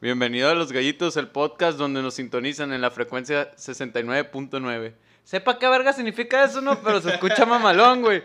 Bienvenido 0.00 0.48
a 0.48 0.54
Los 0.54 0.70
Gallitos, 0.70 1.16
el 1.16 1.26
podcast 1.26 1.76
donde 1.76 2.02
nos 2.02 2.14
sintonizan 2.14 2.72
en 2.72 2.80
la 2.80 2.92
frecuencia 2.92 3.50
69.9. 3.56 4.94
Sepa 5.24 5.58
qué 5.58 5.68
verga 5.68 5.92
significa 5.92 6.44
eso, 6.44 6.60
¿no? 6.60 6.80
Pero 6.80 7.00
se 7.00 7.10
escucha 7.10 7.44
mamalón, 7.44 8.02
güey. 8.02 8.22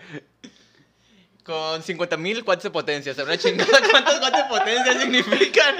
Con 1.43 1.81
50.000 1.81 2.47
watts 2.47 2.61
de 2.61 2.69
potencia. 2.69 3.15
¿Sabrá 3.15 3.39
chingada 3.39 3.79
cuántos 3.91 4.21
watts 4.21 4.37
de 4.37 4.43
potencia 4.43 5.01
significan? 5.01 5.75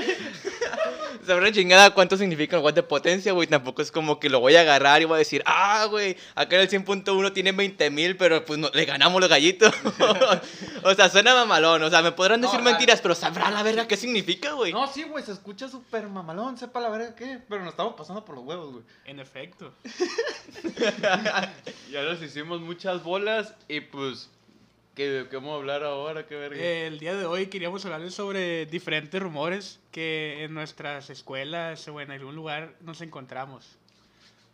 Sabrá 1.25 1.51
chingada 1.51 1.93
cuánto 1.93 2.17
significan 2.17 2.61
watts 2.61 2.75
de 2.75 2.83
potencia, 2.83 3.31
güey. 3.33 3.47
Tampoco 3.47 3.81
es 3.81 3.91
como 3.91 4.19
que 4.19 4.29
lo 4.29 4.39
voy 4.39 4.55
a 4.55 4.61
agarrar 4.61 5.01
y 5.01 5.05
voy 5.05 5.15
a 5.15 5.19
decir, 5.19 5.43
ah, 5.45 5.85
güey, 5.89 6.17
acá 6.35 6.55
en 6.55 6.61
el 6.61 6.69
100.1 6.69 7.33
tiene 7.33 7.53
20.000, 7.53 8.15
pero 8.17 8.45
pues 8.45 8.59
no, 8.59 8.69
le 8.73 8.85
ganamos 8.85 9.19
los 9.21 9.29
gallitos. 9.29 9.73
o 10.83 10.93
sea, 10.93 11.09
suena 11.09 11.33
mamalón. 11.33 11.83
O 11.83 11.89
sea, 11.89 12.01
me 12.01 12.11
podrán 12.11 12.41
decir 12.41 12.59
No, 12.59 12.65
mentiras, 12.65 13.01
pero 13.01 13.15
sabrá 13.15 13.49
la 13.51 13.63
verga 13.63 13.87
qué 13.87 13.97
significa, 13.97 14.53
güey. 14.53 14.73
No, 14.73 14.87
sí, 14.87 15.03
güey, 15.03 15.23
se 15.23 15.31
escucha 15.31 15.67
súper 15.69 16.07
mamalón, 16.07 16.57
sepa 16.57 16.79
la 16.79 16.89
verga 16.89 17.15
qué, 17.15 17.39
pero 17.47 17.63
nos 17.63 17.73
estamos 17.73 17.93
pasando 17.95 18.25
por 18.25 18.35
los 18.35 18.45
huevos, 18.45 18.71
güey. 18.73 18.83
En 19.05 19.19
efecto. 19.19 19.73
Ya 21.91 22.03
nos 22.03 22.21
hicimos 22.21 22.61
muchas 22.61 23.03
bolas 23.03 23.53
y 23.67 23.81
pues... 23.81 24.29
¿Qué, 24.95 25.25
qué 25.27 25.37
vamos 25.37 25.53
a 25.53 25.55
hablar 25.55 25.83
ahora? 25.83 26.27
¿Qué 26.27 26.35
verga? 26.35 26.63
El 26.63 26.99
día 26.99 27.15
de 27.15 27.25
hoy 27.25 27.47
queríamos 27.47 27.83
hablarles 27.83 28.13
sobre 28.13 28.67
diferentes 28.67 29.19
rumores 29.19 29.79
que 29.91 30.43
en 30.43 30.53
nuestras 30.53 31.09
escuelas 31.09 31.87
o 31.87 31.99
en 31.99 32.11
algún 32.11 32.35
lugar 32.35 32.75
nos 32.81 33.01
encontramos. 33.01 33.79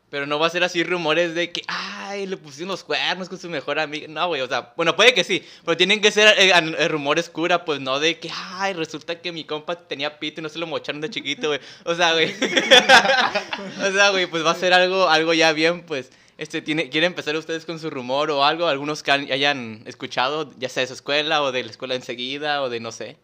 Pero 0.09 0.25
no 0.25 0.39
va 0.39 0.48
a 0.48 0.49
ser 0.49 0.63
así 0.63 0.81
rumores 0.81 1.35
de 1.35 1.52
que, 1.52 1.62
ay, 1.67 2.25
le 2.25 2.38
pusieron 2.38 2.70
los 2.70 2.85
cuernos 2.85 3.27
con 3.27 3.38
su 3.38 3.49
mejor 3.49 3.79
amiga. 3.79 4.07
No, 4.07 4.27
güey, 4.27 4.39
o 4.39 4.48
sea, 4.48 4.73
bueno, 4.77 4.95
puede 4.95 5.13
que 5.13 5.25
sí, 5.25 5.43
pero 5.65 5.75
tienen 5.75 5.99
que 5.99 6.09
ser 6.09 6.34
eh, 6.40 6.53
eh, 6.53 6.87
rumores 6.87 7.29
cura, 7.29 7.65
pues 7.65 7.81
no 7.81 7.99
de 7.99 8.17
que, 8.17 8.31
ay, 8.34 8.71
resulta 8.71 9.20
que 9.20 9.34
mi 9.34 9.43
compa 9.43 9.76
tenía 9.76 10.20
pito 10.20 10.40
y 10.40 10.43
no 10.43 10.49
se 10.49 10.57
lo 10.57 10.67
mocharon 10.67 11.01
de 11.01 11.09
chiquito, 11.09 11.49
güey. 11.49 11.59
O 11.84 11.93
sea, 11.93 12.13
güey. 12.13 12.34
o 13.87 13.91
sea, 13.91 14.09
güey, 14.12 14.26
pues 14.26 14.45
va 14.45 14.51
a 14.51 14.55
ser 14.55 14.71
algo, 14.71 15.09
algo 15.09 15.34
ya 15.34 15.51
bien, 15.51 15.84
pues. 15.84 16.12
Este, 16.40 16.62
tiene, 16.62 16.90
¿Quieren 16.90 17.07
empezar 17.07 17.35
ustedes 17.35 17.65
con 17.65 17.79
su 17.79 17.90
rumor 17.90 18.32
o 18.32 18.45
algo? 18.45 18.68
Algunos 18.68 19.04
que 19.04 19.12
hayan 19.12 19.84
escuchado, 19.85 20.49
ya 20.57 20.70
sea 20.70 20.79
de 20.79 20.87
su 20.87 20.93
escuela 20.93 21.43
o 21.43 21.51
de 21.51 21.65
la 21.65 21.70
escuela 21.70 21.96
enseguida 21.96 22.62
o 22.62 22.70
de 22.70 22.79
no 22.79 22.93
sé. 22.93 23.18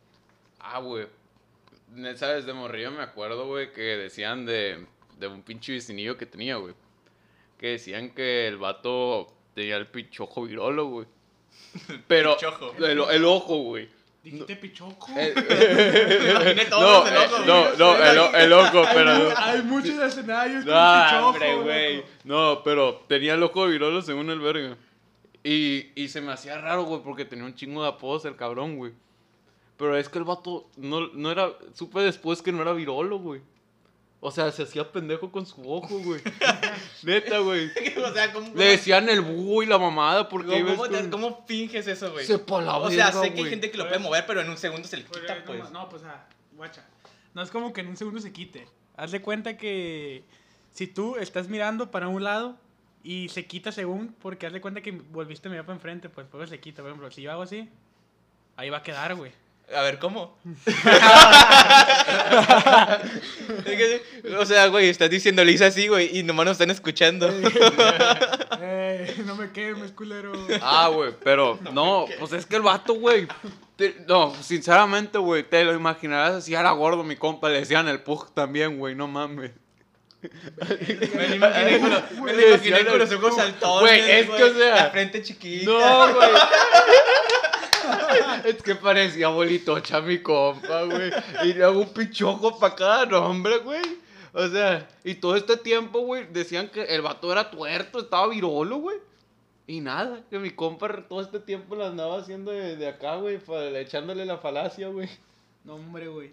Ah, 0.59 0.79
güey. 0.79 1.07
¿Sabes? 2.17 2.45
De 2.45 2.51
morrillo 2.51 2.91
me 2.91 3.01
acuerdo, 3.01 3.47
güey, 3.47 3.71
que 3.71 3.81
decían 3.81 4.45
de, 4.45 4.85
de 5.17 5.27
un 5.27 5.43
pinche 5.43 5.71
vecinillo 5.71 6.17
que 6.17 6.25
tenía, 6.25 6.57
güey. 6.57 6.73
Que 7.57 7.67
decían 7.67 8.09
que 8.09 8.49
el 8.49 8.57
vato 8.57 9.33
tenía 9.53 9.77
el 9.77 9.87
pichojo 9.87 10.43
virolo, 10.43 10.87
güey. 10.87 11.07
Pero... 12.09 12.35
El, 12.79 12.99
el 12.99 13.23
ojo, 13.23 13.59
güey. 13.59 13.87
Dijiste 14.25 14.55
pichoco. 14.55 15.07
El- 15.15 15.35
Me 16.25 16.31
imaginé 16.31 16.65
todo 16.65 17.03
no, 17.05 17.07
eh, 17.07 17.29
no, 17.45 17.75
no, 17.77 17.95
el, 18.03 18.35
el 18.41 18.53
ojo, 18.53 18.83
pero... 18.91 19.11
Hay, 19.11 19.33
hay 19.37 19.61
muchos 19.61 19.99
escenarios 19.99 20.65
con 20.65 20.73
No, 20.73 21.05
pichoco. 21.05 21.27
hombre, 21.29 21.55
güey. 21.57 21.95
loco. 21.97 22.07
No, 22.23 22.61
pero 22.63 23.03
tenía 23.07 23.35
el 23.35 23.43
ojo 23.43 23.67
virolo 23.67 24.01
según 24.01 24.31
el 24.31 24.39
verga. 24.39 24.77
Y, 25.43 25.91
y 25.93 26.07
se 26.07 26.21
me 26.21 26.31
hacía 26.31 26.59
raro, 26.59 26.85
güey, 26.85 27.01
porque 27.03 27.23
tenía 27.23 27.45
un 27.45 27.53
chingo 27.53 27.83
de 27.83 27.89
apodos 27.89 28.25
el 28.25 28.35
cabrón, 28.35 28.77
güey. 28.77 28.93
Pero 29.77 29.95
es 29.95 30.09
que 30.09 30.17
el 30.17 30.23
vato 30.25 30.67
no, 30.77 31.07
no 31.13 31.31
era... 31.31 31.51
Supe 31.75 31.99
después 31.99 32.41
que 32.41 32.51
no 32.51 32.63
era 32.63 32.73
virolo, 32.73 33.19
güey. 33.19 33.41
O 34.21 34.31
sea, 34.31 34.51
se 34.51 34.63
hacía 34.63 34.91
pendejo 34.91 35.31
con 35.31 35.45
su 35.45 35.61
ojo, 35.71 35.99
güey. 35.99 36.19
Neta, 37.03 37.39
güey. 37.39 37.69
o 38.03 38.13
sea, 38.13 38.33
¿cómo, 38.33 38.49
Le 38.55 38.65
decían 38.65 39.07
el 39.09 39.21
búho 39.21 39.61
y 39.61 39.65
la 39.67 39.77
mamada 39.77 40.27
porque 40.29 40.63
¿Cómo, 40.63 40.75
cómo 40.75 40.89
te- 40.89 41.01
con- 41.01 41.09
cómo 41.11 41.45
finges 41.45 41.85
eso, 41.87 42.11
güey? 42.11 42.25
Sepa 42.25 42.61
la 42.61 42.77
O 42.77 42.89
sea, 42.89 43.05
verga, 43.07 43.21
sé 43.21 43.27
que 43.29 43.35
hay 43.35 43.39
güey. 43.41 43.49
gente 43.51 43.69
que 43.71 43.77
lo 43.77 43.87
puede 43.87 43.99
mover, 43.99 44.25
pero 44.25 44.41
en 44.41 44.49
un 44.49 44.57
segundo 44.57 44.87
se 44.87 44.97
le 44.97 45.03
Pues, 45.03 45.21
quita, 45.21 45.35
no, 45.35 45.45
pues. 45.45 45.71
No, 45.71 45.89
pues, 45.89 46.03
ah, 46.05 46.25
guacha. 46.53 46.83
No 47.33 47.41
es 47.43 47.51
como 47.51 47.71
que 47.73 47.81
en 47.81 47.87
un 47.87 47.97
segundo 47.97 48.19
se 48.19 48.31
quite. 48.33 48.67
Haz 48.97 49.11
de 49.11 49.21
cuenta 49.21 49.57
que 49.57 50.23
si 50.71 50.87
tú 50.87 51.17
estás 51.17 51.47
mirando 51.49 51.91
para 51.91 52.07
un 52.07 52.23
lado 52.23 52.57
y 53.03 53.29
se 53.29 53.45
quita 53.45 53.71
según, 53.71 54.15
porque 54.19 54.47
haz 54.47 54.53
de 54.53 54.61
cuenta 54.61 54.81
que 54.81 54.91
volviste 54.91 55.49
a 55.49 55.51
mirar 55.51 55.65
para 55.65 55.75
enfrente, 55.75 56.09
pues 56.09 56.25
luego 56.31 56.47
se 56.47 56.59
quita. 56.59 56.81
Por 56.81 56.89
ejemplo, 56.89 57.11
si 57.11 57.21
yo 57.21 57.31
hago 57.31 57.43
así, 57.43 57.69
ahí 58.55 58.69
va 58.71 58.77
a 58.77 58.83
quedar, 58.83 59.13
güey. 59.15 59.31
A 59.73 59.81
ver, 59.81 59.97
¿cómo? 59.99 60.37
Es 63.65 63.75
que, 63.75 64.01
o 64.37 64.45
sea, 64.45 64.67
güey, 64.67 64.89
estás 64.89 65.09
diciendo 65.09 65.43
le 65.43 65.51
hice 65.53 65.65
así, 65.65 65.87
güey, 65.87 66.17
y 66.17 66.23
nomás 66.23 66.45
nos 66.45 66.51
están 66.53 66.69
escuchando. 66.71 67.27
Ey, 68.61 69.23
no 69.25 69.35
me 69.35 69.51
quemes, 69.51 69.91
culero. 69.91 70.33
Ah, 70.61 70.89
güey, 70.93 71.11
pero 71.23 71.59
no, 71.73 72.05
pues 72.19 72.33
es 72.33 72.45
que 72.45 72.55
el 72.57 72.61
vato, 72.61 72.93
güey. 72.95 73.27
te- 73.75 73.95
No, 74.07 74.33
sinceramente, 74.41 75.17
güey, 75.17 75.43
te 75.43 75.63
lo 75.63 75.73
imaginarás 75.73 76.33
así, 76.35 76.53
era 76.53 76.71
gordo 76.71 77.03
mi 77.03 77.15
compa, 77.15 77.49
le 77.49 77.59
decían 77.59 77.87
el 77.87 78.01
pug 78.01 78.33
también, 78.33 78.77
güey, 78.77 78.93
no 78.95 79.07
mames. 79.07 79.51
Me 80.21 81.27
lo 81.27 81.35
imaginé 81.35 81.79
con 81.79 81.89
los, 81.91 82.11
me 82.11 82.33
lo 82.33 82.47
imaginé 82.49 82.85
con 82.85 82.97
los 82.99 83.11
ojos 83.11 83.35
saltones, 83.35 83.81
Güey, 83.81 84.11
es 84.11 84.29
que, 84.29 84.43
o 84.43 84.53
sea, 84.57 84.75
La 84.75 84.89
frente 84.89 85.21
chiquita. 85.21 85.69
No, 85.71 86.13
güey. 86.15 86.29
Es 88.45 88.61
que 88.61 88.75
parecía 88.75 89.29
bolitocha 89.29 90.01
mi 90.01 90.19
compa, 90.21 90.83
güey. 90.83 91.11
Y 91.43 91.53
luego 91.53 91.81
un 91.81 91.93
pichojo 91.93 92.59
para 92.59 92.75
cada 92.75 93.05
nombre, 93.05 93.57
güey. 93.59 93.81
O 94.33 94.47
sea, 94.47 94.87
y 95.03 95.15
todo 95.15 95.35
este 95.35 95.57
tiempo, 95.57 96.01
güey, 96.01 96.27
decían 96.31 96.69
que 96.69 96.83
el 96.83 97.01
vato 97.01 97.31
era 97.31 97.49
tuerto, 97.49 97.99
estaba 97.99 98.27
virolo, 98.27 98.77
güey. 98.77 98.97
Y 99.67 99.79
nada, 99.79 100.21
que 100.29 100.37
mi 100.37 100.51
compa 100.51 101.07
todo 101.07 101.21
este 101.21 101.39
tiempo 101.39 101.75
lo 101.75 101.85
andaba 101.85 102.19
haciendo 102.19 102.51
de, 102.51 102.75
de 102.75 102.87
acá, 102.87 103.15
güey, 103.15 103.39
echándole 103.75 104.25
la 104.25 104.37
falacia, 104.37 104.89
güey. 104.89 105.09
No, 105.63 105.75
hombre, 105.75 106.07
güey. 106.07 106.31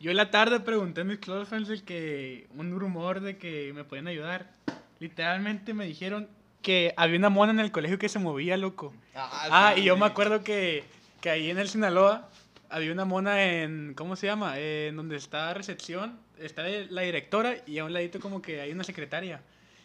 Yo 0.00 0.10
en 0.10 0.16
la 0.16 0.30
tarde 0.30 0.58
pregunté 0.58 1.02
a 1.02 1.04
mis 1.04 1.18
close 1.18 1.46
friends 1.46 1.68
el 1.68 1.84
que, 1.84 2.48
un 2.56 2.78
rumor 2.78 3.20
de 3.20 3.36
que 3.38 3.72
me 3.74 3.84
podían 3.84 4.08
ayudar. 4.08 4.50
Literalmente 4.98 5.74
me 5.74 5.84
dijeron 5.84 6.28
que 6.62 6.94
había 6.96 7.18
una 7.18 7.28
mona 7.28 7.52
en 7.52 7.60
el 7.60 7.72
colegio 7.72 7.98
que 7.98 8.08
se 8.08 8.18
movía, 8.18 8.56
loco. 8.56 8.94
Ah, 9.14 9.74
y 9.76 9.82
yo 9.82 9.96
me 9.96 10.06
acuerdo 10.06 10.42
que, 10.44 10.84
que 11.20 11.30
ahí 11.30 11.50
en 11.50 11.58
el 11.58 11.68
Sinaloa 11.68 12.28
había 12.70 12.92
una 12.92 13.04
mona 13.04 13.42
en, 13.44 13.94
¿cómo 13.94 14.16
se 14.16 14.26
llama? 14.26 14.54
Eh, 14.56 14.88
en 14.88 14.96
donde 14.96 15.16
está 15.16 15.52
recepción, 15.54 16.18
está 16.38 16.62
la 16.62 17.02
directora 17.02 17.56
y 17.66 17.78
a 17.78 17.84
un 17.84 17.92
ladito 17.92 18.18
como 18.20 18.40
que 18.40 18.60
hay 18.60 18.72
una 18.72 18.84
secretaria. 18.84 19.42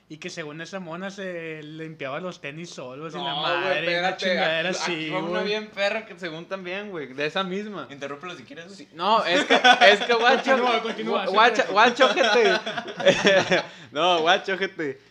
Y 0.10 0.20
que 0.20 0.30
según 0.30 0.62
esa 0.62 0.80
mona 0.80 1.12
se 1.12 1.62
limpiaba 1.64 2.22
los 2.22 2.40
tenis 2.40 2.70
solos 2.70 3.14
y 3.14 3.18
la 3.18 3.36
madre, 3.36 4.00
una 4.00 4.16
chingadera 4.16 4.70
así, 4.70 5.10
Fue 5.12 5.22
una 5.22 5.42
bien 5.42 5.68
perra 5.68 6.06
que 6.06 6.18
según 6.18 6.46
también, 6.46 6.92
güey, 6.92 7.08
de 7.12 7.26
esa 7.26 7.44
misma. 7.44 7.90
Interrúmpelo 7.92 8.34
si 8.38 8.44
quieres. 8.44 8.68
güey. 8.74 8.88
No, 8.94 9.26
es 9.26 9.44
que, 9.44 9.56
es 9.56 10.00
que 10.06 10.14
guacho. 10.14 10.52
Continúa, 10.52 10.82
continúa, 10.82 11.26
gu- 11.26 11.32
Guacha, 11.32 11.56
siempre. 11.56 11.74
guacho, 11.74 12.08
gente. 12.14 13.62
no, 13.92 14.22
guacho, 14.22 14.58
gente. 14.58 15.02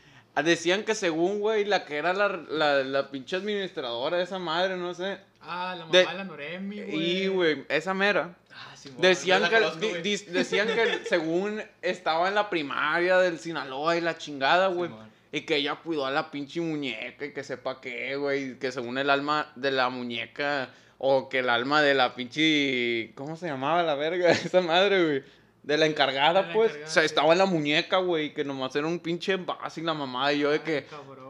Decían 0.42 0.84
que 0.84 0.94
según, 0.94 1.40
güey, 1.40 1.64
la 1.64 1.84
que 1.84 1.96
era 1.96 2.12
la, 2.12 2.28
la, 2.28 2.82
la 2.84 3.10
pinche 3.10 3.36
administradora 3.36 4.18
de 4.18 4.24
esa 4.24 4.38
madre, 4.38 4.76
no 4.76 4.92
sé. 4.94 5.18
Ah, 5.40 5.74
la 5.78 5.86
mamá 5.86 5.92
De- 5.92 5.98
de 6.06 6.14
la 6.14 6.24
Noremi, 6.24 6.82
güey. 6.82 7.22
Y, 7.22 7.26
güey, 7.28 7.64
esa 7.68 7.94
mera. 7.94 8.34
Ah, 8.52 8.74
sí, 8.76 8.90
Decían 8.98 9.44
que, 9.48 9.56
conozco, 9.56 9.78
di- 10.02 10.16
decían 10.16 10.68
que 10.68 11.00
según 11.08 11.62
estaba 11.82 12.28
en 12.28 12.34
la 12.34 12.50
primaria 12.50 13.18
del 13.18 13.38
Sinaloa 13.38 13.96
y 13.96 14.00
la 14.00 14.18
chingada, 14.18 14.68
güey. 14.68 14.90
Y 15.32 15.42
que 15.42 15.56
ella 15.56 15.74
cuidó 15.76 16.06
a 16.06 16.10
la 16.10 16.30
pinche 16.30 16.60
muñeca 16.60 17.26
y 17.26 17.32
que 17.32 17.42
sepa 17.44 17.80
qué, 17.80 18.16
güey. 18.16 18.58
Que 18.58 18.72
según 18.72 18.96
el 18.98 19.10
alma 19.10 19.50
de 19.56 19.70
la 19.70 19.88
muñeca 19.90 20.70
o 20.98 21.28
que 21.28 21.40
el 21.40 21.50
alma 21.50 21.82
de 21.82 21.92
la 21.94 22.14
pinche... 22.14 23.12
¿Cómo 23.16 23.36
se 23.36 23.46
llamaba 23.46 23.82
la 23.82 23.94
verga? 23.96 24.30
Esa 24.32 24.60
madre, 24.62 25.04
güey. 25.04 25.22
De 25.66 25.76
la 25.76 25.84
encargada, 25.86 26.40
De 26.42 26.48
la 26.48 26.54
pues. 26.54 26.70
encargada, 26.70 26.88
o 26.88 26.92
sea, 26.92 27.02
sí. 27.02 27.06
estaba 27.06 27.32
en 27.32 27.38
la 27.38 27.44
muñeca, 27.46 27.98
güey. 27.98 28.32
Que 28.32 28.44
nomás 28.44 28.74
era 28.76 28.86
un 28.86 28.98
pinche 29.00 29.32
envase 29.32 29.80
y 29.80 29.84
la 29.84 29.92
mamá 29.94 30.32
y 30.32 30.38
yo 30.38 30.50
de 30.50 30.56
Ay, 30.58 30.62
que... 30.64 30.84
cabrón. 30.86 31.26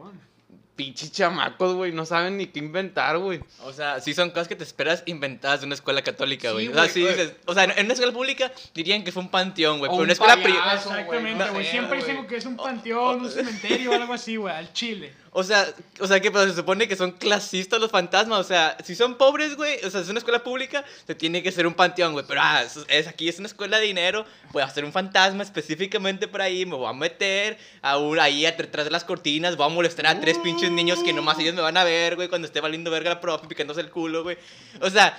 Pinche 0.75 1.09
chamacos, 1.09 1.73
güey. 1.73 1.91
No 1.91 2.05
saben 2.05 2.37
ni 2.37 2.45
qué 2.45 2.59
inventar, 2.59 3.17
güey. 3.17 3.39
O 3.63 3.73
sea, 3.73 3.99
sí 3.99 4.13
son 4.13 4.29
cosas 4.29 4.47
que 4.47 4.55
te 4.55 4.63
esperas 4.63 5.01
inventadas 5.07 5.61
de 5.61 5.65
una 5.65 5.73
escuela 5.73 6.03
católica, 6.03 6.49
Sí, 6.49 6.53
güey. 6.53 6.67
o 6.67 6.73
sea, 6.73 6.81
güey, 6.83 6.93
sí 6.93 6.99
dices, 6.99 7.33
o 7.47 7.53
sea, 7.55 7.63
en 7.63 7.83
una 7.85 7.93
escuela 7.93 8.13
pública 8.13 8.51
dirían 8.75 9.03
que 9.03 9.11
fue 9.11 9.23
un 9.23 9.29
panteón, 9.29 9.79
güey, 9.79 9.89
pero 9.89 9.95
en 9.95 9.99
un 10.01 10.03
una 10.03 10.13
escuela 10.13 10.35
privada, 10.35 10.75
güey, 10.75 10.99
Exactamente, 10.99 11.45
no 11.45 11.53
güey. 11.53 11.65
Siempre 11.65 11.97
dicen 11.97 12.27
que 12.27 12.35
es 12.35 12.45
un 12.45 12.57
panteón, 12.57 13.21
un 13.21 13.31
cementerio 13.31 13.89
o 13.89 13.95
algo 13.95 14.13
así, 14.13 14.35
güey. 14.35 14.53
Al 14.53 14.71
chile. 14.71 15.13
O 15.39 15.43
sea, 15.43 15.71
o 15.99 16.07
sea, 16.07 16.19
que 16.19 16.31
se 16.31 16.55
supone 16.55 16.87
que 16.87 16.95
son 16.95 17.11
clasistas 17.11 17.79
los 17.79 17.91
fantasmas, 17.91 18.39
o 18.39 18.43
sea, 18.43 18.75
si 18.83 18.95
son 18.95 19.19
pobres, 19.19 19.55
güey, 19.55 19.77
o 19.85 19.89
sea, 19.91 20.01
es 20.01 20.09
una 20.09 20.17
escuela 20.17 20.43
pública, 20.43 20.83
te 21.05 21.13
tiene 21.13 21.43
que 21.43 21.51
ser 21.51 21.67
un 21.67 21.75
panteón, 21.75 22.13
güey, 22.13 22.25
pero 22.27 22.41
ah, 22.43 22.63
es, 22.87 23.07
aquí 23.07 23.29
es 23.29 23.37
una 23.37 23.47
escuela 23.47 23.77
de 23.77 23.85
dinero, 23.85 24.25
voy 24.51 24.63
a 24.63 24.65
hacer 24.65 24.83
un 24.83 24.91
fantasma 24.91 25.43
específicamente 25.43 26.27
por 26.27 26.41
ahí, 26.41 26.65
me 26.65 26.73
voy 26.73 26.89
a 26.89 26.93
meter 26.93 27.59
a 27.83 27.99
ahí 28.19 28.41
detrás 28.45 28.85
de 28.85 28.89
las 28.89 29.03
cortinas, 29.03 29.57
voy 29.57 29.67
a 29.67 29.69
molestar 29.69 30.07
a 30.07 30.19
tres 30.19 30.39
pinches 30.39 30.71
niños 30.71 31.03
que 31.03 31.13
nomás 31.13 31.37
ellos 31.37 31.53
me 31.53 31.61
van 31.61 31.77
a 31.77 31.83
ver, 31.83 32.15
güey, 32.15 32.29
cuando 32.29 32.47
esté 32.47 32.59
valiendo 32.59 32.89
verga 32.89 33.11
la 33.11 33.21
profe, 33.21 33.47
picándose 33.47 33.81
el 33.81 33.91
culo, 33.91 34.23
güey. 34.23 34.39
O 34.81 34.89
sea, 34.89 35.15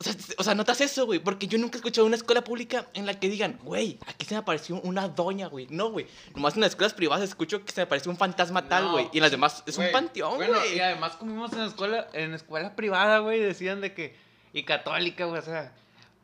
O 0.00 0.04
sea, 0.04 0.14
o 0.38 0.44
sea, 0.44 0.54
notas 0.54 0.80
eso, 0.80 1.06
güey. 1.06 1.18
Porque 1.18 1.48
yo 1.48 1.58
nunca 1.58 1.76
he 1.76 1.78
escuchado 1.80 2.06
una 2.06 2.14
escuela 2.16 2.42
pública 2.44 2.86
en 2.94 3.04
la 3.04 3.18
que 3.18 3.28
digan, 3.28 3.58
güey, 3.64 3.98
aquí 4.06 4.24
se 4.24 4.34
me 4.34 4.38
apareció 4.38 4.80
una 4.82 5.08
doña, 5.08 5.48
güey. 5.48 5.66
No, 5.70 5.90
güey. 5.90 6.06
Nomás 6.36 6.54
en 6.54 6.60
las 6.60 6.70
escuelas 6.70 6.94
privadas 6.94 7.24
escucho 7.28 7.64
que 7.64 7.72
se 7.72 7.80
me 7.80 7.84
apareció 7.86 8.10
un 8.12 8.16
fantasma 8.16 8.68
tal, 8.68 8.84
No, 8.84 8.92
güey. 8.92 9.08
Y 9.12 9.18
en 9.18 9.22
las 9.22 9.32
demás 9.32 9.62
es 9.66 9.76
un 9.76 9.90
panteón, 9.90 10.36
güey. 10.36 10.48
Bueno, 10.48 10.64
y 10.72 10.78
además 10.78 11.12
comimos 11.16 11.52
en 11.52 11.62
escuela, 11.62 12.06
en 12.12 12.32
escuela 12.34 12.76
privada, 12.76 13.18
güey, 13.18 13.40
decían 13.40 13.80
de 13.80 13.92
que, 13.92 14.14
y 14.52 14.62
católica, 14.62 15.24
güey, 15.24 15.40
o 15.40 15.44
sea, 15.44 15.72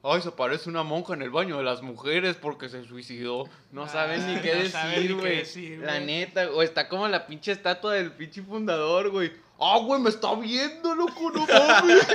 Ay, 0.07 0.21
se 0.21 0.31
parece 0.33 0.69
una 0.69 0.83
monja 0.83 1.15
en 1.15 1.23
el 1.23 1.31
baño 1.31 1.57
de 1.57 1.65
las 1.65 1.81
mujeres 1.81 2.37
porque 2.37 2.69
se 2.69 2.85
suicidó. 2.85 3.49
No 3.73 3.89
saben 3.89 4.27
ni 4.27 4.35
Ah, 4.37 4.43
qué 4.43 4.55
no 4.55 4.69
saben 4.69 4.91
ni 4.91 4.97
decir, 4.97 5.09
qué 5.09 5.21
güey. 5.23 5.37
decir, 5.39 5.79
La 5.79 5.95
güey. 5.95 6.05
neta, 6.07 6.51
o 6.51 6.63
está 6.63 6.91
como 6.91 7.09
la 7.09 7.27
pinche 7.27 7.53
estatua 7.53 7.95
del 7.95 8.13
pinche 8.13 8.43
fundador, 8.43 9.09
güey. 9.11 9.33
Ah, 9.61 9.79
güey, 9.83 10.01
me 10.01 10.11
está 10.11 10.35
viendo, 10.35 10.95
loco, 10.95 11.31
no 11.31 11.47
mames. 11.47 12.07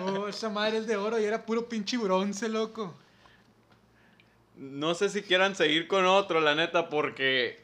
Oh, 0.00 0.28
esa 0.28 0.48
madre 0.50 0.78
es 0.78 0.86
de 0.86 0.96
oro 0.96 1.18
y 1.18 1.24
era 1.24 1.44
puro 1.44 1.68
pinche 1.68 1.96
bronce, 1.96 2.48
loco. 2.48 2.94
No 4.56 4.94
sé 4.94 5.08
si 5.08 5.22
quieran 5.22 5.56
seguir 5.56 5.88
con 5.88 6.06
otro, 6.06 6.40
la 6.40 6.54
neta, 6.54 6.88
porque. 6.88 7.62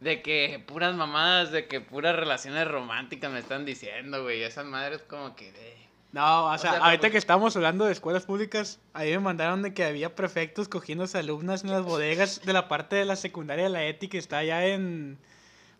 De 0.00 0.20
que 0.20 0.62
puras 0.66 0.94
mamadas, 0.94 1.50
de 1.52 1.66
que 1.68 1.80
puras 1.80 2.14
relaciones 2.16 2.66
románticas 2.68 3.30
me 3.30 3.38
están 3.38 3.64
diciendo, 3.64 4.22
güey. 4.22 4.42
Esas 4.42 4.66
madres 4.66 5.00
como 5.02 5.34
que. 5.36 5.50
de- 5.52 5.76
No, 6.12 6.46
o 6.46 6.58
sea, 6.58 6.72
sea, 6.72 6.84
ahorita 6.84 7.10
que 7.10 7.18
estamos 7.18 7.54
hablando 7.56 7.84
de 7.86 7.92
escuelas 7.92 8.26
públicas, 8.26 8.80
ahí 8.94 9.10
me 9.12 9.20
mandaron 9.20 9.62
de 9.62 9.72
que 9.74 9.84
había 9.84 10.14
prefectos 10.14 10.68
cogiéndose 10.68 11.18
alumnas 11.18 11.64
en 11.64 11.70
las 11.70 11.82
bodegas 11.82 12.42
de 12.44 12.52
la 12.52 12.68
parte 12.68 12.96
de 12.96 13.04
la 13.04 13.16
secundaria 13.16 13.64
de 13.64 13.70
la 13.70 13.84
ETI 13.86 14.08
que 14.08 14.18
está 14.18 14.38
allá 14.38 14.66
en... 14.66 15.18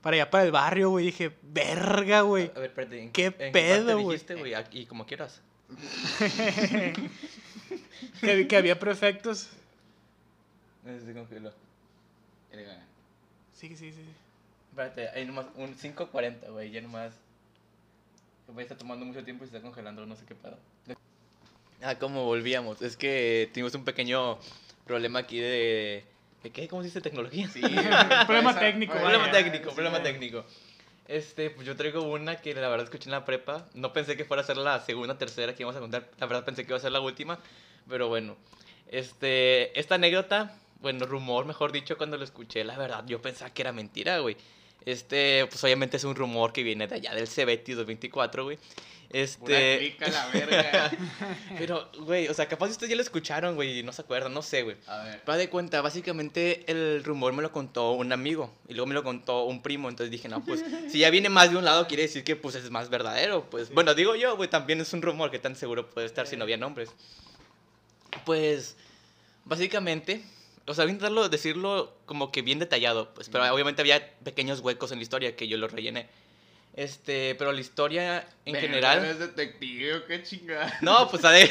Para 0.03 0.17
allá 0.17 0.31
para 0.31 0.45
el 0.45 0.51
barrio, 0.51 0.91
güey. 0.91 1.07
Dije, 1.07 1.33
verga, 1.43 2.23
güey. 2.23 2.51
A 2.55 2.59
ver, 2.59 2.71
espérate. 2.71 3.01
¿en 3.01 3.13
¿Qué 3.13 3.35
en 3.39 3.53
pedo, 3.53 3.99
güey? 4.01 4.19
güey? 4.39 4.55
Aquí, 4.55 4.85
como 4.87 5.07
quieras. 5.07 5.41
que, 8.21 8.49
que 8.49 8.57
había 8.57 8.79
prefectos. 8.79 9.49
Se 10.85 11.15
congeló. 11.15 11.53
Sí, 13.55 13.69
sí, 13.69 13.77
sí. 13.77 13.93
sí. 13.93 14.03
Espérate, 14.71 15.09
hay 15.11 15.27
nomás 15.27 15.47
un 15.55 15.77
5.40, 15.77 16.51
güey, 16.51 16.71
ya 16.71 16.81
nomás. 16.81 17.13
Güey, 18.49 18.65
está 18.65 18.77
tomando 18.77 19.05
mucho 19.05 19.23
tiempo 19.23 19.45
y 19.45 19.49
se 19.49 19.57
está 19.57 19.67
congelando, 19.67 20.05
no 20.07 20.17
sé 20.17 20.25
qué 20.27 20.35
pedo. 20.35 20.59
Ah, 21.83 21.99
como 21.99 22.25
volvíamos. 22.25 22.81
Es 22.81 22.97
que 22.97 23.51
tuvimos 23.53 23.75
un 23.75 23.85
pequeño 23.85 24.39
problema 24.87 25.21
aquí 25.21 25.39
de. 25.39 26.05
¿De 26.43 26.51
qué? 26.51 26.69
¿Cómo 26.69 26.83
se 26.83 26.89
dice 26.89 27.01
tecnología? 27.01 27.49
Sí. 27.49 27.61
Problema 28.27 28.59
técnico, 28.59 28.95
vaya, 28.95 29.05
problema 29.05 29.31
técnico, 29.31 29.69
sí, 29.71 29.75
problema 29.75 29.99
güey. 30.01 30.13
técnico. 30.13 30.45
Este, 31.07 31.51
pues 31.51 31.67
yo 31.67 31.77
traigo 31.77 32.03
una 32.03 32.37
que 32.37 32.55
la 32.55 32.69
verdad 32.69 32.85
escuché 32.85 33.05
en 33.07 33.13
la 33.13 33.25
prepa. 33.25 33.69
No 33.75 33.93
pensé 33.93 34.17
que 34.17 34.25
fuera 34.25 34.43
a 34.43 34.47
ser 34.47 34.57
la 34.57 34.81
segunda, 34.81 35.19
tercera 35.19 35.55
que 35.55 35.63
íbamos 35.63 35.77
a 35.77 35.81
contar. 35.81 36.11
La 36.19 36.27
verdad 36.27 36.45
pensé 36.45 36.65
que 36.65 36.71
iba 36.71 36.77
a 36.79 36.81
ser 36.81 36.93
la 36.93 37.01
última. 37.01 37.39
Pero 37.89 38.09
bueno. 38.09 38.37
Este, 38.89 39.79
esta 39.79 39.95
anécdota, 39.95 40.55
bueno, 40.81 41.07
rumor, 41.07 41.47
mejor 41.47 41.73
dicho, 41.73 41.97
cuando 41.97 42.19
lo 42.19 42.25
escuché, 42.25 42.63
la 42.63 42.77
verdad, 42.77 43.05
yo 43.07 43.23
pensaba 43.23 43.51
que 43.51 43.63
era 43.63 43.73
mentira, 43.73 44.19
güey. 44.19 44.37
Este, 44.87 45.47
pues 45.47 45.63
obviamente 45.65 45.97
es 45.97 46.05
un 46.05 46.15
rumor 46.15 46.53
que 46.53 46.63
viene 46.63 46.87
de 46.89 46.97
allá 46.97 47.15
del 47.15 47.29
Cebetis 47.29 47.77
224, 47.77 48.45
güey. 48.45 48.57
Pura 48.57 49.23
Este, 49.23 49.79
clica 49.79 50.09
la 50.09 50.27
verga. 50.33 50.91
pero, 51.59 51.91
güey, 52.01 52.29
o 52.29 52.35
sea, 52.35 52.49
capaz 52.49 52.71
ustedes 52.71 52.89
ya 52.89 52.97
lo 52.97 53.03
escucharon, 53.03 53.55
güey, 53.57 53.81
y 53.81 53.83
no 53.83 53.93
se 53.93 54.01
acuerdan, 54.01 54.33
no 54.33 54.41
sé, 54.41 54.63
güey. 54.63 54.77
A 54.87 55.05
ver. 55.05 55.21
Para 55.23 55.37
de 55.37 55.51
cuenta, 55.51 55.83
básicamente 55.83 56.65
el 56.67 57.05
rumor 57.05 57.35
me 57.35 57.43
lo 57.43 57.53
contó 57.53 57.93
un 57.93 58.11
amigo 58.13 58.51
y 58.69 58.73
luego 58.73 58.87
me 58.87 58.95
lo 58.95 59.03
contó 59.05 59.45
un 59.45 59.61
primo, 59.61 59.91
entonces 59.91 60.11
dije, 60.11 60.29
no, 60.31 60.43
pues 60.43 60.65
si 60.91 60.99
ya 61.01 61.11
viene 61.11 61.29
más 61.29 61.51
de 61.51 61.59
un 61.59 61.65
lado 61.67 61.87
quiere 61.87 62.05
decir 62.05 62.25
que 62.25 62.37
pues 62.37 62.55
es 62.55 62.71
más 62.71 62.89
verdadero, 62.89 63.51
pues 63.51 63.71
bueno, 63.71 63.95
digo 63.95 64.17
yo, 64.17 64.35
güey, 64.37 64.49
también 64.49 64.81
es 64.81 64.93
un 64.95 65.03
rumor, 65.03 65.31
que 65.31 65.39
tan 65.39 65.57
seguro 65.57 65.91
puede 65.91 66.07
estar 66.07 66.27
si 66.27 66.37
no 66.39 66.45
había 66.45 66.57
nombres. 66.57 66.89
Pues 68.25 68.77
básicamente, 69.45 70.23
o 70.67 70.75
sea, 70.75 70.85
voy 70.85 70.91
a 70.91 70.95
intentarlo 70.95 71.29
decirlo 71.29 71.97
como 72.07 72.31
que 72.33 72.43
bien 72.43 72.59
detallado, 72.59 73.13
pues, 73.15 73.29
pero 73.29 73.53
obviamente 73.53 73.83
había 73.83 74.15
pequeños 74.25 74.61
huecos 74.61 74.93
en 74.93 74.99
la 74.99 75.03
historia 75.03 75.37
que 75.37 75.49
yo 75.49 75.57
los 75.59 75.73
rellené. 75.73 76.09
Este, 76.75 77.35
pero 77.35 77.53
la 77.53 77.61
historia 77.61 78.27
en 78.47 78.55
Verga, 78.55 78.69
general... 78.69 79.05
¿Eres 79.05 79.19
detective 79.19 79.95
o 79.95 80.07
qué 80.07 80.23
chingada? 80.23 80.79
No, 80.81 81.07
pues 81.11 81.23
haz 81.23 81.33
de, 81.35 81.51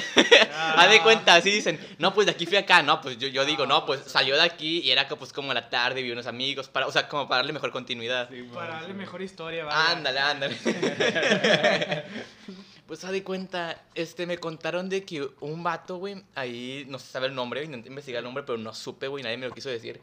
Ah. 0.51 0.75
haz 0.79 0.89
de 0.89 0.99
cuenta, 1.01 1.35
así 1.35 1.51
dicen, 1.51 1.79
no, 1.99 2.11
pues 2.11 2.25
de 2.25 2.31
aquí 2.31 2.47
fui 2.47 2.57
acá, 2.57 2.81
no, 2.81 3.01
pues 3.01 3.19
yo, 3.19 3.27
yo 3.27 3.45
digo, 3.45 3.67
no, 3.67 3.85
pues 3.85 4.01
salió 4.07 4.35
de 4.35 4.41
aquí 4.41 4.79
y 4.79 4.89
era 4.89 5.07
pues 5.07 5.31
como 5.31 5.51
a 5.51 5.53
la 5.53 5.69
tarde, 5.69 6.01
vi 6.01 6.11
unos 6.11 6.25
amigos, 6.25 6.69
para, 6.69 6.87
o 6.87 6.91
sea, 6.91 7.07
como 7.07 7.27
para 7.27 7.37
darle 7.37 7.53
mejor 7.53 7.71
continuidad. 7.71 8.29
Para 8.51 8.73
darle 8.81 8.95
mejor 8.95 9.21
historia, 9.21 9.63
vaya. 9.65 9.91
Ándale, 9.91 10.19
ándale. 10.19 10.55
pues 12.91 13.05
haz 13.05 13.13
de 13.13 13.23
cuenta, 13.23 13.81
este, 13.95 14.25
me 14.25 14.38
contaron 14.38 14.89
de 14.89 15.05
que 15.05 15.25
un 15.39 15.63
vato, 15.63 15.95
güey, 15.95 16.21
ahí, 16.35 16.85
no 16.89 16.99
se 16.99 17.07
sabe 17.07 17.27
el 17.27 17.35
nombre, 17.35 17.63
intenté 17.63 17.88
investigar 17.88 18.19
el 18.19 18.25
nombre, 18.25 18.43
pero 18.43 18.57
no 18.57 18.73
supe, 18.73 19.07
güey, 19.07 19.23
nadie 19.23 19.38
me 19.38 19.47
lo 19.47 19.53
quiso 19.53 19.69
decir. 19.69 20.01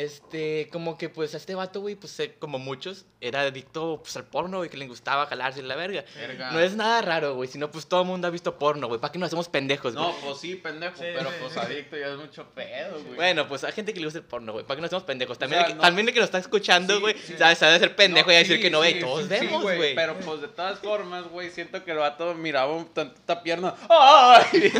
Este, 0.00 0.70
como 0.72 0.96
que 0.96 1.10
pues 1.10 1.34
a 1.34 1.36
este 1.36 1.54
vato, 1.54 1.82
güey, 1.82 1.94
pues 1.94 2.18
eh, 2.20 2.34
como 2.38 2.58
muchos, 2.58 3.04
era 3.20 3.42
adicto 3.42 4.00
pues 4.02 4.16
al 4.16 4.24
porno, 4.24 4.56
güey, 4.56 4.70
que 4.70 4.78
le 4.78 4.86
gustaba 4.86 5.26
jalarse 5.26 5.62
la 5.62 5.76
verga. 5.76 6.06
Verga. 6.16 6.50
No 6.52 6.58
es 6.60 6.74
nada 6.74 7.02
raro, 7.02 7.34
güey, 7.34 7.50
sino 7.50 7.70
pues 7.70 7.86
todo 7.86 8.00
el 8.00 8.06
mundo 8.06 8.26
ha 8.26 8.30
visto 8.30 8.58
porno, 8.58 8.86
güey. 8.88 8.98
¿Para 8.98 9.12
qué 9.12 9.18
nos 9.18 9.26
hacemos 9.26 9.50
pendejos, 9.50 9.94
güey? 9.94 10.06
No, 10.06 10.14
pues 10.24 10.38
sí, 10.38 10.54
pendejo, 10.56 10.94
Sí, 10.96 11.04
pero 11.14 11.28
sí, 11.28 11.36
pues 11.38 11.52
sí. 11.52 11.58
adicto 11.58 11.98
ya 11.98 12.06
es 12.06 12.16
mucho 12.16 12.46
pedo, 12.54 12.98
güey. 13.02 13.14
Bueno, 13.14 13.46
pues 13.46 13.62
hay 13.62 13.72
gente 13.72 13.92
que 13.92 14.00
le 14.00 14.06
gusta 14.06 14.20
el 14.20 14.24
porno, 14.24 14.52
güey. 14.54 14.64
¿Para 14.64 14.76
qué 14.76 14.80
nos 14.80 14.88
hacemos 14.88 15.04
pendejos? 15.04 15.38
También, 15.38 15.60
sea, 15.60 15.66
el, 15.66 15.72
que, 15.72 15.76
no- 15.76 15.82
también 15.82 16.08
el 16.08 16.14
que 16.14 16.20
lo 16.20 16.24
está 16.24 16.38
escuchando, 16.38 16.98
güey, 17.00 17.14
sí. 17.18 17.34
sabe, 17.36 17.54
sabe 17.56 17.78
ser 17.78 17.94
pendejo 17.94 18.32
y 18.32 18.36
a 18.36 18.38
decir 18.38 18.56
sí, 18.56 18.62
que 18.62 18.70
no 18.70 18.80
ve. 18.80 18.92
sí, 18.92 18.96
y 18.96 19.00
todos 19.00 19.22
sí, 19.24 19.28
vemos, 19.28 19.60
sí, 19.70 19.76
güey. 19.76 19.94
Pero 19.94 20.16
pues 20.20 20.40
de 20.40 20.48
todas 20.48 20.78
formas, 20.78 21.24
güey, 21.28 21.50
siento 21.50 21.84
que 21.84 21.90
el 21.90 21.98
vato 21.98 22.32
miraba 22.34 22.72
un 22.72 22.86
tantita 22.86 23.42
pierna. 23.42 23.74
¡Ay! 23.90 24.72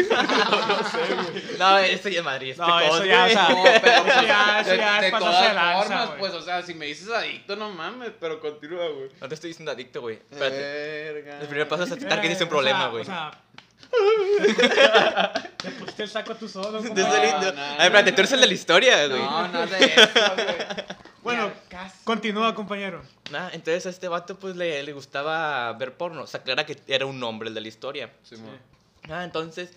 No, 1.59 1.79
esto 1.79 2.09
ya 2.09 2.21
es 2.21 2.25
Madrid. 2.25 2.55
No, 2.57 2.81
eso 2.81 3.05
ya, 3.05 3.27
o 3.27 3.29
sea, 3.29 3.49
No, 3.51 3.63
pero 3.83 4.07
Eso 4.07 4.23
ya- 4.27 4.61
eso 4.63 4.71
de, 4.71 4.77
ya 4.79 5.01
es 5.07 5.10
de 5.19 5.19
todas 5.19 5.55
lanza, 5.55 5.83
formas, 5.83 6.11
pues, 6.19 6.33
o 6.35 6.43
sea, 6.43 6.63
si 6.63 6.75
me 6.75 6.87
dices 6.87 7.09
adicto, 7.11 7.57
no 7.57 7.71
mames, 7.71 8.13
pero 8.21 8.41
continúa, 8.41 8.89
güey. 8.89 9.11
No 9.21 9.29
te 9.29 9.35
estoy 9.35 9.49
diciendo 9.51 9.73
adicto, 9.73 10.01
güey. 10.01 10.17
Espérate. 10.31 10.57
Verga. 11.13 11.41
El 11.41 11.49
primer 11.49 11.69
paso 11.69 11.85
es 11.85 11.93
aceptar 11.93 12.17
que 12.21 12.29
tienes 12.29 12.41
un 12.41 12.47
Eh, 12.47 12.51
problema, 12.51 12.89
o 12.89 12.91
güey. 12.93 13.05
sea, 13.05 13.31
Te 15.57 15.71
pusiste 15.73 16.03
el 16.05 16.09
saco 16.09 16.35
tú 16.37 16.49
solo. 16.49 16.81
No, 16.81 16.95
no, 16.95 17.07
A 17.07 17.21
ver, 17.21 17.25
espérate, 17.25 18.11
no, 18.11 18.15
tú 18.17 18.21
eres 18.21 18.33
el 18.33 18.41
de 18.41 18.47
la 18.47 18.55
historia, 18.55 19.07
güey. 19.09 19.21
No, 19.21 19.49
no 19.49 19.67
de 19.67 19.85
eso, 19.85 20.09
güey. 20.37 20.47
Bueno, 21.23 21.53
continúa, 22.05 22.55
compañero. 22.55 23.03
Nah, 23.31 23.51
entonces 23.53 23.85
a 23.85 23.91
este 23.91 24.09
vato, 24.09 24.39
pues 24.39 24.57
le, 24.57 24.83
le 24.83 24.93
gustaba 24.95 25.71
ver 25.75 25.93
porno. 25.93 26.23
O 26.23 26.27
sea, 26.27 26.41
aclara 26.41 26.65
que 26.65 26.79
era 26.87 27.05
un 27.05 27.23
hombre 27.23 27.51
el 27.51 27.55
de 27.55 27.61
la 27.61 27.69
historia. 27.69 28.11
Simón. 28.23 28.57
Ah, 29.11 29.23
entonces 29.25 29.71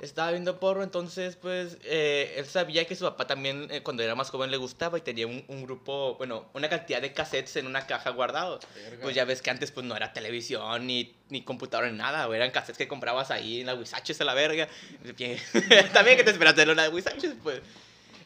estaba 0.00 0.30
viendo 0.30 0.60
porno, 0.60 0.82
entonces 0.82 1.36
pues 1.36 1.78
eh, 1.84 2.34
él 2.36 2.46
sabía 2.46 2.84
que 2.84 2.94
su 2.94 3.04
papá 3.04 3.26
también 3.26 3.68
eh, 3.70 3.82
cuando 3.82 4.02
era 4.02 4.14
más 4.14 4.30
joven 4.30 4.50
le 4.50 4.56
gustaba 4.58 4.98
y 4.98 5.00
tenía 5.00 5.26
un, 5.26 5.44
un 5.48 5.62
grupo, 5.64 6.16
bueno, 6.16 6.46
una 6.54 6.68
cantidad 6.68 7.00
de 7.00 7.12
cassettes 7.12 7.56
en 7.56 7.66
una 7.66 7.86
caja 7.86 8.10
guardados. 8.10 8.64
Verga. 8.74 9.02
Pues 9.02 9.14
ya 9.14 9.24
ves 9.24 9.40
que 9.42 9.50
antes 9.50 9.70
pues 9.72 9.86
no 9.86 9.96
era 9.96 10.12
televisión 10.12 10.86
ni, 10.86 11.14
ni 11.30 11.42
computadora 11.42 11.90
ni 11.90 11.96
nada, 11.98 12.26
güey, 12.26 12.38
eran 12.38 12.50
cassettes 12.50 12.78
que 12.78 12.88
comprabas 12.88 13.30
ahí 13.30 13.60
en 13.60 13.66
la 13.66 13.74
Wisaches 13.74 14.20
a 14.20 14.24
la 14.24 14.34
verga. 14.34 14.68
también 15.92 16.16
que 16.16 16.24
te 16.24 16.30
esperaste 16.30 16.62
en 16.62 16.76
la 16.76 16.82
de 16.84 16.88
Wisaches, 16.90 17.34
pues. 17.42 17.60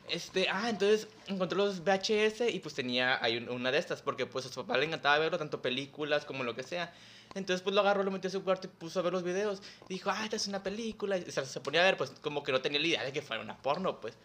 Este, 0.09 0.49
ah, 0.51 0.69
entonces 0.69 1.07
encontró 1.29 1.59
los 1.59 1.85
VHS 1.85 2.53
y 2.53 2.59
pues 2.59 2.75
tenía 2.75 3.23
ahí 3.23 3.37
un- 3.37 3.49
una 3.49 3.71
de 3.71 3.79
estas, 3.79 4.03
porque 4.03 4.27
pues 4.27 4.45
a 4.45 4.49
su 4.49 4.57
papá 4.67 4.77
le 4.77 4.87
encantaba 4.87 5.17
verlo, 5.19 5.39
tanto 5.39 5.63
películas 5.63 6.25
como 6.25 6.43
lo 6.43 6.57
que 6.57 6.65
sea. 6.65 6.93
Entonces 7.35 7.63
pues 7.63 7.75
lo 7.75 7.81
agarró, 7.83 8.03
lo 8.03 8.11
metió 8.11 8.29
a 8.29 8.31
su 8.33 8.43
cuarto 8.43 8.67
y 8.67 8.71
puso 8.71 8.99
a 9.01 9.03
ver 9.03 9.13
los 9.13 9.23
videos. 9.23 9.63
Dijo, 9.89 10.11
ah, 10.11 10.25
esta 10.25 10.37
es 10.37 10.47
una 10.49 10.63
película. 10.63 11.17
Y 11.17 11.31
se, 11.31 11.61
ponía 11.61 11.81
a 11.81 11.85
ver, 11.85 11.97
pues 11.97 12.11
como 12.21 12.43
que 12.43 12.53
no 12.53 12.61
tenía 12.61 12.81
la 12.81 12.87
idea 12.87 13.05
de 13.05 13.13
que 13.13 13.23
fuera 13.23 13.43
una 13.43 13.57
porno, 13.57 14.01
pues. 14.01 14.17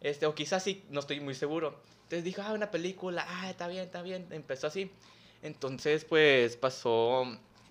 Este, 0.00 0.26
o 0.26 0.34
quizás 0.34 0.62
sí, 0.62 0.84
no 0.90 1.00
estoy 1.00 1.20
muy 1.20 1.34
seguro. 1.34 1.80
Entonces 2.04 2.24
dijo, 2.24 2.42
ah, 2.42 2.52
una 2.52 2.70
película, 2.70 3.24
ah, 3.28 3.50
está 3.50 3.68
bien, 3.68 3.84
está 3.84 4.02
bien. 4.02 4.26
Empezó 4.30 4.66
así. 4.66 4.90
Entonces 5.42 6.04
pues 6.04 6.56
pasó 6.56 7.22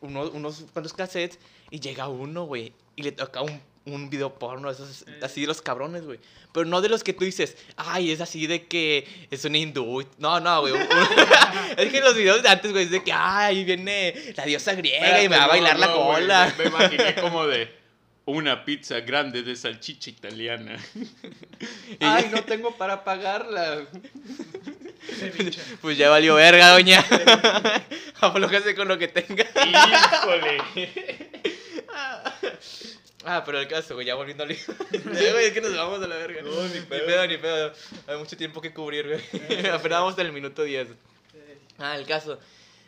uno- 0.01 0.29
unos 0.29 0.65
cuantos 0.73 0.93
cassettes 0.93 1.39
y 1.69 1.79
llega 1.79 2.07
uno, 2.07 2.45
güey, 2.45 2.73
y 2.95 3.03
le 3.03 3.11
toca 3.11 3.41
un, 3.41 3.59
un 3.87 4.09
video 4.09 4.33
porno, 4.37 4.69
esos, 4.69 5.05
así 5.21 5.41
de 5.41 5.47
los 5.47 5.61
cabrones, 5.61 6.05
güey. 6.05 6.19
Pero 6.53 6.65
no 6.65 6.81
de 6.81 6.89
los 6.89 7.03
que 7.03 7.13
tú 7.13 7.25
dices, 7.25 7.57
ay, 7.75 8.11
es 8.11 8.21
así 8.21 8.47
de 8.47 8.65
que 8.65 9.07
es 9.29 9.45
un 9.45 9.55
hindú. 9.55 10.05
No, 10.17 10.39
no, 10.39 10.61
güey. 10.61 10.73
es 11.77 11.91
que 11.91 12.01
los 12.01 12.15
videos 12.15 12.43
de 12.43 12.49
antes, 12.49 12.71
güey, 12.71 12.85
es 12.85 12.91
de 12.91 13.03
que, 13.03 13.11
ay, 13.13 13.63
viene 13.63 14.13
la 14.35 14.45
diosa 14.45 14.73
griega 14.73 15.23
y 15.23 15.29
me 15.29 15.37
va 15.37 15.45
a 15.45 15.47
bailar 15.47 15.75
no, 15.75 15.79
la 15.79 15.87
no, 15.87 15.93
cola. 15.93 16.53
Me, 16.57 16.63
me 16.63 16.69
imaginé 16.69 17.15
como 17.15 17.45
de 17.45 17.77
una 18.27 18.65
pizza 18.65 18.99
grande 18.99 19.41
de 19.41 19.55
salchicha 19.55 20.09
italiana. 20.09 20.77
Ay, 22.01 22.29
no 22.29 22.43
tengo 22.43 22.75
para 22.75 23.03
pagarla. 23.03 23.85
Pues 25.81 25.97
ya 25.97 26.09
valió 26.09 26.35
verga, 26.35 26.71
doña. 26.71 27.03
Aflójase 28.19 28.75
con 28.75 28.89
lo 28.89 28.97
que 28.97 29.07
tenga. 29.07 29.45
Híjole. 29.45 30.57
Ah, 33.29 33.43
pero 33.45 33.59
el 33.59 33.67
caso, 33.67 33.93
güey, 33.95 34.07
ya 34.07 34.15
volviendo 34.15 34.43
al. 34.43 34.49
Güey, 35.03 35.45
es 35.45 35.51
que 35.51 35.59
nos 35.59 35.75
vamos 35.75 36.01
a 36.01 36.07
la 36.07 36.15
verga. 36.15 36.41
No, 36.43 36.49
ni 36.69 36.79
Ni 36.79 36.85
pedo. 36.85 37.27
ni 37.27 37.37
pedo. 37.37 37.73
Hay 38.07 38.17
mucho 38.17 38.37
tiempo 38.37 38.61
que 38.61 38.73
cubrir, 38.73 39.05
güey. 39.05 39.67
Apenas 39.69 39.99
vamos 39.99 40.17
en 40.17 40.27
el 40.27 40.31
minuto 40.31 40.63
10. 40.63 40.87
Ah, 41.77 41.97
el 41.97 42.05
caso 42.05 42.39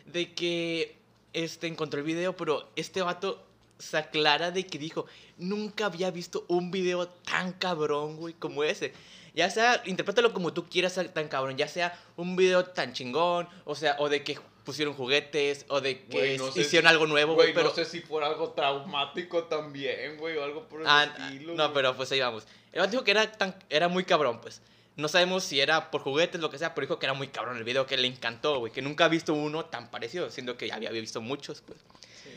de 0.06 0.32
que 0.32 0.96
este 1.34 1.66
encontró 1.66 2.00
el 2.00 2.06
video, 2.06 2.34
pero 2.36 2.70
este 2.74 3.02
vato 3.02 3.46
se 3.78 3.98
aclara 3.98 4.50
de 4.50 4.66
que 4.66 4.78
dijo, 4.78 5.06
nunca 5.36 5.86
había 5.86 6.10
visto 6.10 6.46
un 6.48 6.70
video 6.70 7.06
tan 7.08 7.52
cabrón, 7.52 8.16
güey, 8.16 8.32
como 8.34 8.64
ese. 8.64 8.92
Ya 9.34 9.48
sea, 9.50 9.82
interprétalo 9.84 10.32
como 10.32 10.52
tú 10.52 10.68
quieras 10.68 10.98
tan 11.12 11.28
cabrón, 11.28 11.56
ya 11.56 11.68
sea 11.68 11.96
un 12.16 12.34
video 12.34 12.64
tan 12.64 12.92
chingón, 12.94 13.46
o 13.64 13.74
sea, 13.74 13.96
o 13.98 14.08
de 14.08 14.24
que 14.24 14.38
pusieron 14.64 14.94
juguetes, 14.94 15.64
o 15.68 15.80
de 15.80 16.04
que 16.04 16.12
Güey, 16.18 16.38
no 16.38 16.48
hicieron 16.48 16.88
si- 16.88 16.94
algo 16.94 17.06
nuevo, 17.06 17.34
Güey, 17.34 17.52
pero... 17.52 17.68
no 17.70 17.74
sé 17.74 17.84
si 17.84 18.00
fuera 18.00 18.26
algo 18.28 18.50
traumático 18.52 19.44
también, 19.44 20.16
güey, 20.16 20.36
o 20.36 20.44
algo 20.44 20.68
por 20.68 20.80
el 20.82 20.86
Ah, 20.88 21.04
estilo. 21.04 21.54
no, 21.54 21.64
güey. 21.64 21.74
pero 21.74 21.96
pues 21.96 22.10
ahí 22.12 22.20
vamos. 22.20 22.46
El 22.72 22.88
dijo 22.90 23.02
que 23.04 23.10
era, 23.10 23.30
tan, 23.32 23.54
era 23.68 23.88
muy 23.88 24.04
cabrón, 24.04 24.40
pues. 24.40 24.62
No 24.96 25.08
sabemos 25.08 25.44
si 25.44 25.60
era 25.60 25.90
por 25.90 26.02
juguetes, 26.02 26.40
lo 26.40 26.50
que 26.50 26.58
sea, 26.58 26.74
pero 26.74 26.86
dijo 26.86 26.98
que 26.98 27.06
era 27.06 27.14
muy 27.14 27.28
cabrón 27.28 27.56
el 27.56 27.64
video, 27.64 27.86
que 27.86 27.96
le 27.96 28.06
encantó, 28.06 28.58
güey. 28.58 28.72
Que 28.72 28.82
nunca 28.82 29.06
ha 29.06 29.08
visto 29.08 29.32
uno 29.32 29.64
tan 29.64 29.90
parecido, 29.90 30.30
siendo 30.30 30.56
que 30.58 30.68
ya 30.68 30.74
había 30.74 30.90
visto 30.90 31.20
muchos, 31.20 31.62
pues. 31.62 31.78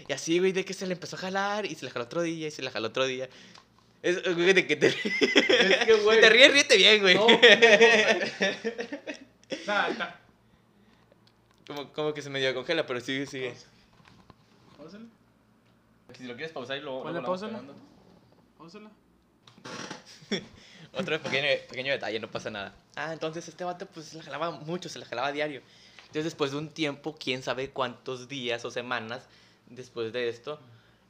Y 0.07 0.13
así, 0.13 0.39
güey, 0.39 0.51
de 0.53 0.63
que 0.65 0.73
se 0.73 0.87
le 0.87 0.93
empezó 0.93 1.15
a 1.17 1.19
jalar, 1.19 1.65
y 1.65 1.75
se 1.75 1.85
le 1.85 1.91
jaló 1.91 2.05
otro 2.05 2.21
día, 2.21 2.47
y 2.47 2.51
se 2.51 2.61
le 2.61 2.71
jaló 2.71 2.87
otro 2.87 3.05
día. 3.05 3.27
Es, 4.01 4.21
güey, 4.35 4.53
de 4.53 4.65
que 4.67 4.75
te, 4.75 4.87
Es 4.87 4.95
que, 5.85 5.93
güey. 6.03 6.19
te 6.21 6.29
ríes, 6.29 6.51
ríete 6.53 6.77
bien, 6.77 7.01
güey. 7.01 7.15
No, 7.15 7.27
pendejo. 7.27 8.27
O 9.51 9.65
sea, 9.65 9.87
está- 9.91 10.19
como, 11.67 11.93
como 11.93 12.13
que 12.13 12.21
se 12.21 12.29
medio 12.29 12.53
congela, 12.53 12.85
pero 12.85 12.99
sigue, 12.99 13.25
sigue. 13.25 13.55
Páusala, 14.77 15.05
Si 16.17 16.25
lo 16.25 16.35
quieres 16.35 16.51
pausar 16.51 16.77
y 16.77 16.81
luego... 16.81 17.03
Ponle 17.03 17.21
luego 17.21 17.37
vamos. 17.37 17.75
Otro 20.93 21.21
pequeño, 21.21 21.47
pequeño 21.69 21.91
detalle, 21.91 22.19
no 22.19 22.29
pasa 22.29 22.49
nada. 22.49 22.75
Ah, 22.95 23.13
entonces 23.13 23.47
este 23.47 23.63
vato 23.63 23.85
pues 23.87 24.07
se 24.07 24.17
la 24.17 24.23
jalaba 24.23 24.51
mucho, 24.51 24.89
se 24.89 24.99
la 24.99 25.05
jalaba 25.05 25.29
a 25.29 25.31
diario. 25.31 25.61
Entonces 26.01 26.25
después 26.25 26.51
de 26.51 26.57
un 26.57 26.69
tiempo, 26.69 27.15
quién 27.19 27.41
sabe 27.41 27.71
cuántos 27.71 28.27
días 28.27 28.63
o 28.65 28.71
semanas 28.71 29.27
después 29.67 30.13
de 30.13 30.29
esto, 30.29 30.59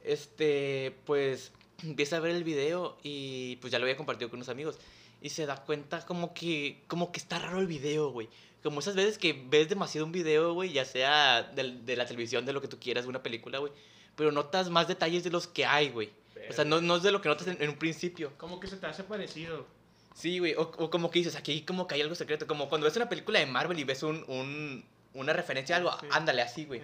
este, 0.02 0.96
pues 1.04 1.52
empieza 1.82 2.16
a 2.16 2.20
ver 2.20 2.34
el 2.34 2.44
video 2.44 2.96
y 3.02 3.56
pues 3.56 3.72
ya 3.72 3.78
lo 3.78 3.84
había 3.84 3.96
compartido 3.96 4.30
con 4.30 4.38
unos 4.38 4.48
amigos. 4.48 4.78
Y 5.20 5.30
se 5.30 5.46
da 5.46 5.56
cuenta 5.56 6.04
como 6.06 6.32
que, 6.32 6.82
como 6.86 7.12
que 7.12 7.18
está 7.18 7.38
raro 7.38 7.60
el 7.60 7.66
video, 7.66 8.10
güey. 8.10 8.28
Como 8.64 8.80
esas 8.80 8.96
veces 8.96 9.18
que 9.18 9.32
ves 9.48 9.68
demasiado 9.68 10.06
un 10.06 10.10
video, 10.12 10.54
güey, 10.54 10.72
ya 10.72 10.84
sea 10.86 11.42
de, 11.42 11.94
la 11.96 12.06
televisión, 12.06 12.44
de 12.46 12.52
lo 12.54 12.60
que 12.62 12.66
tú 12.66 12.80
quieras, 12.80 13.04
de 13.04 13.10
una 13.10 13.22
película, 13.22 13.58
güey. 13.58 13.72
Pero 14.16 14.32
notas 14.32 14.70
más 14.70 14.88
detalles 14.88 15.22
de 15.22 15.30
los 15.30 15.46
que 15.46 15.66
hay, 15.66 15.90
güey. 15.90 16.10
O 16.48 16.52
sea, 16.52 16.64
no, 16.64 16.80
no 16.80 16.96
es 16.96 17.02
de 17.02 17.12
lo 17.12 17.20
que 17.20 17.28
notas 17.28 17.46
en- 17.46 17.62
en 17.62 17.68
un 17.70 17.76
principio. 17.76 18.32
Como 18.38 18.58
que 18.60 18.66
se 18.66 18.76
te 18.78 18.86
hace 18.86 19.04
parecido. 19.04 19.66
Sí, 20.14 20.38
güey, 20.38 20.54
o, 20.54 20.62
o 20.62 20.90
como 20.90 21.10
que 21.10 21.18
dices, 21.18 21.36
aquí 21.36 21.62
como 21.62 21.86
que 21.86 21.94
hay 21.96 22.00
algo 22.00 22.14
secreto, 22.14 22.46
como 22.46 22.68
cuando 22.70 22.86
ves 22.86 22.96
una 22.96 23.08
película 23.08 23.38
de 23.38 23.46
Marvel 23.46 23.78
y 23.78 23.84
ves 23.84 24.02
un, 24.02 24.24
un- 24.28 24.84
una 25.12 25.32
referencia 25.34 25.76
a 25.76 25.78
algo, 25.78 25.90
Sí. 26.00 26.06
ándale, 26.10 26.40
así, 26.42 26.64
güey. 26.64 26.80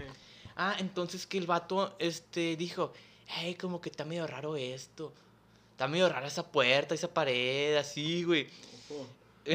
Ah, 0.56 0.76
entonces 0.78 1.26
que 1.26 1.38
el 1.38 1.46
vato, 1.46 1.96
este, 1.98 2.56
dijo, 2.56 2.92
hey, 3.26 3.54
como 3.54 3.80
que 3.80 3.88
está 3.88 4.04
medio 4.04 4.26
raro 4.26 4.56
esto, 4.56 5.14
está 5.72 5.88
medio 5.88 6.08
rara 6.10 6.26
esa 6.26 6.50
puerta, 6.52 6.94
esa 6.94 7.08
pared, 7.14 7.76
así, 7.76 8.24
güey. 8.24 8.48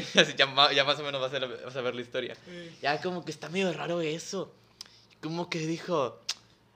ya, 0.36 0.72
ya 0.72 0.84
más 0.84 0.98
o 0.98 1.02
menos 1.02 1.20
vas 1.20 1.32
a, 1.32 1.46
vas 1.46 1.76
a 1.76 1.80
ver 1.80 1.94
la 1.94 2.00
historia. 2.00 2.36
Ya 2.82 3.00
como 3.00 3.24
que 3.24 3.30
está 3.30 3.48
medio 3.48 3.72
raro 3.72 4.00
eso. 4.00 4.52
Como 5.22 5.48
que 5.48 5.58
dijo, 5.60 6.20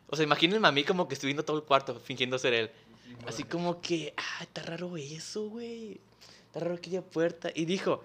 o 0.09 0.17
sea, 0.17 0.25
imagínense 0.25 0.67
a 0.67 0.73
mí 0.73 0.85
como 0.85 1.07
que 1.07 1.15
estoy 1.15 1.29
viendo 1.29 1.45
todo 1.45 1.57
el 1.57 1.63
cuarto 1.63 2.01
fingiendo 2.01 2.39
ser 2.39 2.55
él. 2.55 2.71
Así 3.27 3.45
como 3.45 3.81
que, 3.81 4.15
ah, 4.17 4.43
está 4.43 4.63
raro 4.63 4.97
eso, 4.97 5.49
güey. 5.49 6.01
Está 6.47 6.61
raro 6.61 6.75
aquella 6.75 7.03
puerta. 7.03 7.51
Y 7.55 7.65
dijo, 7.65 8.03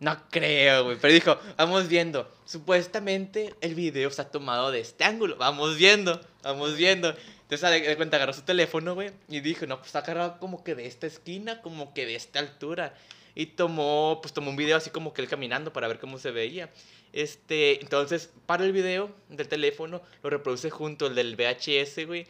no 0.00 0.28
creo, 0.30 0.84
güey. 0.84 0.98
Pero 1.00 1.14
dijo, 1.14 1.38
vamos 1.56 1.88
viendo. 1.88 2.30
Supuestamente 2.44 3.54
el 3.60 3.74
video 3.74 4.08
está 4.08 4.30
tomado 4.30 4.70
de 4.70 4.80
este 4.80 5.04
ángulo. 5.04 5.36
Vamos 5.36 5.76
viendo, 5.76 6.20
vamos 6.42 6.76
viendo. 6.76 7.14
Entonces, 7.42 7.70
de, 7.70 7.80
de 7.80 7.96
cuenta, 7.96 8.16
agarró 8.16 8.32
su 8.32 8.42
teléfono, 8.42 8.94
güey. 8.94 9.12
Y 9.28 9.40
dijo, 9.40 9.66
no, 9.66 9.76
pues 9.76 9.88
está 9.88 10.00
agarrado 10.00 10.38
como 10.38 10.64
que 10.64 10.74
de 10.74 10.86
esta 10.86 11.06
esquina, 11.06 11.62
como 11.62 11.94
que 11.94 12.04
de 12.04 12.16
esta 12.16 12.40
altura. 12.40 12.94
Y 13.34 13.46
tomó, 13.46 14.18
pues 14.20 14.34
tomó 14.34 14.50
un 14.50 14.56
video 14.56 14.76
así 14.76 14.90
como 14.90 15.14
que 15.14 15.22
él 15.22 15.28
caminando 15.28 15.72
para 15.72 15.88
ver 15.88 15.98
cómo 15.98 16.18
se 16.18 16.30
veía. 16.30 16.70
Este, 17.12 17.80
entonces, 17.80 18.30
para 18.46 18.64
el 18.64 18.72
video 18.72 19.10
del 19.28 19.48
teléfono, 19.48 20.02
lo 20.22 20.30
reproduce 20.30 20.70
junto 20.70 21.06
al 21.06 21.14
del 21.14 21.36
VHS, 21.36 22.06
güey. 22.06 22.26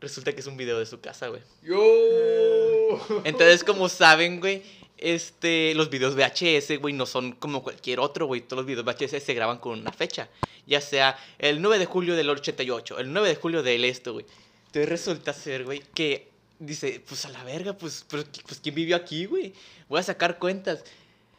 Resulta 0.00 0.32
que 0.32 0.40
es 0.40 0.46
un 0.46 0.56
video 0.56 0.78
de 0.78 0.86
su 0.86 1.00
casa, 1.00 1.28
güey. 1.28 1.40
Yo. 1.62 3.22
Entonces, 3.24 3.64
como 3.64 3.88
saben, 3.88 4.40
güey, 4.40 4.62
este, 4.98 5.74
los 5.74 5.88
videos 5.90 6.14
VHS, 6.14 6.78
güey, 6.80 6.94
no 6.94 7.06
son 7.06 7.32
como 7.32 7.62
cualquier 7.62 8.00
otro, 8.00 8.26
güey. 8.26 8.42
Todos 8.42 8.64
los 8.64 8.66
videos 8.66 8.84
VHS 8.84 9.22
se 9.22 9.34
graban 9.34 9.58
con 9.58 9.80
una 9.80 9.92
fecha. 9.92 10.28
Ya 10.66 10.80
sea 10.80 11.18
el 11.38 11.60
9 11.60 11.78
de 11.78 11.86
julio 11.86 12.16
del 12.16 12.30
88, 12.30 12.98
el 12.98 13.12
9 13.12 13.28
de 13.28 13.34
julio 13.36 13.62
del 13.62 13.84
esto, 13.84 14.14
güey. 14.14 14.26
Entonces 14.66 14.88
resulta 14.88 15.32
ser, 15.32 15.64
güey, 15.64 15.82
que 15.94 16.33
dice, 16.58 17.02
pues 17.06 17.24
a 17.24 17.28
la 17.30 17.42
verga, 17.44 17.72
pues, 17.74 18.04
pues, 18.08 18.26
pues 18.46 18.60
¿quién 18.60 18.74
vivió 18.74 18.96
aquí, 18.96 19.26
güey? 19.26 19.52
Voy 19.88 20.00
a 20.00 20.02
sacar 20.02 20.38
cuentas. 20.38 20.84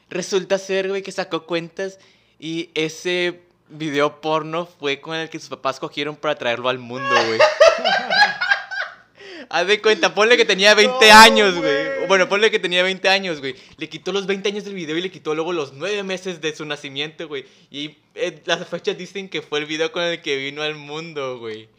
Resulta 0.10 0.57
ser, 0.57 0.89
güey, 0.89 1.01
que 1.01 1.12
sacó 1.12 1.45
cuentas 1.45 2.00
y 2.39 2.69
ese 2.75 3.41
video 3.69 4.22
porno 4.22 4.67
fue 4.67 5.01
con 5.01 5.15
el 5.15 5.29
que 5.29 5.39
sus 5.39 5.50
papás 5.50 5.79
cogieron 5.79 6.15
para 6.15 6.36
traerlo 6.36 6.69
al 6.69 6.77
mundo, 6.77 7.10
güey. 7.27 7.39
Haz 9.50 9.67
de 9.67 9.81
cuenta, 9.81 10.13
ponle 10.13 10.38
que 10.38 10.45
tenía 10.45 10.74
20 10.74 11.07
No, 11.07 11.13
años, 11.15 11.55
güey. 11.55 11.86
güey. 11.86 12.07
Bueno, 12.07 12.27
ponle 12.27 12.50
que 12.50 12.60
tenía 12.60 12.84
20 12.84 13.07
años, 13.10 13.39
güey. 13.39 13.55
Le 13.77 13.89
quitó 13.89 14.12
los 14.12 14.25
20 14.25 14.50
años 14.50 14.63
del 14.63 14.74
video 14.74 14.98
y 14.98 15.01
le 15.01 15.12
quitó 15.12 15.36
luego 15.36 15.53
los 15.53 15.74
9 15.74 16.03
meses 16.03 16.41
de 16.41 16.55
su 16.55 16.65
nacimiento, 16.65 17.27
güey. 17.27 17.45
Y 17.69 17.98
eh, 18.15 18.41
las 18.45 18.67
fechas 18.67 18.98
dicen 18.98 19.29
que 19.29 19.41
fue 19.41 19.60
el 19.60 19.65
video 19.65 19.91
con 19.91 20.03
el 20.03 20.22
que 20.22 20.36
vino 20.38 20.62
al 20.63 20.75
mundo, 20.75 21.38
güey. 21.39 21.69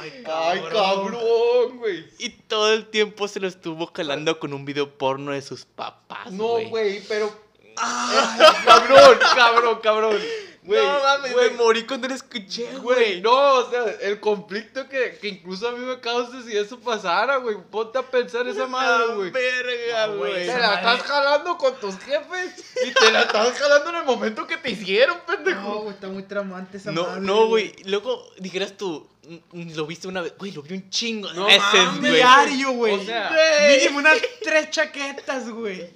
Ay, 0.00 0.24
Ay, 0.26 0.62
cabrón, 0.70 1.78
güey. 1.78 2.04
Y 2.18 2.30
todo 2.30 2.72
el 2.72 2.86
tiempo 2.86 3.28
se 3.28 3.40
lo 3.40 3.48
estuvo 3.48 3.86
jalando 3.94 4.38
con 4.38 4.52
un 4.52 4.64
video 4.64 4.96
porno 4.98 5.32
de 5.32 5.42
sus 5.42 5.64
papás, 5.64 6.32
No, 6.32 6.44
güey. 6.48 6.68
güey, 6.68 7.02
pero. 7.08 7.30
cabrón, 8.64 9.18
cabrón, 9.34 9.78
cabrón. 9.82 10.18
Güey, 10.66 10.80
no 10.82 10.98
mames, 10.98 11.32
güey, 11.34 11.50
me 11.50 11.56
morí 11.58 11.82
cuando 11.86 12.08
lo 12.08 12.14
escuché, 12.14 12.66
Güey, 12.78 13.20
no, 13.20 13.30
o 13.56 13.70
sea, 13.70 13.84
el 14.00 14.18
conflicto 14.18 14.88
que, 14.88 15.18
que 15.20 15.28
incluso 15.28 15.68
a 15.68 15.72
mí 15.72 15.84
me 15.84 16.00
causa 16.00 16.42
si 16.42 16.56
eso 16.56 16.80
pasara, 16.80 17.36
güey. 17.36 17.56
Ponte 17.70 17.98
a 17.98 18.02
pensar 18.02 18.48
esa 18.48 18.66
madre, 18.66 19.14
güey. 19.14 19.30
verga, 19.30 20.06
No, 20.06 20.16
güey. 20.16 20.46
Te 20.46 20.58
la 20.58 20.68
madre- 20.70 20.76
estás 20.76 21.02
jalando 21.02 21.58
con 21.58 21.74
tus 21.80 21.98
jefes 21.98 22.64
y 22.82 22.92
te 22.92 23.12
la 23.12 23.22
estás 23.24 23.58
jalando 23.58 23.90
en 23.90 23.96
el 23.96 24.04
momento 24.04 24.46
que 24.46 24.56
te 24.56 24.70
hicieron, 24.70 25.18
No, 25.18 25.26
pendejo. 25.26 25.74
güey, 25.80 25.94
está 25.94 26.08
muy 26.08 26.22
traumante 26.22 26.78
esa 26.78 26.92
No, 26.92 27.02
madre, 27.08 27.20
no, 27.20 27.46
güey. 27.48 27.74
Luego 27.84 28.30
dijeras 28.38 28.74
tú, 28.78 29.06
mm, 29.52 29.74
lo 29.74 29.84
viste 29.86 30.08
una 30.08 30.22
vez. 30.22 30.32
Güey, 30.38 30.52
lo 30.52 30.62
vi 30.62 30.76
un 30.76 30.88
chingo 30.88 31.28
de 31.28 31.34
No 31.34 31.44
veces, 31.44 32.00
güey. 32.00 32.12
Diario, 32.14 32.70
güey. 32.72 32.94
O 32.94 33.04
sea, 33.04 33.68
Mínimo 33.68 33.98
unas 33.98 34.16
tres 34.42 34.70
chaquetas, 34.70 35.46
güey. 35.50 35.90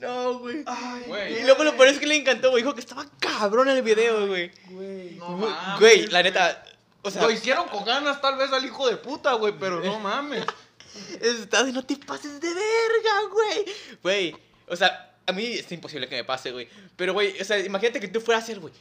No, 0.00 0.38
güey. 0.38 0.62
Ay, 0.66 1.02
Güey. 1.06 1.40
Y 1.40 1.42
luego 1.44 1.64
lo 1.64 1.76
peor 1.76 1.88
es 1.88 1.98
que 1.98 2.06
le 2.06 2.16
encantó, 2.16 2.50
güey. 2.50 2.62
Dijo 2.62 2.74
que 2.74 2.80
estaba 2.80 3.06
cabrón 3.20 3.68
el 3.68 3.82
video, 3.82 4.26
güey. 4.26 4.50
güey. 4.70 5.10
No 5.12 5.30
mames, 5.36 5.80
Güey, 5.80 6.06
la 6.08 6.22
neta. 6.22 6.64
O 7.02 7.10
sea, 7.10 7.22
Lo 7.22 7.30
hicieron 7.30 7.68
con 7.68 7.84
ganas 7.84 8.20
tal 8.20 8.36
vez 8.36 8.50
al 8.52 8.64
hijo 8.64 8.88
de 8.88 8.96
puta, 8.96 9.34
güey, 9.34 9.52
pero 9.58 9.80
no 9.80 9.98
mames. 10.00 10.44
está 11.20 11.62
de 11.64 11.72
no 11.72 11.84
te 11.84 11.96
pases 11.96 12.40
de 12.40 12.48
verga, 12.48 13.20
güey. 13.30 13.64
Güey, 14.02 14.36
o 14.68 14.76
sea, 14.76 15.14
a 15.26 15.32
mí 15.32 15.44
es 15.44 15.70
imposible 15.72 16.08
que 16.08 16.16
me 16.16 16.24
pase, 16.24 16.50
güey. 16.52 16.68
Pero, 16.96 17.12
güey, 17.12 17.40
o 17.40 17.44
sea, 17.44 17.58
imagínate 17.58 18.00
que 18.00 18.08
tú 18.08 18.20
fueras 18.20 18.42
a 18.42 18.44
hacer, 18.44 18.60
güey. 18.60 18.72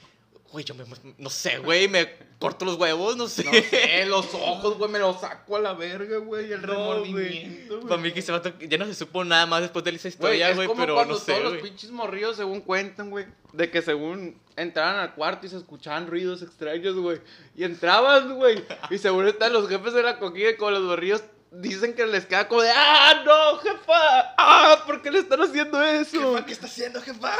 Güey, 0.54 0.64
yo 0.66 0.76
me, 0.76 0.84
no 1.18 1.32
sé, 1.32 1.58
güey, 1.58 1.88
me 1.88 2.16
corto 2.38 2.64
los 2.64 2.76
huevos, 2.78 3.18
no 3.18 3.28
sé. 3.28 3.44
No 3.44 3.52
sé, 3.54 4.06
los 4.06 4.32
ojos, 4.36 4.78
güey, 4.78 4.92
me 4.92 5.00
los 5.00 5.20
saco 5.20 5.58
a 5.58 5.60
la 5.60 5.74
verga, 5.74 6.20
güey, 6.20 6.54
el 6.54 6.62
No, 6.62 6.68
remordimiento, 6.68 7.78
güey. 7.78 7.88
Para 7.88 8.00
mí 8.00 8.12
que 8.12 8.22
se 8.22 8.32
va 8.32 8.38
a 8.38 8.60
ya 8.60 8.78
no 8.78 8.86
se 8.86 8.94
supo 8.94 9.24
nada 9.26 9.48
más 9.48 9.62
después 9.62 9.84
de 9.84 9.90
esa 9.90 10.04
Güey, 10.04 10.14
historia, 10.14 10.54
güey, 10.54 10.68
como 10.68 10.80
pero 10.80 10.94
cuando 10.94 11.16
no 11.16 11.20
sé, 11.20 11.32
todos 11.34 11.54
los 11.54 11.62
pinches 11.64 11.90
morrillos, 11.90 12.38
según 12.38 12.62
cuentan, 12.62 13.10
güey, 13.10 13.26
de 13.52 13.72
que 13.72 13.82
según 13.82 14.40
entraban 14.56 14.98
al 14.98 15.16
cuarto 15.16 15.48
y 15.48 15.50
se 15.50 15.58
escuchaban 15.58 16.06
ruidos 16.06 16.44
extraños, 16.44 16.96
güey, 16.98 17.20
y 17.56 17.64
entraban, 17.64 18.36
güey, 18.36 18.64
y 18.92 19.00
según 19.00 19.28
están 19.28 19.54
los 19.54 19.68
jefes 19.68 19.94
de 19.96 20.04
la 20.04 20.20
coquilla 20.20 20.52
y 20.52 20.56
con 20.56 20.72
los 20.72 20.84
morrillos 20.84 21.24
dicen 21.50 21.96
que 21.96 22.06
les 22.06 22.28
queda 22.28 22.48
como 22.48 22.62
de, 22.62 22.70
¡ah, 22.70 23.24
no, 23.26 23.58
jefa! 23.58 24.36
¡ah, 24.38 24.84
¿por 24.86 25.02
qué 25.02 25.10
le 25.10 25.18
están 25.18 25.42
haciendo 25.42 25.82
eso? 25.82 26.46
¿qué 26.46 26.54
está 26.54 26.68
haciendo, 26.68 27.02
jefa? 27.02 27.36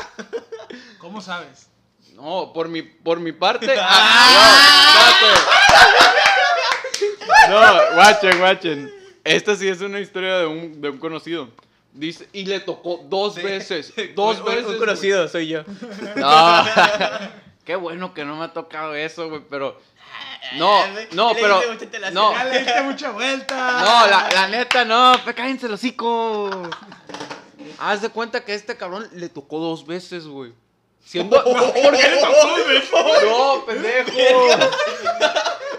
¿Cómo 0.98 1.22
sabes? 1.22 1.70
No, 2.14 2.52
por 2.54 2.68
mi, 2.70 2.84
por 2.84 3.20
mi 3.20 3.32
parte. 3.32 3.74
ah, 3.80 4.94
no, 4.96 5.02
espérate. 5.10 5.42
no, 7.50 7.96
guachen, 7.96 8.40
guachen. 8.40 8.92
Esta 9.24 9.56
sí 9.56 9.68
es 9.68 9.82
una 9.82 10.00
historia 10.00 10.38
de 10.40 10.46
un, 10.46 10.82
de 10.82 10.90
un 10.90 10.98
conocido. 10.98 11.50
Dice, 11.94 12.28
y 12.34 12.46
le 12.46 12.60
tocó 12.60 13.02
dos 13.08 13.36
veces. 13.36 13.94
Dos 14.16 14.40
Un- 14.40 14.46
veces. 14.46 14.66
Un 14.66 14.78
conocido, 14.80 15.28
soy 15.28 15.48
yo. 15.48 15.64
No. 16.16 16.66
Qué 17.66 17.76
bueno 17.76 18.14
que 18.14 18.26
no 18.26 18.36
me 18.36 18.46
ha 18.46 18.54
tocado 18.54 18.94
eso, 18.96 19.30
güey, 19.30 19.42
pero. 19.50 19.80
No, 20.58 20.82
no, 21.14 21.34
Le 21.34 21.42
pero. 21.42 21.62
No, 22.12 22.34
le 22.44 22.60
diste 22.60 22.82
mucha 22.82 23.12
vuelta. 23.12 23.56
no, 23.80 24.08
la, 24.08 24.30
la 24.34 24.48
neta, 24.50 24.84
no, 24.86 25.14
cállense 25.36 25.68
el 25.68 25.74
hocico. 25.74 26.50
Haz 27.80 28.02
de 28.02 28.10
cuenta 28.10 28.44
que 28.44 28.52
a 28.52 28.56
este 28.56 28.76
cabrón 28.76 29.08
le 29.14 29.30
tocó 29.30 29.60
dos 29.60 29.86
veces, 29.88 30.28
güey. 30.28 30.52
Siendo. 31.04 31.44
¿Por 31.44 31.74
qué 31.74 31.88
veces? 31.92 32.92
No, 33.24 33.66
pendejo. 33.66 34.12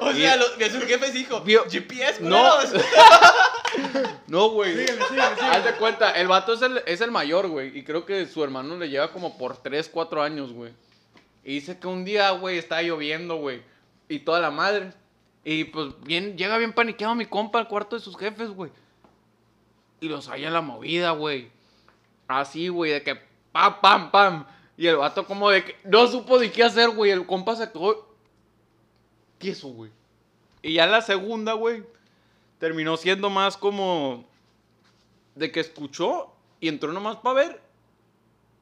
O 0.00 0.12
sea, 0.12 0.36
lo, 0.36 0.44
vio 0.56 0.66
a 0.66 0.70
su 0.70 0.80
jefe 0.82 1.10
dijo, 1.12 1.40
Vio- 1.42 1.64
GPS, 1.70 2.20
No. 2.22 2.56
culeros". 2.56 2.84
No, 4.26 4.50
güey. 4.50 4.86
Haz 5.42 5.64
de 5.64 5.72
cuenta, 5.76 6.12
el 6.12 6.28
vato 6.28 6.52
es 6.54 6.62
el, 6.62 6.82
es 6.86 7.00
el 7.00 7.10
mayor, 7.10 7.48
güey. 7.48 7.76
Y 7.76 7.82
creo 7.84 8.04
que 8.04 8.26
su 8.26 8.42
hermano 8.44 8.76
le 8.76 8.88
lleva 8.88 9.10
como 9.12 9.36
por 9.38 9.56
3, 9.56 9.88
4 9.92 10.22
años, 10.22 10.52
güey. 10.52 10.72
Y 11.44 11.54
dice 11.54 11.78
que 11.78 11.86
un 11.86 12.04
día, 12.04 12.30
güey, 12.30 12.58
estaba 12.58 12.82
lloviendo, 12.82 13.36
güey. 13.36 13.62
Y 14.08 14.20
toda 14.20 14.40
la 14.40 14.50
madre. 14.50 14.92
Y 15.44 15.64
pues 15.64 15.88
bien, 16.02 16.36
llega 16.38 16.56
bien 16.58 16.72
paniqueado 16.72 17.14
mi 17.14 17.26
compa 17.26 17.58
al 17.58 17.68
cuarto 17.68 17.96
de 17.96 18.02
sus 18.02 18.16
jefes, 18.16 18.50
güey. 18.50 18.70
Y 20.00 20.08
los 20.08 20.28
halla 20.28 20.50
la 20.50 20.60
movida, 20.60 21.10
güey. 21.12 21.50
Así, 22.28 22.68
güey, 22.68 22.92
de 22.92 23.02
que 23.02 23.20
pam, 23.52 23.80
pam, 23.80 24.10
pam. 24.10 24.46
Y 24.76 24.86
el 24.86 24.96
vato 24.96 25.26
como 25.26 25.50
de 25.50 25.64
que 25.64 25.76
no 25.84 26.06
supo 26.08 26.38
de 26.38 26.50
qué 26.50 26.64
hacer, 26.64 26.90
güey. 26.90 27.10
El 27.10 27.26
compa 27.26 27.54
se 27.54 27.70
quedó 27.70 28.14
tieso, 29.38 29.68
güey. 29.68 29.90
Y 30.62 30.74
ya 30.74 30.86
la 30.86 31.02
segunda, 31.02 31.52
güey, 31.52 31.84
terminó 32.58 32.96
siendo 32.96 33.30
más 33.30 33.56
como 33.56 34.24
de 35.34 35.52
que 35.52 35.60
escuchó 35.60 36.32
y 36.60 36.68
entró 36.68 36.92
nomás 36.92 37.16
para 37.16 37.34
ver. 37.34 37.60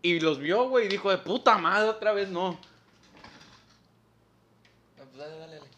Y 0.03 0.19
los 0.19 0.39
vio, 0.39 0.69
güey, 0.69 0.87
y 0.87 0.89
dijo, 0.89 1.11
de 1.11 1.19
puta 1.19 1.57
madre, 1.59 1.89
otra 1.89 2.13
vez 2.13 2.29
no. 2.29 2.59
Pues 4.97 5.17
Dale, 5.17 5.37
dale, 5.37 5.55
dale. 5.55 5.69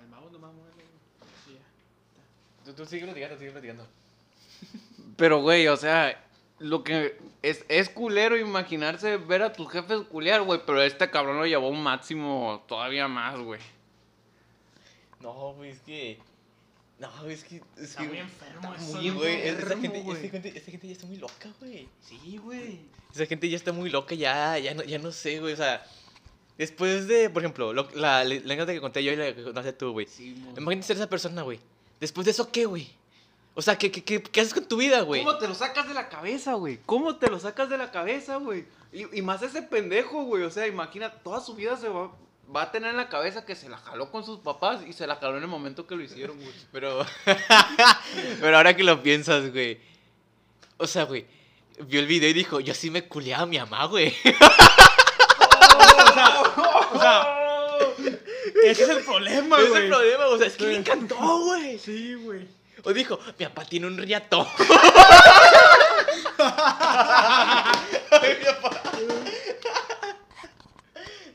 Al 0.00 0.08
mago 0.08 0.28
nomás 0.30 0.52
muévele, 0.52 0.82
güey. 1.46 1.58
Tú, 2.64 2.72
tú 2.72 2.84
sigue 2.84 3.04
platicando, 3.04 3.38
sigue 3.38 3.52
platicando. 3.52 3.86
Pero, 5.16 5.40
güey, 5.40 5.68
o 5.68 5.76
sea, 5.76 6.23
lo 6.64 6.82
que 6.82 7.18
es, 7.42 7.62
es 7.68 7.90
culero 7.90 8.38
imaginarse 8.38 9.18
ver 9.18 9.42
a 9.42 9.52
tus 9.52 9.70
jefes 9.70 10.00
culear, 10.10 10.40
güey, 10.40 10.60
pero 10.64 10.80
este 10.80 11.10
cabrón 11.10 11.36
lo 11.36 11.46
llevó 11.46 11.66
a 11.66 11.70
un 11.70 11.82
máximo 11.82 12.64
todavía 12.66 13.06
más, 13.06 13.38
güey. 13.38 13.60
No, 15.20 15.52
güey, 15.52 15.70
es 15.72 15.80
que... 15.80 16.18
No, 16.98 17.10
güey, 17.20 17.34
es 17.34 17.44
que... 17.44 17.56
Es 17.76 17.90
Está 17.90 18.02
que, 18.02 18.08
muy 18.08 18.18
enfermo 18.18 18.74
está 18.74 18.82
eso, 18.82 19.14
güey. 19.14 19.46
Esa 19.46 19.76
gente, 19.76 19.98
esa, 19.98 20.28
gente, 20.30 20.48
esa 20.56 20.70
gente 20.70 20.86
ya 20.86 20.92
está 20.94 21.06
muy 21.06 21.16
loca, 21.18 21.50
güey. 21.60 21.86
Sí, 22.00 22.38
güey. 22.42 22.80
Esa 23.14 23.26
gente 23.26 23.48
ya 23.50 23.56
está 23.56 23.72
muy 23.72 23.90
loca, 23.90 24.14
ya, 24.14 24.58
ya, 24.58 24.72
no, 24.72 24.82
ya 24.84 24.98
no 24.98 25.12
sé, 25.12 25.40
güey. 25.40 25.52
O 25.52 25.56
sea, 25.56 25.84
después 26.56 27.06
de, 27.08 27.28
por 27.28 27.42
ejemplo, 27.42 27.74
lo- 27.74 27.90
la, 27.94 28.24
la, 28.24 28.36
anécdota 28.36 28.72
que 28.72 28.80
conté 28.80 29.04
yo 29.04 29.12
y 29.12 29.16
la 29.16 29.34
que 29.34 29.42
contaste 29.42 29.74
tú, 29.74 29.92
güey. 29.92 30.06
Sí. 30.06 30.34
Imagínate 30.56 30.86
ser 30.86 30.96
esa 30.96 31.10
persona, 31.10 31.42
güey. 31.42 31.60
Después 32.00 32.24
de 32.24 32.30
eso, 32.30 32.50
¿qué, 32.50 32.64
güey? 32.64 32.88
O 33.56 33.62
sea, 33.62 33.78
¿qué, 33.78 33.90
qué, 33.92 34.02
qué, 34.02 34.20
qué 34.22 34.40
haces 34.40 34.52
con 34.54 34.64
tu 34.66 34.76
vida, 34.76 35.02
güey? 35.02 35.22
¿Cómo 35.24 35.38
te 35.38 35.46
lo 35.46 35.54
sacas 35.54 35.86
de 35.88 35.94
la 35.94 36.08
cabeza, 36.08 36.54
güey? 36.54 36.80
¿Cómo 36.86 37.16
te 37.16 37.30
lo 37.30 37.38
sacas 37.38 37.70
de 37.70 37.78
la 37.78 37.90
cabeza, 37.92 38.36
güey? 38.36 38.64
Y, 38.92 39.18
y 39.18 39.22
más 39.22 39.42
ese 39.42 39.62
pendejo, 39.62 40.24
güey. 40.24 40.42
O 40.42 40.50
sea, 40.50 40.66
imagina, 40.66 41.10
toda 41.22 41.40
su 41.40 41.54
vida 41.54 41.76
se 41.76 41.88
va, 41.88 42.10
va 42.54 42.62
a 42.62 42.72
tener 42.72 42.90
en 42.90 42.96
la 42.96 43.08
cabeza 43.08 43.44
que 43.46 43.54
se 43.54 43.68
la 43.68 43.78
jaló 43.78 44.10
con 44.10 44.24
sus 44.24 44.40
papás 44.40 44.80
y 44.86 44.92
se 44.92 45.06
la 45.06 45.16
jaló 45.16 45.36
en 45.36 45.44
el 45.44 45.48
momento 45.48 45.86
que 45.86 45.94
lo 45.94 46.02
hicieron, 46.02 46.36
güey. 46.36 46.50
Pero, 46.72 47.06
pero 48.40 48.56
ahora 48.56 48.74
que 48.74 48.82
lo 48.82 49.00
piensas, 49.02 49.52
güey. 49.52 49.78
O 50.78 50.88
sea, 50.88 51.04
güey, 51.04 51.24
vio 51.86 52.00
el 52.00 52.06
video 52.06 52.30
y 52.30 52.32
dijo, 52.34 52.58
yo 52.58 52.74
sí 52.74 52.90
me 52.90 53.04
culeaba 53.06 53.44
a 53.44 53.46
mi 53.46 53.58
mamá, 53.58 53.84
güey. 53.86 54.12
O 56.92 56.98
sea, 57.00 57.38
ese 58.64 58.82
es 58.84 58.88
el 58.88 59.02
problema, 59.04 59.56
Ese 59.56 59.64
es 59.64 59.70
güey. 59.70 59.82
el 59.84 59.88
problema, 59.88 60.26
o 60.26 60.38
sea, 60.38 60.46
es 60.46 60.56
que 60.56 60.68
Sí. 60.70 60.74
encantó, 60.74 61.38
güey. 61.44 61.78
Sí, 61.78 62.14
güey. 62.14 62.46
O 62.82 62.92
dijo, 62.92 63.18
mi 63.38 63.46
papá 63.46 63.64
tiene 63.64 63.86
un 63.86 63.96
riato. 63.96 64.46
Ay, 68.10 68.36
mi 68.38 68.44
papá. 68.60 68.82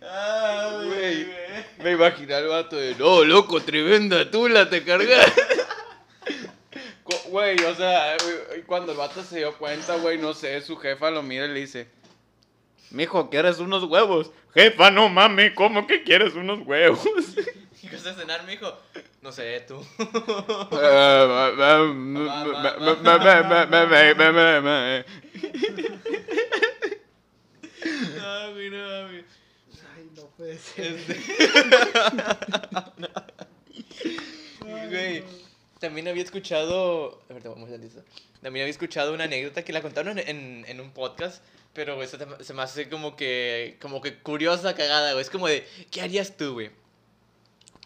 Ay, 0.01 0.85
Güey, 0.87 1.27
me 1.83 1.91
imaginé 1.91 2.33
al 2.33 2.47
vato 2.47 2.75
de, 2.75 2.95
no, 2.95 3.23
loco, 3.23 3.61
tremenda 3.61 4.29
tula 4.29 4.69
te 4.69 4.83
cargas. 4.83 5.31
Güey, 7.29 7.63
o 7.63 7.75
sea, 7.75 8.17
güey, 8.23 8.61
cuando 8.63 8.91
el 8.91 8.97
vato 8.97 9.23
se 9.23 9.37
dio 9.37 9.57
cuenta, 9.57 9.95
güey, 9.97 10.17
no 10.17 10.33
sé, 10.33 10.61
su 10.61 10.77
jefa 10.77 11.11
lo 11.11 11.21
mira 11.23 11.45
y 11.45 11.49
le 11.49 11.59
dice, 11.61 11.87
mijo, 12.91 13.29
¿quieres 13.29 13.59
unos 13.59 13.83
huevos? 13.83 14.31
Jefa, 14.53 14.89
no 14.91 15.09
mami, 15.09 15.53
¿cómo 15.53 15.85
que 15.87 16.03
quieres 16.03 16.33
unos 16.33 16.59
huevos? 16.65 16.99
¿Qué 17.89 17.89
vas 17.95 18.05
a 18.05 18.13
cenar, 18.13 18.45
mijo? 18.45 18.77
No 19.21 19.31
sé, 19.31 19.61
tú. 19.67 19.85
No, 28.17 28.53
güey, 28.53 28.69
güey. 28.69 29.23
Ay, 29.95 30.09
no 30.15 30.25
puede 30.37 30.57
ser. 30.57 30.97
Güey, 34.89 35.23
también 35.79 36.07
había 36.07 36.23
escuchado. 36.23 37.21
A 37.29 37.33
ver, 37.33 37.43
te 37.43 37.49
vamos 37.49 37.69
a. 37.69 37.73
También 38.41 38.63
había 38.63 38.71
escuchado 38.71 39.13
una 39.13 39.25
anécdota 39.25 39.63
que 39.63 39.73
la 39.73 39.81
contaron 39.81 40.17
en, 40.19 40.65
en, 40.67 40.81
un 40.81 40.91
podcast, 40.91 41.43
pero 41.73 41.97
te- 42.17 42.43
se 42.43 42.53
me 42.53 42.61
hace 42.61 42.89
como 42.89 43.15
que, 43.15 43.77
como 43.81 44.01
que 44.01 44.17
curiosa, 44.19 44.75
cagada, 44.75 45.11
güey. 45.13 45.21
Es 45.21 45.29
como 45.29 45.47
de, 45.47 45.67
¿qué 45.91 46.01
harías 46.01 46.35
tú, 46.37 46.53
güey? 46.53 46.71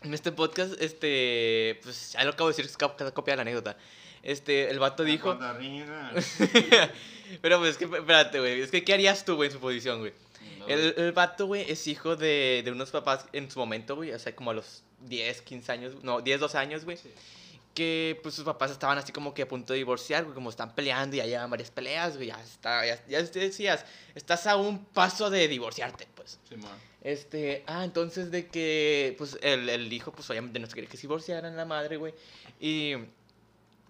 En 0.04 0.14
este 0.14 0.32
podcast, 0.32 0.80
este, 0.82 1.80
pues 1.84 2.12
ya 2.12 2.24
lo 2.24 2.32
acabo 2.32 2.50
de 2.50 2.56
decir, 2.56 2.66
es 2.66 2.78
copia 2.78 3.34
de 3.34 3.36
la 3.38 3.42
anécdota. 3.42 3.78
Este, 4.22 4.70
el 4.70 4.80
vato 4.80 5.04
dijo. 5.04 5.38
pero 7.42 7.60
pues, 7.60 7.72
es 7.72 7.78
que, 7.78 7.86
espérate, 7.86 8.40
güey. 8.40 8.62
Es 8.62 8.72
que, 8.72 8.84
¿qué 8.84 8.94
harías 8.94 9.26
tú, 9.26 9.36
güey, 9.36 9.48
en 9.48 9.54
su 9.54 9.60
posición, 9.60 10.00
güey? 10.00 10.14
El, 10.68 10.94
el 10.98 11.12
vato, 11.12 11.46
güey, 11.46 11.70
es 11.70 11.88
hijo 11.88 12.16
de, 12.16 12.62
de 12.64 12.72
unos 12.72 12.92
papás 12.92 13.26
en 13.34 13.52
su 13.52 13.60
momento, 13.60 13.98
güey, 13.98 14.12
o 14.12 14.20
sea, 14.20 14.34
como 14.34 14.52
a 14.52 14.54
los 14.54 14.84
10, 15.02 15.42
15 15.42 15.72
años, 15.72 16.04
no, 16.04 16.22
10, 16.22 16.40
12 16.40 16.58
años, 16.58 16.86
güey. 16.86 16.98
Que 17.74 18.20
pues 18.22 18.36
sus 18.36 18.46
papás 18.46 18.72
estaban 18.72 18.98
así 18.98 19.12
como 19.12 19.34
que 19.34 19.42
a 19.42 19.48
punto 19.48 19.74
de 19.74 19.80
divorciar, 19.80 20.24
güey, 20.24 20.36
como 20.36 20.52
están 20.52 20.74
peleando 20.76 21.16
y 21.16 21.20
ya 21.20 21.26
llevan 21.26 21.50
varias 21.50 21.72
peleas, 21.72 22.16
güey, 22.16 22.28
ya 22.28 22.42
está, 22.42 22.86
ya, 22.86 23.04
ya 23.08 23.22
decías, 23.24 23.86
estás 24.16 24.48
a 24.48 24.56
un 24.56 24.86
paso 24.86 25.30
de 25.30 25.48
divorciarte, 25.48 26.08
pues. 26.16 26.40
Este, 27.04 27.64
ah, 27.68 27.84
entonces 27.84 28.32
de 28.32 28.48
que, 28.48 29.16
pues, 29.18 29.38
el, 29.42 29.70
el 29.70 29.92
hijo, 29.92 30.12
pues, 30.14 30.30
obviamente 30.30 30.60
no 30.60 30.68
se 30.68 30.74
quería 30.74 30.90
que 30.90 30.98
se 30.98 31.02
divorciaran 31.02 31.56
la 31.56 31.66
madre, 31.66 31.98
güey. 31.98 32.14
Y 32.60 32.94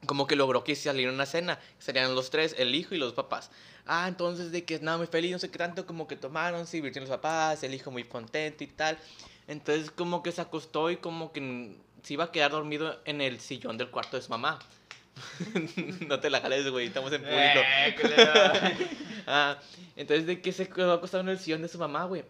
como 0.05 0.27
que 0.27 0.35
logró 0.35 0.63
que 0.63 0.75
salieran 0.75 1.13
a 1.13 1.17
una 1.17 1.25
cena. 1.25 1.59
Serían 1.79 2.15
los 2.15 2.29
tres, 2.29 2.55
el 2.57 2.75
hijo 2.75 2.95
y 2.95 2.97
los 2.97 3.13
papás. 3.13 3.51
Ah, 3.85 4.07
entonces 4.07 4.51
de 4.51 4.63
que 4.63 4.79
nada, 4.79 4.97
muy 4.97 5.07
feliz, 5.07 5.31
no 5.31 5.39
sé 5.39 5.49
qué 5.49 5.57
tanto, 5.57 5.85
como 5.85 6.07
que 6.07 6.15
tomaron, 6.15 6.65
se 6.65 6.77
divirtieron 6.77 7.09
los 7.09 7.17
papás, 7.17 7.63
el 7.63 7.73
hijo 7.73 7.91
muy 7.91 8.03
contento 8.03 8.63
y 8.63 8.67
tal. 8.67 8.97
Entonces 9.47 9.91
como 9.91 10.23
que 10.23 10.31
se 10.31 10.41
acostó 10.41 10.89
y 10.89 10.97
como 10.97 11.31
que 11.33 11.75
se 12.01 12.13
iba 12.13 12.25
a 12.25 12.31
quedar 12.31 12.51
dormido 12.51 12.99
en 13.05 13.21
el 13.21 13.39
sillón 13.39 13.77
del 13.77 13.89
cuarto 13.89 14.17
de 14.17 14.23
su 14.23 14.29
mamá. 14.29 14.59
no 16.07 16.19
te 16.19 16.29
la 16.29 16.41
jales, 16.41 16.69
güey, 16.69 16.87
estamos 16.87 17.11
en 17.11 17.21
público. 17.21 18.89
Ah, 19.25 19.57
entonces 19.95 20.25
de 20.27 20.41
que 20.41 20.51
se 20.51 20.67
quedó 20.67 20.91
acostado 20.91 21.23
en 21.23 21.29
el 21.29 21.39
sillón 21.39 21.61
de 21.61 21.69
su 21.69 21.77
mamá, 21.77 22.03
güey. 22.03 22.25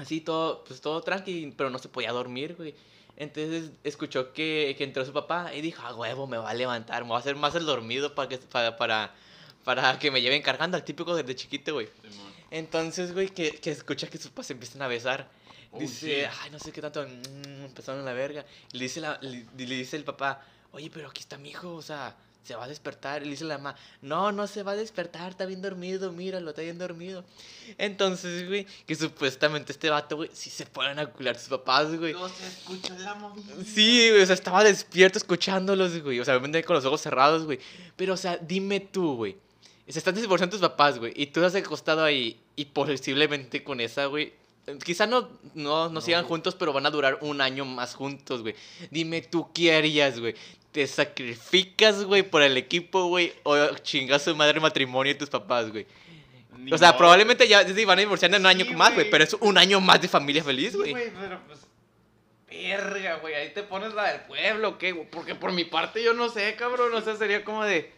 Así 0.00 0.22
todo, 0.22 0.64
pues 0.64 0.80
todo 0.80 1.02
tranqui, 1.02 1.52
pero 1.56 1.68
no 1.68 1.78
se 1.78 1.90
podía 1.90 2.10
dormir, 2.10 2.54
güey. 2.56 2.74
Entonces 3.16 3.72
escuchó 3.84 4.32
que, 4.32 4.74
que 4.78 4.84
entró 4.84 5.04
su 5.04 5.12
papá 5.12 5.54
y 5.54 5.60
dijo, 5.60 5.82
ah, 5.84 5.94
huevo, 5.94 6.26
me 6.26 6.38
va 6.38 6.48
a 6.48 6.54
levantar, 6.54 7.04
me 7.04 7.10
va 7.10 7.16
a 7.16 7.18
hacer 7.18 7.36
más 7.36 7.54
el 7.54 7.66
dormido 7.66 8.14
para 8.14 8.30
que, 8.30 8.38
para, 8.38 8.78
para, 8.78 9.14
para 9.62 9.98
que 9.98 10.10
me 10.10 10.22
lleven 10.22 10.40
cargando 10.40 10.78
al 10.78 10.84
típico 10.84 11.14
desde 11.14 11.34
chiquito, 11.36 11.74
güey. 11.74 11.90
Entonces, 12.50 13.12
güey, 13.12 13.28
que, 13.28 13.50
que 13.50 13.70
escucha 13.72 14.08
que 14.08 14.16
sus 14.16 14.30
papás 14.30 14.46
se 14.46 14.54
empiezan 14.54 14.80
a 14.80 14.88
besar. 14.88 15.28
Oh, 15.70 15.78
Dice, 15.78 16.26
ay, 16.26 16.50
no 16.50 16.58
sé 16.58 16.72
qué 16.72 16.80
tanto, 16.80 17.06
mm, 17.06 17.66
empezaron 17.66 18.00
a 18.00 18.04
la 18.04 18.14
verga. 18.14 18.46
Le 18.72 18.84
dice, 18.84 19.02
la, 19.02 19.18
le, 19.20 19.44
le 19.54 19.74
dice 19.74 19.98
el 19.98 20.04
papá, 20.04 20.42
oye, 20.72 20.90
pero 20.90 21.10
aquí 21.10 21.20
está 21.20 21.36
mi 21.36 21.50
hijo, 21.50 21.74
o 21.74 21.82
sea, 21.82 22.16
se 22.42 22.54
va 22.54 22.64
a 22.64 22.68
despertar. 22.68 23.22
Y 23.22 23.26
le 23.26 23.30
dice 23.32 23.44
la 23.44 23.58
mamá, 23.58 23.76
no, 24.02 24.32
no 24.32 24.46
se 24.46 24.62
va 24.62 24.72
a 24.72 24.76
despertar, 24.76 25.30
está 25.30 25.46
bien 25.46 25.62
dormido, 25.62 26.12
míralo, 26.12 26.50
está 26.50 26.62
bien 26.62 26.78
dormido. 26.78 27.24
Entonces, 27.78 28.46
güey, 28.48 28.66
que 28.86 28.94
supuestamente 28.94 29.72
este 29.72 29.90
vato, 29.90 30.16
güey, 30.16 30.30
sí 30.32 30.50
se 30.50 30.66
ponen 30.66 30.98
a 30.98 31.06
cular 31.06 31.38
sus 31.38 31.48
papás, 31.48 31.96
güey. 31.96 32.12
No 32.12 32.28
se 32.28 32.46
escucha 32.46 32.98
la 32.98 33.14
movida. 33.14 33.54
Sí, 33.64 34.08
güey, 34.10 34.22
o 34.22 34.26
sea, 34.26 34.34
estaba 34.34 34.64
despierto 34.64 35.18
escuchándolos, 35.18 36.02
güey. 36.02 36.20
O 36.20 36.24
sea, 36.24 36.34
obviamente 36.34 36.64
con 36.64 36.76
los 36.76 36.84
ojos 36.84 37.00
cerrados, 37.00 37.44
güey. 37.44 37.60
Pero, 37.96 38.14
o 38.14 38.16
sea, 38.16 38.36
dime 38.36 38.80
tú, 38.80 39.16
güey. 39.16 39.36
Se 39.88 39.98
están 39.98 40.14
divorciando 40.14 40.56
tus 40.56 40.68
papás, 40.68 40.98
güey. 40.98 41.12
Y 41.16 41.26
tú 41.26 41.44
has 41.44 41.54
acostado 41.54 42.04
ahí. 42.04 42.40
Y 42.54 42.66
posiblemente 42.66 43.64
con 43.64 43.80
esa, 43.80 44.06
güey. 44.06 44.32
Quizá 44.84 45.06
no, 45.06 45.28
no, 45.54 45.88
no, 45.88 46.00
sigan 46.00 46.24
juntos, 46.26 46.54
pero 46.54 46.72
van 46.72 46.86
a 46.86 46.90
durar 46.90 47.18
un 47.22 47.40
año 47.40 47.64
más 47.64 47.94
juntos, 47.94 48.42
güey. 48.42 48.54
Dime 48.90 49.20
tú, 49.22 49.50
¿qué 49.52 49.74
harías, 49.74 50.20
güey? 50.20 50.36
¿Te 50.72 50.86
sacrificas, 50.86 52.04
güey, 52.04 52.22
por 52.22 52.42
el 52.42 52.56
equipo, 52.56 53.06
güey? 53.06 53.32
¿O 53.42 53.56
chingas 53.78 54.22
su 54.22 54.36
madre 54.36 54.60
matrimonio 54.60 55.12
de 55.12 55.18
tus 55.18 55.28
papás, 55.30 55.70
güey? 55.70 55.86
Ni 56.58 56.72
O 56.72 56.78
sea, 56.78 56.88
modo. 56.90 56.98
probablemente 56.98 57.48
ya 57.48 57.66
sí, 57.66 57.84
van 57.84 57.98
a 57.98 58.02
divorciar 58.02 58.32
en 58.34 58.40
un 58.40 58.46
año 58.46 58.64
más, 58.76 58.90
güey. 58.94 59.04
güey. 59.06 59.10
Pero 59.10 59.24
es 59.24 59.34
un 59.34 59.58
año 59.58 59.80
más 59.80 60.00
de 60.00 60.08
familia 60.08 60.44
feliz, 60.44 60.72
Sí, 60.72 60.78
güey. 60.78 60.90
güey, 60.92 61.10
pero 61.20 61.40
pues. 61.46 61.60
Verga, 62.48 63.16
güey. 63.16 63.34
Ahí 63.34 63.50
te 63.54 63.62
pones 63.62 63.94
la 63.94 64.12
del 64.12 64.20
pueblo, 64.22 64.78
¿qué? 64.78 64.92
güey? 64.92 65.08
Porque 65.10 65.34
por 65.34 65.52
mi 65.52 65.64
parte 65.64 66.02
yo 66.02 66.14
no 66.14 66.28
sé, 66.28 66.54
cabrón. 66.56 66.92
O 66.94 67.00
sea, 67.00 67.16
sería 67.16 67.44
como 67.44 67.64
de. 67.64 67.92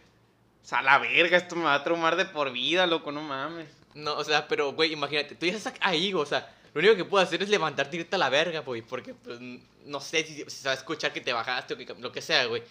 O 0.63 0.65
sea, 0.65 0.81
la 0.81 0.97
verga, 0.97 1.37
esto 1.37 1.55
me 1.55 1.63
va 1.65 1.75
a 1.75 1.83
traumar 1.83 2.15
de 2.15 2.25
por 2.25 2.51
vida, 2.51 2.87
loco, 2.87 3.11
no 3.11 3.21
mames. 3.21 3.67
No, 3.95 4.15
o 4.15 4.23
sea, 4.23 4.47
pero, 4.47 4.71
güey, 4.73 4.93
imagínate, 4.93 5.35
tú 5.35 5.45
ya 5.45 5.53
estás 5.53 5.73
ahí, 5.81 6.13
o 6.13 6.25
sea, 6.25 6.51
Lo 6.73 6.79
único 6.79 6.95
que 6.95 7.05
puedo 7.05 7.23
hacer 7.23 7.41
es 7.43 7.49
levantarte 7.49 7.97
y 7.97 7.99
irte 8.01 8.15
a 8.15 8.19
la 8.19 8.29
verga, 8.29 8.59
güey. 8.61 8.81
Porque, 8.81 9.13
pues, 9.13 9.39
no 9.85 9.99
sé 10.01 10.23
si, 10.25 10.35
si 10.43 10.49
se 10.49 10.65
va 10.67 10.71
a 10.71 10.75
escuchar 10.77 11.13
que 11.13 11.21
te 11.21 11.31
bajaste 11.33 11.73
o 11.75 11.77
que, 11.77 11.85
lo 11.99 12.11
que 12.11 12.21
sea, 12.21 12.45
güey. 12.45 12.63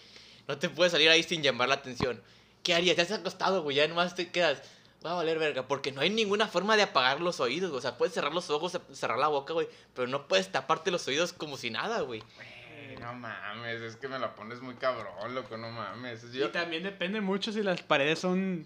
No 0.47 0.57
te 0.57 0.67
puedes 0.69 0.91
salir 0.91 1.09
ahí 1.09 1.23
sin 1.23 1.41
llamar 1.41 1.69
la 1.69 1.75
atención. 1.75 2.21
¿Qué 2.63 2.73
harías? 2.73 2.97
Ya 2.97 3.03
has 3.03 3.11
acostado, 3.11 3.63
güey. 3.63 3.77
Ya 3.77 3.87
nomás 3.87 4.13
te 4.15 4.29
quedas. 4.29 4.61
Va 5.05 5.11
a 5.11 5.15
valer 5.15 5.39
verga. 5.39 5.67
Porque 5.67 5.91
no 5.93 6.01
hay 6.01 6.09
ninguna 6.09 6.47
forma 6.47 6.75
de 6.75 6.83
apagar 6.83 7.21
los 7.21 7.39
oídos, 7.39 7.69
güey. 7.69 7.79
O 7.79 7.81
sea, 7.81 7.97
puedes 7.97 8.13
cerrar 8.13 8.33
los 8.33 8.49
ojos, 8.49 8.77
cerrar 8.91 9.19
la 9.19 9.27
boca, 9.29 9.53
güey. 9.53 9.67
Pero 9.95 10.07
no 10.07 10.27
puedes 10.27 10.51
taparte 10.51 10.91
los 10.91 11.07
oídos 11.07 11.31
como 11.33 11.55
si 11.57 11.69
nada, 11.69 12.01
güey. 12.01 12.21
Güey, 12.35 12.97
No 12.99 13.13
mames, 13.13 13.81
es 13.81 13.95
que 13.97 14.07
me 14.07 14.17
la 14.19 14.33
pones 14.35 14.61
muy 14.61 14.75
cabrón, 14.75 15.33
loco, 15.35 15.57
no 15.57 15.69
mames. 15.71 16.31
Yo- 16.31 16.47
Y 16.47 16.51
también 16.51 16.83
depende 16.83 17.19
mucho 17.21 17.51
si 17.51 17.61
las 17.63 17.81
paredes 17.81 18.19
son 18.19 18.65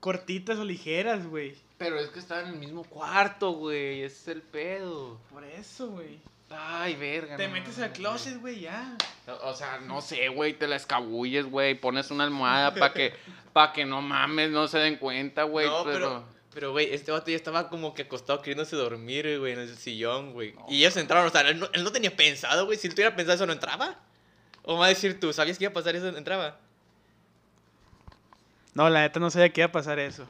cortitas 0.00 0.58
o 0.58 0.64
ligeras, 0.64 1.26
güey. 1.26 1.56
Pero 1.78 1.98
es 1.98 2.08
que 2.08 2.18
está 2.18 2.40
en 2.40 2.48
el 2.48 2.56
mismo 2.56 2.84
cuarto, 2.84 3.52
güey. 3.52 4.02
Ese 4.02 4.16
es 4.16 4.28
el 4.28 4.42
pedo. 4.42 5.18
Por 5.30 5.44
eso, 5.44 5.88
güey. 5.88 6.18
Ay, 6.50 6.94
verga. 6.94 7.36
Te 7.36 7.48
no 7.48 7.54
metes 7.54 7.78
al 7.78 7.92
closet, 7.92 8.40
güey, 8.40 8.60
ya. 8.60 8.96
O 9.42 9.52
sea, 9.52 9.78
no 9.78 10.00
sé, 10.00 10.28
güey, 10.28 10.54
te 10.54 10.66
la 10.68 10.76
escabulles, 10.76 11.44
güey. 11.46 11.74
Pones 11.74 12.10
una 12.10 12.24
almohada 12.24 12.72
para 12.74 12.92
que, 12.92 13.14
pa' 13.52 13.72
que 13.72 13.84
no 13.84 14.00
mames, 14.00 14.50
no 14.50 14.68
se 14.68 14.78
den 14.78 14.96
cuenta, 14.96 15.42
güey. 15.42 15.66
no, 15.66 15.84
pero... 15.84 15.94
pero... 15.94 16.36
Pero, 16.56 16.72
güey, 16.72 16.94
este 16.94 17.12
vato 17.12 17.30
ya 17.30 17.36
estaba 17.36 17.68
como 17.68 17.92
que 17.92 18.00
acostado 18.00 18.40
queriéndose 18.40 18.76
dormir, 18.76 19.38
güey, 19.38 19.52
en 19.52 19.58
el 19.58 19.76
sillón, 19.76 20.32
güey. 20.32 20.54
Y 20.70 20.78
ellos 20.78 20.96
entraron, 20.96 21.26
o 21.26 21.30
sea, 21.30 21.42
él 21.42 21.60
no, 21.60 21.68
él 21.70 21.84
no 21.84 21.92
tenía 21.92 22.16
pensado, 22.16 22.64
güey. 22.64 22.78
Si 22.78 22.86
él 22.86 22.94
tuviera 22.94 23.14
pensado 23.14 23.34
eso, 23.34 23.44
¿no 23.44 23.52
entraba? 23.52 23.98
O 24.62 24.72
me 24.72 24.78
va 24.80 24.86
a 24.86 24.88
decir 24.88 25.20
tú, 25.20 25.34
¿sabías 25.34 25.58
que 25.58 25.64
iba 25.64 25.72
a 25.72 25.74
pasar 25.74 25.96
eso? 25.96 26.08
¿Entraba? 26.08 26.56
No, 28.72 28.88
la 28.88 29.02
neta 29.02 29.20
no 29.20 29.30
sabía 29.30 29.50
que 29.50 29.60
iba 29.60 29.68
a 29.68 29.72
pasar 29.72 29.98
eso. 29.98 30.26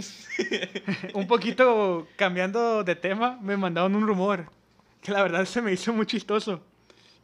un 1.14 1.26
poquito 1.26 2.06
cambiando 2.16 2.84
de 2.84 2.94
tema, 2.94 3.38
me 3.40 3.56
mandaron 3.56 3.94
un 3.94 4.06
rumor. 4.06 4.46
Que 5.00 5.12
la 5.12 5.22
verdad 5.22 5.44
se 5.44 5.62
me 5.62 5.72
hizo 5.72 5.92
muy 5.92 6.06
chistoso. 6.06 6.60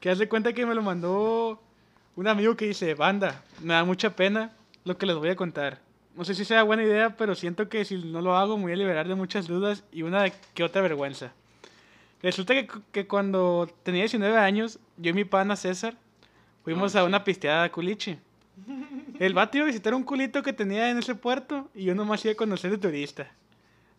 Que 0.01 0.11
haz 0.11 0.19
de 0.19 0.29
cuenta 0.29 0.53
que 0.53 0.67
me 0.67 0.75
lo 0.75 0.83
mandó 0.83 1.61
un 2.17 2.29
amigo 2.29 2.57
que 2.57 2.67
dice, 2.67 2.95
banda, 2.95 3.43
me 3.63 3.75
da 3.75 3.85
mucha 3.85 4.17
pena 4.17 4.53
lo 4.85 4.97
que 4.97 5.07
les 5.07 5.17
voy 5.17 5.29
a 5.29 5.37
contar. 5.37 5.81
No 6.15 6.25
sé 6.25 6.35
si 6.35 6.45
sea 6.45 6.63
buena 6.63 6.83
idea, 6.83 7.17
pero 7.17 7.35
siento 7.35 7.69
que 7.69 7.85
si 7.85 7.97
no 7.97 8.23
lo 8.23 8.37
hago 8.37 8.57
me 8.57 8.65
voy 8.65 8.73
a 8.73 8.77
liberar 8.77 9.07
de 9.07 9.15
muchas 9.15 9.47
dudas 9.47 9.85
y 9.93 10.03
una 10.03 10.31
que 10.31 10.65
otra 10.65 10.81
vergüenza. 10.81 11.33
Resulta 12.23 12.55
que, 12.55 12.69
que 12.93 13.07
cuando 13.07 13.69
tenía 13.83 14.03
19 14.03 14.39
años, 14.39 14.79
yo 14.97 15.11
y 15.11 15.13
mi 15.13 15.25
pana 15.25 15.57
César 15.57 15.95
fuimos 16.65 16.97
a 16.97 17.05
una 17.05 17.23
pisteada 17.23 17.65
a 17.65 17.73
culichi. 17.73 18.19
El 19.19 19.35
vato 19.35 19.57
iba 19.59 19.65
a 19.65 19.69
visitar 19.69 19.95
un 19.95 20.03
culito 20.03 20.43
que 20.43 20.53
tenía 20.53 20.91
en 20.91 20.99
ese 20.99 21.15
puerto 21.15 21.69
y 21.75 21.85
yo 21.85 21.95
nomás 21.95 22.25
iba 22.25 22.33
a 22.33 22.37
conocer 22.37 22.71
de 22.71 22.79
turista. 22.79 23.31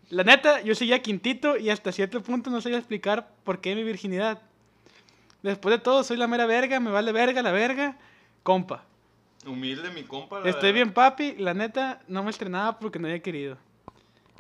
La 0.10 0.24
neta, 0.24 0.62
yo 0.62 0.74
seguía 0.76 1.02
quintito 1.02 1.58
y 1.58 1.70
hasta 1.70 1.92
cierto 1.92 2.22
punto 2.22 2.50
no 2.50 2.62
sabía 2.62 2.78
explicar 2.78 3.30
por 3.44 3.60
qué 3.60 3.76
mi 3.76 3.84
virginidad. 3.84 4.42
Después 5.44 5.76
de 5.76 5.80
todo, 5.80 6.04
soy 6.04 6.18
la 6.18 6.28
mera 6.28 6.46
verga, 6.46 6.80
me 6.80 6.92
vale 6.92 7.12
verga 7.12 7.42
la 7.42 7.52
verga, 7.52 7.98
compa. 8.44 8.84
Humilde 9.46 9.90
mi 9.92 10.04
compa. 10.04 10.40
la 10.40 10.50
Estoy 10.50 10.72
verdad. 10.72 10.76
bien 10.76 10.94
papi, 10.94 11.36
la 11.38 11.54
neta 11.54 12.02
no 12.08 12.24
me 12.24 12.30
estrenaba 12.30 12.80
porque 12.80 13.00
no 13.00 13.08
había 13.08 13.22
querido. 13.22 13.58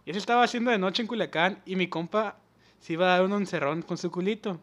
Y 0.05 0.11
eso 0.11 0.19
estaba 0.19 0.43
haciendo 0.43 0.71
de 0.71 0.77
noche 0.77 1.01
en 1.01 1.07
Culiacán 1.07 1.61
y 1.65 1.75
mi 1.75 1.87
compa 1.87 2.37
se 2.79 2.93
iba 2.93 3.05
a 3.05 3.17
dar 3.17 3.25
un 3.25 3.33
encerrón 3.33 3.81
con 3.81 3.97
su 3.97 4.09
culito. 4.09 4.59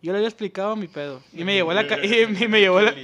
Yo 0.00 0.12
le 0.12 0.18
había 0.18 0.28
explicado 0.28 0.76
mi 0.76 0.86
pedo. 0.86 1.22
Y 1.32 1.44
me 1.44 1.54
llevó 1.54 1.72
a 1.72 1.74
la, 1.74 1.82
y, 2.04 2.26
me 2.48 2.60
llevó 2.60 2.80
la, 2.80 2.94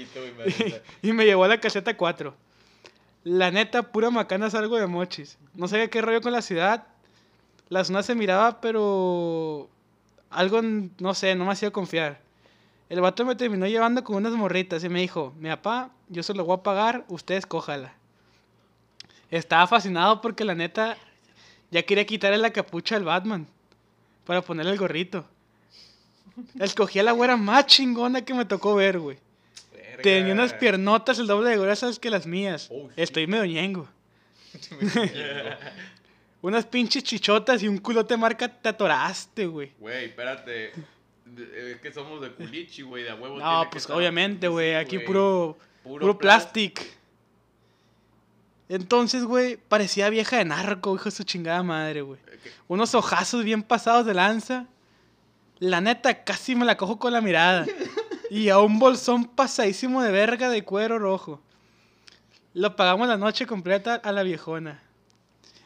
y 1.03 1.13
me 1.13 1.25
llevó 1.25 1.45
a 1.45 1.49
la 1.49 1.59
caseta 1.59 1.97
4. 1.97 2.35
La 3.25 3.51
neta, 3.51 3.83
pura 3.91 4.11
macana 4.11 4.51
salgo 4.51 4.77
de 4.77 4.87
mochis. 4.87 5.39
No 5.55 5.67
sabía 5.67 5.89
qué 5.89 6.01
rollo 6.03 6.21
con 6.21 6.33
la 6.33 6.43
ciudad. 6.43 6.87
La 7.69 7.83
zona 7.85 8.03
se 8.03 8.15
miraba, 8.15 8.61
pero 8.61 9.69
algo, 10.31 10.61
no 10.63 11.15
sé, 11.15 11.35
no 11.35 11.47
me 11.47 11.53
hacía 11.53 11.71
confiar. 11.71 12.21
El 12.89 13.01
vato 13.01 13.25
me 13.25 13.35
terminó 13.35 13.67
llevando 13.67 14.05
con 14.05 14.17
unas 14.17 14.35
morritas 14.35 14.85
y 14.85 14.89
me 14.89 15.01
dijo, 15.01 15.33
mi 15.39 15.49
papá, 15.49 15.91
yo 16.09 16.23
se 16.23 16.35
lo 16.35 16.45
voy 16.45 16.59
a 16.59 16.63
pagar, 16.63 17.05
usted 17.09 17.37
escójala. 17.37 17.95
Estaba 19.31 19.67
fascinado 19.67 20.21
porque 20.21 20.45
la 20.45 20.55
neta 20.55 20.97
ya 21.71 21.83
quería 21.83 22.05
quitarle 22.05 22.39
la 22.39 22.53
capucha 22.53 22.97
al 22.97 23.05
Batman 23.05 23.49
para 24.27 24.43
ponerle 24.43 24.73
el 24.73 24.79
gorrito. 24.79 25.27
Escogí 26.59 26.99
a 26.99 27.03
la 27.03 27.13
güera 27.13 27.37
más 27.37 27.67
chingona 27.67 28.25
que 28.25 28.35
me 28.35 28.45
tocó 28.45 28.75
ver, 28.75 28.99
güey. 28.99 29.19
Verga. 29.73 30.03
Tenía 30.03 30.33
unas 30.33 30.53
piernotas 30.55 31.19
el 31.19 31.27
doble 31.27 31.51
de 31.51 31.57
gruesas 31.59 31.99
que 31.99 32.11
las 32.11 32.27
mías. 32.27 32.69
Oh, 32.71 32.89
sí. 32.89 32.95
Estoy 32.97 33.27
medio 33.27 33.45
ñengo. 33.45 33.89
unas 36.43 36.67
pinches 36.67 37.03
chichotas 37.05 37.63
y 37.63 37.69
un 37.69 37.79
culote 37.79 38.17
marca 38.17 38.49
te 38.49 38.69
atoraste, 38.69 39.47
güey. 39.47 39.73
Güey, 39.79 40.07
espérate. 40.07 40.73
De- 41.25 41.73
Es 41.73 41.81
que 41.81 41.93
somos 41.93 42.21
de 42.21 42.31
culichi, 42.33 42.83
güey, 42.83 43.03
de 43.05 43.13
huevo. 43.15 43.39
No, 43.39 43.63
que 43.65 43.71
pues 43.71 43.89
obviamente, 43.91 44.49
güey. 44.49 44.71
Sí, 44.73 44.77
aquí 44.77 44.99
puro, 44.99 45.57
Puro 45.83 46.01
puro, 46.01 46.19
plastic. 46.19 46.85
Entonces, 48.69 49.25
güey, 49.25 49.57
parecía 49.57 50.09
vieja 50.11 50.39
de 50.39 50.45
narco, 50.47 50.95
hijo 50.95 51.05
de 51.05 51.11
su 51.11 51.23
chingada 51.25 51.63
madre, 51.63 52.03
güey. 52.03 52.19
Eh, 52.27 52.39
Unos 52.69 52.95
ojazos 52.95 53.45
bien 53.45 53.63
pasados 53.63 54.07
de 54.07 54.15
lanza. 54.15 54.67
La 55.65 55.81
neta, 55.81 56.25
casi 56.25 56.55
me 56.55 56.67
la 56.67 56.77
cojo 56.77 56.99
con 56.99 57.15
la 57.15 57.23
mirada. 57.23 57.65
Y 58.29 58.51
a 58.51 58.59
un 58.59 58.79
bolsón 58.79 59.25
pasadísimo 59.25 60.03
de 60.03 60.13
verga 60.13 60.51
de 60.51 60.63
cuero 60.63 60.99
rojo. 60.99 61.41
Lo 62.53 62.77
pagamos 62.77 63.09
la 63.09 63.17
noche 63.17 63.47
completa 63.47 63.95
a 63.95 64.13
la 64.13 64.23
viejona. 64.23 64.83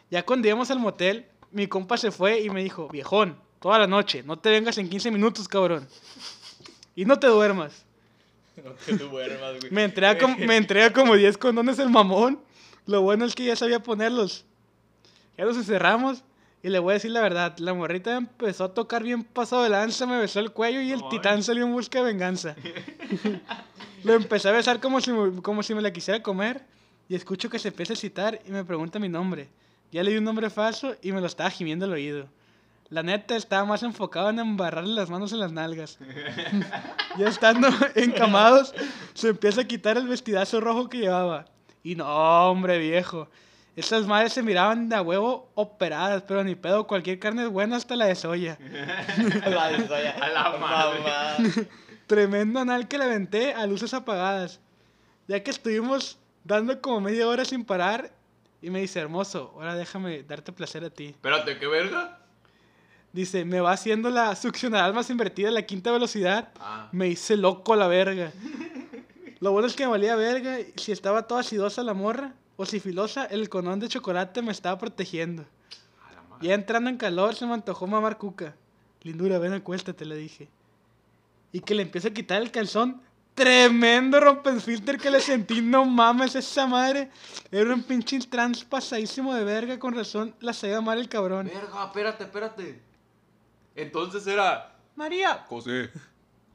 Ya 0.08 0.24
cuando 0.24 0.46
íbamos 0.46 0.70
al 0.70 0.78
motel, 0.78 1.26
mi 1.50 1.66
compa 1.66 1.96
se 1.96 2.12
fue 2.12 2.40
y 2.40 2.48
me 2.48 2.62
dijo, 2.62 2.86
viejón, 2.88 3.40
toda 3.58 3.76
la 3.76 3.88
noche, 3.88 4.22
no 4.22 4.38
te 4.38 4.50
vengas 4.50 4.78
en 4.78 4.88
15 4.88 5.10
minutos, 5.10 5.48
cabrón. 5.48 5.88
Y 6.94 7.04
no 7.04 7.18
te 7.18 7.26
duermas. 7.26 7.84
No 8.64 8.70
te 8.74 8.92
duermas, 8.92 9.58
güey. 9.58 9.72
Me 9.72 9.82
entrega, 9.82 10.16
como, 10.16 10.36
me 10.36 10.56
entrega 10.56 10.92
como 10.92 11.16
10 11.16 11.36
condones 11.38 11.80
el 11.80 11.90
mamón. 11.90 12.40
Lo 12.86 13.02
bueno 13.02 13.24
es 13.24 13.34
que 13.34 13.44
ya 13.44 13.56
sabía 13.56 13.82
ponerlos. 13.82 14.44
Ya 15.36 15.44
los 15.44 15.56
encerramos. 15.56 16.22
Y 16.62 16.70
le 16.70 16.78
voy 16.80 16.90
a 16.90 16.94
decir 16.94 17.10
la 17.12 17.20
verdad. 17.20 17.56
La 17.58 17.72
morrita 17.72 18.16
empezó 18.16 18.64
a 18.64 18.74
tocar 18.74 19.02
bien 19.04 19.22
pasado 19.22 19.62
de 19.62 19.68
lanza, 19.70 20.06
me 20.06 20.18
besó 20.18 20.40
el 20.40 20.50
cuello 20.50 20.80
y 20.80 20.90
el 20.90 21.00
Ay. 21.04 21.08
titán 21.10 21.42
salió 21.42 21.64
en 21.64 21.72
busca 21.72 21.98
de 22.00 22.04
venganza. 22.04 22.56
Lo 24.04 24.14
empecé 24.14 24.48
a 24.48 24.52
besar 24.52 24.80
como 24.80 25.00
si, 25.00 25.12
me- 25.12 25.42
como 25.42 25.62
si 25.62 25.74
me 25.74 25.82
la 25.82 25.92
quisiera 25.92 26.22
comer. 26.22 26.62
Y 27.08 27.14
escucho 27.14 27.48
que 27.48 27.58
se 27.58 27.68
empieza 27.68 27.94
a 27.94 27.96
citar 27.96 28.40
y 28.46 28.50
me 28.50 28.64
pregunta 28.64 28.98
mi 28.98 29.08
nombre. 29.08 29.48
Ya 29.92 30.02
le 30.02 30.10
di 30.10 30.18
un 30.18 30.24
nombre 30.24 30.50
falso 30.50 30.94
y 31.02 31.12
me 31.12 31.20
lo 31.20 31.26
estaba 31.26 31.48
gimiendo 31.50 31.86
al 31.86 31.92
oído. 31.92 32.26
La 32.90 33.02
neta 33.02 33.36
estaba 33.36 33.64
más 33.64 33.82
enfocado 33.82 34.28
en 34.30 34.38
embarrarle 34.38 34.94
las 34.94 35.10
manos 35.10 35.32
en 35.32 35.40
las 35.40 35.52
nalgas. 35.52 35.98
ya 37.18 37.28
estando 37.28 37.68
encamados, 37.94 38.74
se 39.14 39.28
empieza 39.28 39.62
a 39.62 39.64
quitar 39.64 39.96
el 39.96 40.08
vestidazo 40.08 40.60
rojo 40.60 40.88
que 40.88 40.98
llevaba. 40.98 41.46
Y 41.82 41.94
no, 41.94 42.06
hombre 42.50 42.78
viejo. 42.78 43.28
Esas 43.78 44.08
madres 44.08 44.32
se 44.32 44.42
miraban 44.42 44.88
de 44.88 44.96
a 44.96 45.02
huevo 45.02 45.52
operadas, 45.54 46.24
pero 46.26 46.42
ni 46.42 46.56
pedo, 46.56 46.88
cualquier 46.88 47.20
carne 47.20 47.44
es 47.44 47.48
buena 47.48 47.76
hasta 47.76 47.94
la 47.94 48.06
de 48.06 48.16
soya. 48.16 48.58
La 49.46 49.68
de 49.68 49.86
soya. 49.86 50.16
A 50.20 50.28
la 50.30 50.58
madre. 50.58 50.98
Mamá. 50.98 51.68
Tremendo 52.08 52.58
anal 52.58 52.88
que 52.88 52.98
le 52.98 53.04
aventé 53.04 53.52
a 53.52 53.64
luces 53.68 53.94
apagadas. 53.94 54.58
Ya 55.28 55.44
que 55.44 55.52
estuvimos 55.52 56.18
dando 56.42 56.80
como 56.80 57.00
media 57.00 57.28
hora 57.28 57.44
sin 57.44 57.64
parar, 57.64 58.10
y 58.60 58.68
me 58.70 58.80
dice, 58.80 58.98
hermoso, 58.98 59.52
ahora 59.54 59.76
déjame 59.76 60.24
darte 60.24 60.50
placer 60.50 60.82
a 60.82 60.90
ti. 60.90 61.10
Espérate, 61.10 61.56
¿qué 61.56 61.68
verga? 61.68 62.18
Dice, 63.12 63.44
me 63.44 63.60
va 63.60 63.70
haciendo 63.70 64.10
la 64.10 64.34
succionadal 64.34 64.92
más 64.92 65.08
invertida 65.08 65.50
a 65.50 65.52
la 65.52 65.62
quinta 65.62 65.92
velocidad. 65.92 66.48
Ah. 66.58 66.88
Me 66.90 67.06
hice 67.06 67.36
loco 67.36 67.74
a 67.74 67.76
la 67.76 67.86
verga. 67.86 68.32
Lo 69.38 69.52
bueno 69.52 69.68
es 69.68 69.76
que 69.76 69.84
me 69.84 69.92
valía 69.92 70.16
verga 70.16 70.58
y 70.58 70.72
si 70.74 70.90
estaba 70.90 71.28
toda 71.28 71.42
acidosa 71.42 71.84
la 71.84 71.94
morra 71.94 72.34
o 72.58 72.66
si 72.66 72.80
filosa, 72.80 73.24
el 73.26 73.48
conón 73.48 73.78
de 73.78 73.88
chocolate 73.88 74.42
me 74.42 74.50
estaba 74.50 74.76
protegiendo. 74.76 75.46
Ya 76.40 76.54
entrando 76.54 76.90
en 76.90 76.96
calor 76.96 77.36
se 77.36 77.46
me 77.46 77.54
antojó 77.54 77.86
mamar 77.86 78.18
cuca. 78.18 78.56
Lindura, 79.02 79.38
ven 79.38 79.52
acuéstate, 79.52 80.04
le 80.04 80.16
dije. 80.16 80.48
Y 81.52 81.60
que 81.60 81.76
le 81.76 81.82
empiezo 81.82 82.08
a 82.08 82.10
quitar 82.10 82.42
el 82.42 82.50
calzón. 82.50 83.00
Tremendo 83.34 84.18
rompenfilter 84.18 84.98
que 84.98 85.08
le 85.08 85.20
sentí, 85.20 85.62
no 85.62 85.84
mames, 85.84 86.34
esa 86.34 86.66
madre. 86.66 87.10
Era 87.52 87.72
un 87.72 87.84
pinche 87.84 88.18
trans 88.28 88.64
pasadísimo 88.64 89.32
de 89.36 89.44
verga, 89.44 89.78
con 89.78 89.94
razón 89.94 90.34
la 90.40 90.52
sabía 90.52 90.80
mal 90.80 90.98
el 90.98 91.08
cabrón. 91.08 91.46
Verga, 91.46 91.84
espérate, 91.84 92.24
espérate. 92.24 92.82
Entonces 93.76 94.26
era. 94.26 94.76
María. 94.96 95.44
José. 95.48 95.90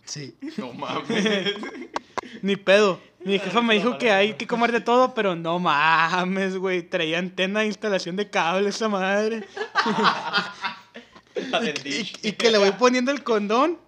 Sí. 0.04 0.36
No 0.58 0.74
mames. 0.74 1.56
Ni 2.42 2.56
pedo. 2.56 3.00
Mi 3.24 3.40
jefa 3.40 3.62
me 3.62 3.76
dijo 3.76 3.98
que 3.98 4.12
hay 4.12 4.34
que 4.34 4.48
comer 4.48 4.72
de 4.72 4.82
todo, 4.82 5.14
pero 5.14 5.36
no 5.36 5.60
mames, 5.60 6.58
güey. 6.58 6.84
Traía 6.84 7.20
antena 7.20 7.62
de 7.62 7.68
instalación 7.68 8.16
de 8.16 8.30
cable 8.30 8.70
esa 8.70 8.90
madre. 8.90 9.46
Y, 11.84 12.28
y 12.28 12.32
que 12.34 12.52
le 12.52 12.60
voy 12.60 12.72
poniendo 12.74 13.12
el 13.12 13.24
condón. 13.24 13.80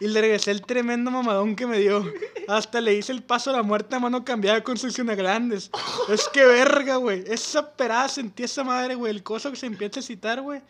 Y 0.00 0.08
le 0.08 0.20
regresé 0.20 0.50
el 0.50 0.62
tremendo 0.62 1.10
mamadón 1.10 1.54
que 1.54 1.66
me 1.66 1.78
dio. 1.78 2.04
Hasta 2.48 2.80
le 2.80 2.94
hice 2.94 3.12
el 3.12 3.22
paso 3.22 3.50
a 3.50 3.52
la 3.52 3.62
muerte 3.62 3.94
a 3.94 4.00
mano 4.00 4.24
cambiada 4.24 4.62
con 4.64 4.76
succiones 4.76 5.16
grandes. 5.16 5.70
Es 6.08 6.28
que 6.28 6.44
verga, 6.44 6.96
güey. 6.96 7.22
Esa 7.28 7.76
perada 7.76 8.08
sentí 8.08 8.42
esa 8.42 8.64
madre, 8.64 8.96
güey. 8.96 9.14
El 9.14 9.22
coso 9.22 9.50
que 9.50 9.56
se 9.56 9.66
empieza 9.66 10.00
a 10.00 10.02
citar, 10.02 10.40
güey. 10.40 10.60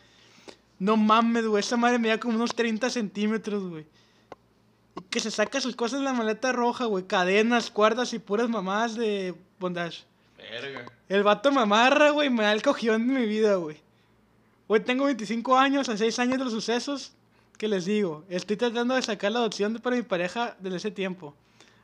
No 0.77 0.95
mames, 0.95 1.47
güey. 1.47 1.59
Esa 1.59 1.75
madre 1.75 1.97
medía 1.97 2.19
como 2.19 2.35
unos 2.35 2.53
30 2.53 2.89
centímetros, 2.89 3.63
güey. 3.67 3.85
Que 5.09 5.19
se 5.19 5.31
saca 5.31 5.59
sus 5.61 5.75
cosas 5.75 5.99
en 5.99 6.05
la 6.05 6.13
maleta 6.13 6.51
roja, 6.51 6.85
güey. 6.85 7.05
Cadenas, 7.05 7.69
cuerdas 7.71 8.13
y 8.13 8.19
puras 8.19 8.49
mamadas 8.49 8.95
de 8.95 9.33
bondage. 9.59 10.03
Verga. 10.37 10.85
El 11.09 11.23
vato 11.23 11.51
me 11.51 11.61
amarra, 11.61 12.11
güey. 12.11 12.29
Me 12.29 12.43
da 12.43 12.51
el 12.53 12.61
cogión 12.61 13.07
de 13.07 13.13
mi 13.19 13.25
vida, 13.25 13.55
güey. 13.55 13.77
Güey, 14.67 14.83
tengo 14.83 15.05
25 15.05 15.57
años, 15.57 15.89
a 15.89 15.97
6 15.97 16.17
años 16.19 16.37
de 16.37 16.43
los 16.45 16.53
sucesos. 16.53 17.11
¿Qué 17.57 17.67
les 17.67 17.85
digo? 17.85 18.23
Estoy 18.29 18.57
tratando 18.57 18.95
de 18.95 19.01
sacar 19.01 19.31
la 19.31 19.39
adopción 19.39 19.73
de- 19.73 19.79
para 19.79 19.95
mi 19.95 20.01
pareja 20.01 20.55
desde 20.59 20.77
ese 20.77 20.91
tiempo. 20.91 21.33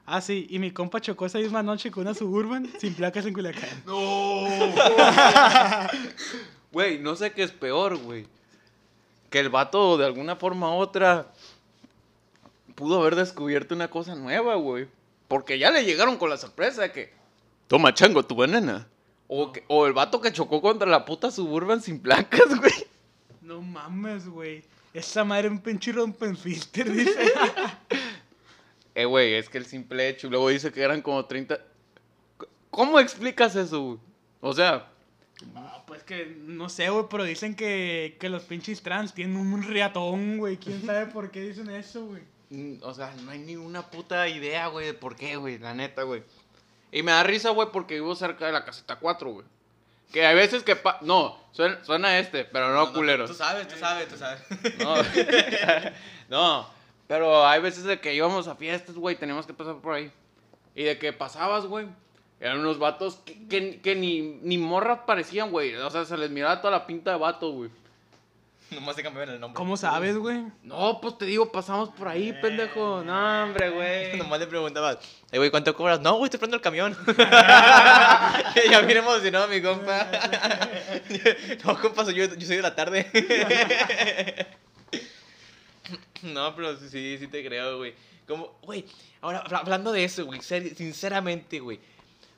Ah, 0.06 0.20
sí, 0.20 0.48
y 0.50 0.60
mi 0.60 0.72
compa 0.72 1.00
chocó 1.00 1.26
esa 1.26 1.38
misma 1.38 1.62
noche 1.64 1.92
con 1.92 2.02
una 2.02 2.14
Suburban 2.14 2.68
sin 2.80 2.94
placas 2.96 3.26
en 3.26 3.34
Culiacán. 3.34 3.70
No. 3.86 4.46
Güey, 6.72 7.00
no 7.00 7.16
sé 7.16 7.32
qué 7.34 7.44
es 7.44 7.52
peor, 7.52 7.98
güey. 7.98 8.26
Que 9.30 9.40
el 9.40 9.50
vato 9.50 9.98
de 9.98 10.06
alguna 10.06 10.36
forma 10.36 10.70
u 10.76 10.80
otra 10.80 11.32
pudo 12.82 13.00
haber 13.00 13.16
descubierto 13.16 13.76
una 13.76 13.92
cosa 13.92 14.16
nueva, 14.16 14.56
güey. 14.56 14.88
Porque 15.28 15.60
ya 15.60 15.70
le 15.70 15.86
llegaron 15.86 16.18
con 16.18 16.32
la 16.32 16.38
sorpresa 16.38 16.82
de 16.82 16.92
que 16.92 17.14
toma 17.68 17.94
chango 17.94 18.24
tu 18.26 18.34
banana. 18.36 18.88
O, 19.28 19.52
que- 19.54 19.64
o 19.68 19.86
el 19.86 19.94
vato 19.94 20.20
que 20.20 20.34
chocó 20.34 20.62
contra 20.64 20.90
la 20.90 21.06
puta 21.06 21.30
suburban 21.30 21.80
sin 21.80 22.00
placas, 22.00 22.48
güey. 22.60 22.74
No 23.42 23.62
mames, 23.62 24.28
güey. 24.28 24.64
Esa 24.96 25.24
madre 25.24 25.46
es 25.48 25.52
un 25.52 25.60
pinche 25.60 25.92
rompenfilter, 25.92 26.92
dice. 26.98 27.32
Eh, 28.96 29.06
güey, 29.06 29.36
es 29.36 29.48
que 29.48 29.60
el 29.60 29.66
simple 29.68 30.10
hecho. 30.10 30.28
Luego 30.28 30.50
dice 30.50 30.72
que 30.72 30.82
eran 30.82 31.04
como 31.04 31.24
30. 31.26 31.60
¿Cómo 32.72 33.00
explicas 33.00 33.56
eso, 33.56 33.82
güey? 33.84 34.00
O 34.42 34.54
sea, 34.54 34.90
No, 35.54 35.84
pues 35.86 36.04
que 36.04 36.36
no 36.46 36.68
sé, 36.68 36.90
güey, 36.90 37.06
pero 37.12 37.24
dicen 37.26 37.56
que, 37.56 38.18
que 38.20 38.28
los 38.28 38.42
pinches 38.44 38.82
trans 38.82 39.14
tienen 39.14 39.38
un 39.38 39.62
riatón, 39.64 40.40
güey. 40.40 40.58
¿Quién 40.58 40.84
sabe 40.86 41.06
por 41.06 41.30
qué 41.32 41.42
dicen 41.42 41.70
eso, 41.70 42.06
güey? 42.08 42.24
O 42.82 42.94
sea, 42.94 43.14
no 43.24 43.32
hay 43.32 43.40
ni 43.40 43.56
una 43.56 43.90
puta 43.90 44.28
idea, 44.28 44.68
güey, 44.68 44.88
de 44.88 44.94
por 44.94 45.16
qué, 45.16 45.36
güey, 45.38 45.58
la 45.58 45.74
neta, 45.74 46.04
güey. 46.04 46.24
Y 46.92 47.04
me 47.04 47.12
da 47.12 47.24
risa, 47.24 47.52
güey, 47.52 47.70
porque 47.72 47.94
vivo 47.96 48.14
cerca 48.16 48.46
de 48.46 48.52
la 48.52 48.66
caseta 48.66 48.98
4, 48.98 49.30
güey. 49.32 49.46
Que 50.12 50.26
hay 50.26 50.36
veces 50.36 50.62
que... 50.64 50.76
pa- 50.76 50.98
no, 51.02 51.38
suena, 51.54 51.82
suena 51.86 52.20
este, 52.20 52.44
pero 52.44 52.74
no, 52.74 52.92
culeros. 52.92 53.30
Tú 53.30 53.36
sabes, 53.36 53.66
tú 53.70 53.78
sabes, 53.78 54.10
tú 54.10 54.18
sabes. 54.18 54.42
No, 54.80 54.96
no, 56.30 56.70
pero 57.08 57.48
hay 57.48 57.62
veces 57.62 57.84
de 57.86 58.00
que 58.00 58.14
íbamos 58.14 58.48
a 58.48 58.56
fiestas, 58.56 58.96
güey, 58.96 59.16
teníamos 59.16 59.46
que 59.48 59.54
pasar 59.54 59.76
por 59.78 59.94
ahí. 59.94 60.12
Y 60.76 60.84
de 60.84 60.98
que 60.98 61.14
pasabas, 61.14 61.66
güey, 61.66 61.88
eran 62.42 62.60
unos 62.60 62.78
vatos 62.80 63.20
que, 63.26 63.48
que- 63.48 63.80
que 63.82 63.96
ni, 63.96 64.22
ni 64.42 64.58
morras 64.58 65.00
parecían, 65.06 65.52
güey. 65.52 65.76
O 65.76 65.90
sea, 65.90 66.04
se 66.04 66.18
les 66.18 66.30
miraba 66.30 66.60
toda 66.60 66.72
la 66.72 66.86
pinta 66.86 67.12
de 67.12 67.18
vato, 67.18 67.52
güey. 67.52 67.70
Nomás 68.76 68.96
se 68.96 69.04
cambiaron 69.04 69.34
el 69.36 69.40
nombre. 69.40 69.58
¿Cómo 69.58 69.76
sabes, 69.76 70.16
güey? 70.18 70.44
No, 70.64 71.00
pues 71.02 71.18
te 71.18 71.26
digo, 71.26 71.52
pasamos 71.52 71.90
por 71.90 72.08
ahí, 72.08 72.32
pendejo. 72.42 73.04
No, 73.04 73.44
hombre, 73.44 73.70
güey. 73.70 74.18
Nomás 74.18 74.40
le 74.40 74.48
preguntabas, 74.48 74.98
"Ey, 75.32 75.38
güey, 75.40 75.52
¿cuánto 75.52 75.76
cobras? 75.76 76.00
No, 76.00 76.14
güey, 76.16 76.26
estoy 76.26 76.38
esperando 76.38 76.56
el 76.58 76.62
camión. 76.62 76.98
ya 78.70 78.82
bien 78.82 78.98
emocionado 79.00 79.48
mi 79.50 79.62
compa. 79.62 80.08
no, 81.66 81.80
compa, 81.82 82.06
soy 82.06 82.16
yo, 82.16 82.26
yo 82.36 82.48
soy 82.48 82.56
de 82.58 82.62
la 82.62 82.74
tarde. 82.76 83.08
no, 86.24 86.56
pero 86.56 86.78
sí, 86.78 86.90
sí, 86.90 87.18
sí 87.20 87.28
te 87.28 87.46
creo, 87.46 87.78
güey. 87.78 87.94
Como, 88.28 88.54
güey, 88.62 88.86
ahora 89.22 89.40
habla- 89.40 89.60
hablando 89.60 89.92
de 89.92 90.04
eso, 90.06 90.26
güey, 90.26 90.42
sinceramente, 90.42 91.60
güey. 91.60 91.80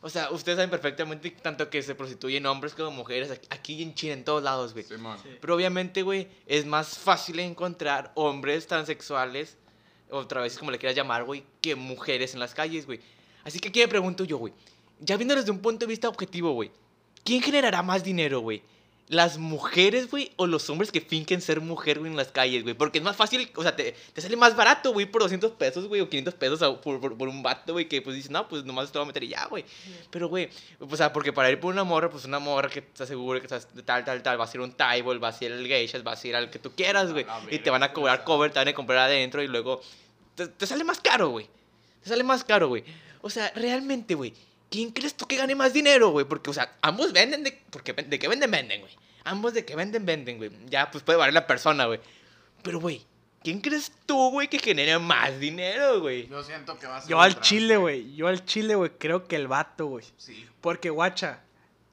O 0.05 0.09
sea, 0.09 0.29
ustedes 0.31 0.57
saben 0.57 0.69
perfectamente 0.69 1.31
tanto 1.31 1.69
que 1.69 1.81
se 1.81 1.95
prostituyen 1.95 2.45
hombres 2.45 2.73
como 2.73 2.91
mujeres 2.91 3.31
aquí- 3.49 3.81
en 3.81 3.95
China, 3.95 4.13
en 4.13 4.25
todos 4.25 4.43
lados, 4.43 4.73
güey. 4.73 4.83
Pero 5.39 5.55
obviamente, 5.55 6.01
güey, 6.03 6.27
es 6.45 6.65
más 6.65 6.97
fácil 6.99 7.39
encontrar 7.39 8.11
hombres 8.15 8.67
transexuales, 8.67 9.57
otra 10.09 10.41
vez 10.41 10.57
como 10.59 10.71
le 10.71 10.77
quieras 10.77 10.95
llamar, 10.97 11.23
güey, 11.23 11.45
que 11.61 11.75
mujeres 11.75 12.33
en 12.33 12.41
las 12.41 12.53
calles, 12.53 12.85
güey. 12.85 12.99
Así 13.45 13.59
que 13.59 13.69
aquí 13.69 13.79
me 13.79 13.87
pregunto 13.87 14.25
yo, 14.25 14.37
güey, 14.37 14.53
ya 14.99 15.15
viendo 15.15 15.35
desde 15.35 15.51
un 15.51 15.59
punto 15.59 15.85
de 15.85 15.89
vista 15.89 16.09
objetivo, 16.09 16.51
güey, 16.51 16.69
¿quién 17.23 17.41
generará 17.41 17.81
más 17.81 18.03
dinero, 18.03 18.41
güey? 18.41 18.61
¿Las 19.09 19.37
mujeres, 19.37 20.09
güey, 20.09 20.31
o 20.37 20.47
los 20.47 20.69
hombres 20.69 20.89
que 20.91 21.01
finquen 21.01 21.41
ser 21.41 21.59
mujer, 21.59 21.99
güey, 21.99 22.09
en 22.09 22.17
las 22.17 22.29
calles, 22.29 22.63
güey? 22.63 22.73
Porque 22.73 22.99
es 22.99 23.03
más 23.03 23.17
fácil, 23.17 23.51
o 23.55 23.61
sea, 23.61 23.75
te, 23.75 23.91
te 24.13 24.21
sale 24.21 24.37
más 24.37 24.55
barato, 24.55 24.93
güey, 24.93 25.05
por 25.05 25.21
200 25.21 25.51
pesos, 25.51 25.87
güey, 25.87 25.99
o 26.01 26.09
500 26.09 26.33
pesos 26.35 26.61
a- 26.61 26.79
por, 26.81 27.01
por, 27.01 27.17
por 27.17 27.27
un 27.27 27.43
vato, 27.43 27.73
güey, 27.73 27.87
que 27.89 28.01
pues 28.01 28.15
dices, 28.15 28.31
no, 28.31 28.47
pues 28.47 28.63
nomás 28.63 28.91
te 28.91 28.97
voy 28.97 29.03
a 29.03 29.07
meter 29.07 29.23
y 29.25 29.27
ya, 29.27 29.45
güey. 29.47 29.65
Pero, 30.09 30.29
güey, 30.29 30.49
o 30.79 30.95
sea, 30.95 31.11
porque 31.11 31.33
para 31.33 31.51
ir 31.51 31.59
por 31.59 31.73
una 31.73 31.83
morra, 31.83 32.09
pues 32.09 32.23
una 32.25 32.39
morra 32.39 32.69
que 32.69 32.81
te 32.81 33.03
asegure 33.03 33.39
que 33.41 33.45
estás 33.47 33.75
de 33.75 33.83
tal, 33.83 34.05
tal, 34.05 34.23
tal, 34.23 34.39
va 34.39 34.45
a 34.45 34.47
ser 34.47 34.61
un 34.61 34.71
table, 34.71 35.19
va 35.19 35.27
a 35.27 35.33
ser 35.33 35.51
el 35.51 35.67
geishas, 35.67 36.01
va 36.07 36.13
a 36.13 36.15
ser 36.15 36.35
al 36.37 36.49
que 36.49 36.57
tú 36.59 36.71
quieras, 36.73 37.11
güey. 37.11 37.25
Y 37.51 37.59
te 37.59 37.69
van 37.69 37.83
a 37.83 37.91
cobrar 37.91 38.23
cover, 38.23 38.51
te 38.51 38.59
van 38.59 38.69
a 38.69 38.73
comprar 38.73 38.99
adentro 38.99 39.43
y 39.43 39.47
luego 39.47 39.81
te, 40.35 40.47
te 40.47 40.65
sale 40.65 40.85
más 40.85 41.01
caro, 41.01 41.29
güey. 41.29 41.47
Te 42.01 42.09
sale 42.09 42.23
más 42.23 42.43
caro, 42.45 42.69
güey. 42.69 42.83
O 43.21 43.29
sea, 43.29 43.51
realmente, 43.55 44.15
güey, 44.15 44.33
¿quién 44.73 44.89
crees 44.89 45.13
tú 45.13 45.27
que 45.27 45.37
gane 45.37 45.53
más 45.53 45.71
dinero, 45.71 46.09
güey? 46.09 46.25
Porque, 46.25 46.49
o 46.49 46.53
sea, 46.53 46.75
ambos 46.81 47.13
venden 47.13 47.43
de... 47.43 47.61
Porque 47.69 47.93
de 47.93 48.17
qué 48.17 48.27
venden, 48.27 48.49
venden, 48.49 48.81
güey. 48.81 48.91
Ambos 49.23 49.53
de 49.53 49.63
qué 49.63 49.75
venden, 49.75 50.03
venden, 50.03 50.37
güey. 50.37 50.49
Ya, 50.65 50.89
pues 50.89 51.03
puede 51.03 51.19
variar 51.19 51.35
la 51.35 51.45
persona, 51.45 51.85
güey. 51.85 51.99
Pero, 52.63 52.79
güey, 52.79 53.05
¿quién 53.43 53.61
crees 53.61 53.91
tú, 54.07 54.31
güey, 54.31 54.47
que 54.47 54.57
genere 54.57 54.97
más 54.97 55.39
dinero, 55.39 56.01
güey? 56.01 56.27
Yo 56.27 56.41
siento 56.43 56.79
que 56.79 56.87
va 56.87 56.97
a 56.97 57.01
ser. 57.01 57.09
Yo 57.11 57.21
al 57.21 57.33
trans, 57.33 57.47
chile, 57.47 57.77
güey. 57.77 58.15
Yo 58.15 58.27
al 58.27 58.45
chile, 58.45 58.73
güey, 58.73 58.89
creo 58.97 59.27
que 59.27 59.35
el 59.35 59.47
vato, 59.47 59.85
güey. 59.85 60.05
Sí. 60.17 60.43
Porque, 60.59 60.89
guacha, 60.89 61.43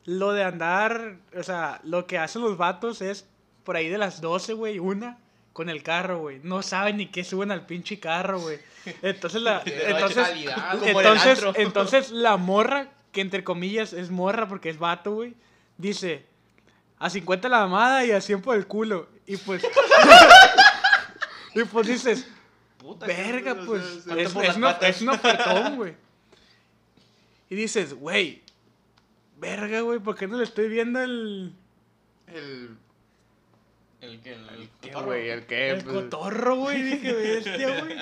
lo 0.07 0.33
de 0.33 0.43
andar, 0.43 1.19
o 1.37 1.43
sea, 1.43 1.83
lo 1.85 2.07
que 2.07 2.17
hacen 2.17 2.41
los 2.41 2.57
vatos 2.57 3.03
es 3.03 3.27
por 3.63 3.77
ahí 3.77 3.91
de 3.91 3.99
las 3.99 4.23
12, 4.23 4.55
güey, 4.55 4.79
una, 4.79 5.19
con 5.61 5.69
el 5.69 5.83
carro, 5.83 6.21
güey. 6.21 6.41
No 6.43 6.63
saben 6.63 6.97
ni 6.97 7.09
qué 7.09 7.23
suben 7.23 7.51
al 7.51 7.67
pinche 7.67 8.01
carro, 8.01 8.41
güey. 8.41 8.59
Entonces 9.03 9.43
la, 9.43 9.63
entonces, 9.67 10.27
entonces, 10.87 11.45
entonces 11.57 12.11
la 12.13 12.39
morra, 12.39 12.89
que 13.13 13.21
entre 13.21 13.45
comillas 13.45 13.93
es 13.93 14.09
morra 14.09 14.49
porque 14.49 14.71
es 14.71 14.79
vato, 14.79 15.13
güey, 15.13 15.35
dice, 15.77 16.25
a 16.99 17.11
50 17.11 17.51
la 17.51 17.59
mamada 17.59 18.07
y 18.07 18.11
a 18.11 18.23
100 18.23 18.41
por 18.41 18.57
el 18.57 18.67
culo. 18.67 19.07
Y 19.27 19.37
pues... 19.37 19.63
y 21.55 21.65
pues 21.65 21.87
dices, 21.87 22.27
Puta, 22.79 23.05
Verga, 23.05 23.55
pues. 23.67 24.07
Es, 24.17 24.35
es 24.35 24.57
una, 24.57 24.71
es 24.71 25.03
un 25.03 25.11
ofertón, 25.11 25.77
güey. 25.77 25.95
Y 27.51 27.55
dices, 27.55 27.93
güey. 27.93 28.41
Verga, 29.39 29.83
güey, 29.83 29.99
¿por 29.99 30.17
qué 30.17 30.27
no 30.27 30.39
le 30.39 30.45
estoy 30.45 30.71
viendo 30.71 31.03
el. 31.03 31.53
El... 32.29 32.79
El 34.01 34.21
que... 34.21 34.33
El, 34.33 34.69
¿Qué, 34.81 34.93
güey? 34.95 35.29
¿El 35.29 35.47
qué? 35.47 35.71
el 35.71 35.83
Pues- 35.85 35.95
cotorro, 35.97 36.57
güey? 36.57 36.83
Dije, 36.83 37.13
bestia, 37.13 37.81
güey. 37.85 37.97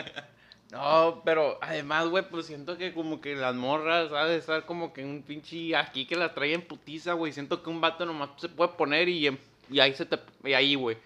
No, 0.70 1.22
pero 1.24 1.58
además, 1.62 2.08
güey, 2.08 2.28
pues 2.28 2.46
siento 2.46 2.76
que 2.76 2.92
como 2.92 3.20
que 3.22 3.34
las 3.34 3.54
morras, 3.54 4.12
ha 4.12 4.26
de 4.26 4.36
estar 4.36 4.66
como 4.66 4.92
que 4.92 5.02
un 5.04 5.22
pinche 5.22 5.74
aquí 5.74 6.04
que 6.04 6.14
las 6.16 6.34
trae 6.34 6.52
en 6.52 6.62
putiza, 6.62 7.14
güey. 7.14 7.32
Siento 7.32 7.62
que 7.62 7.70
un 7.70 7.80
vato 7.80 8.04
nomás 8.04 8.30
se 8.36 8.48
puede 8.50 8.72
poner 8.72 9.08
y, 9.08 9.26
en- 9.28 9.38
y 9.70 9.80
ahí 9.80 9.94
se 9.94 10.04
te... 10.04 10.18
Y 10.44 10.52
ahí, 10.52 10.74
güey. 10.74 10.96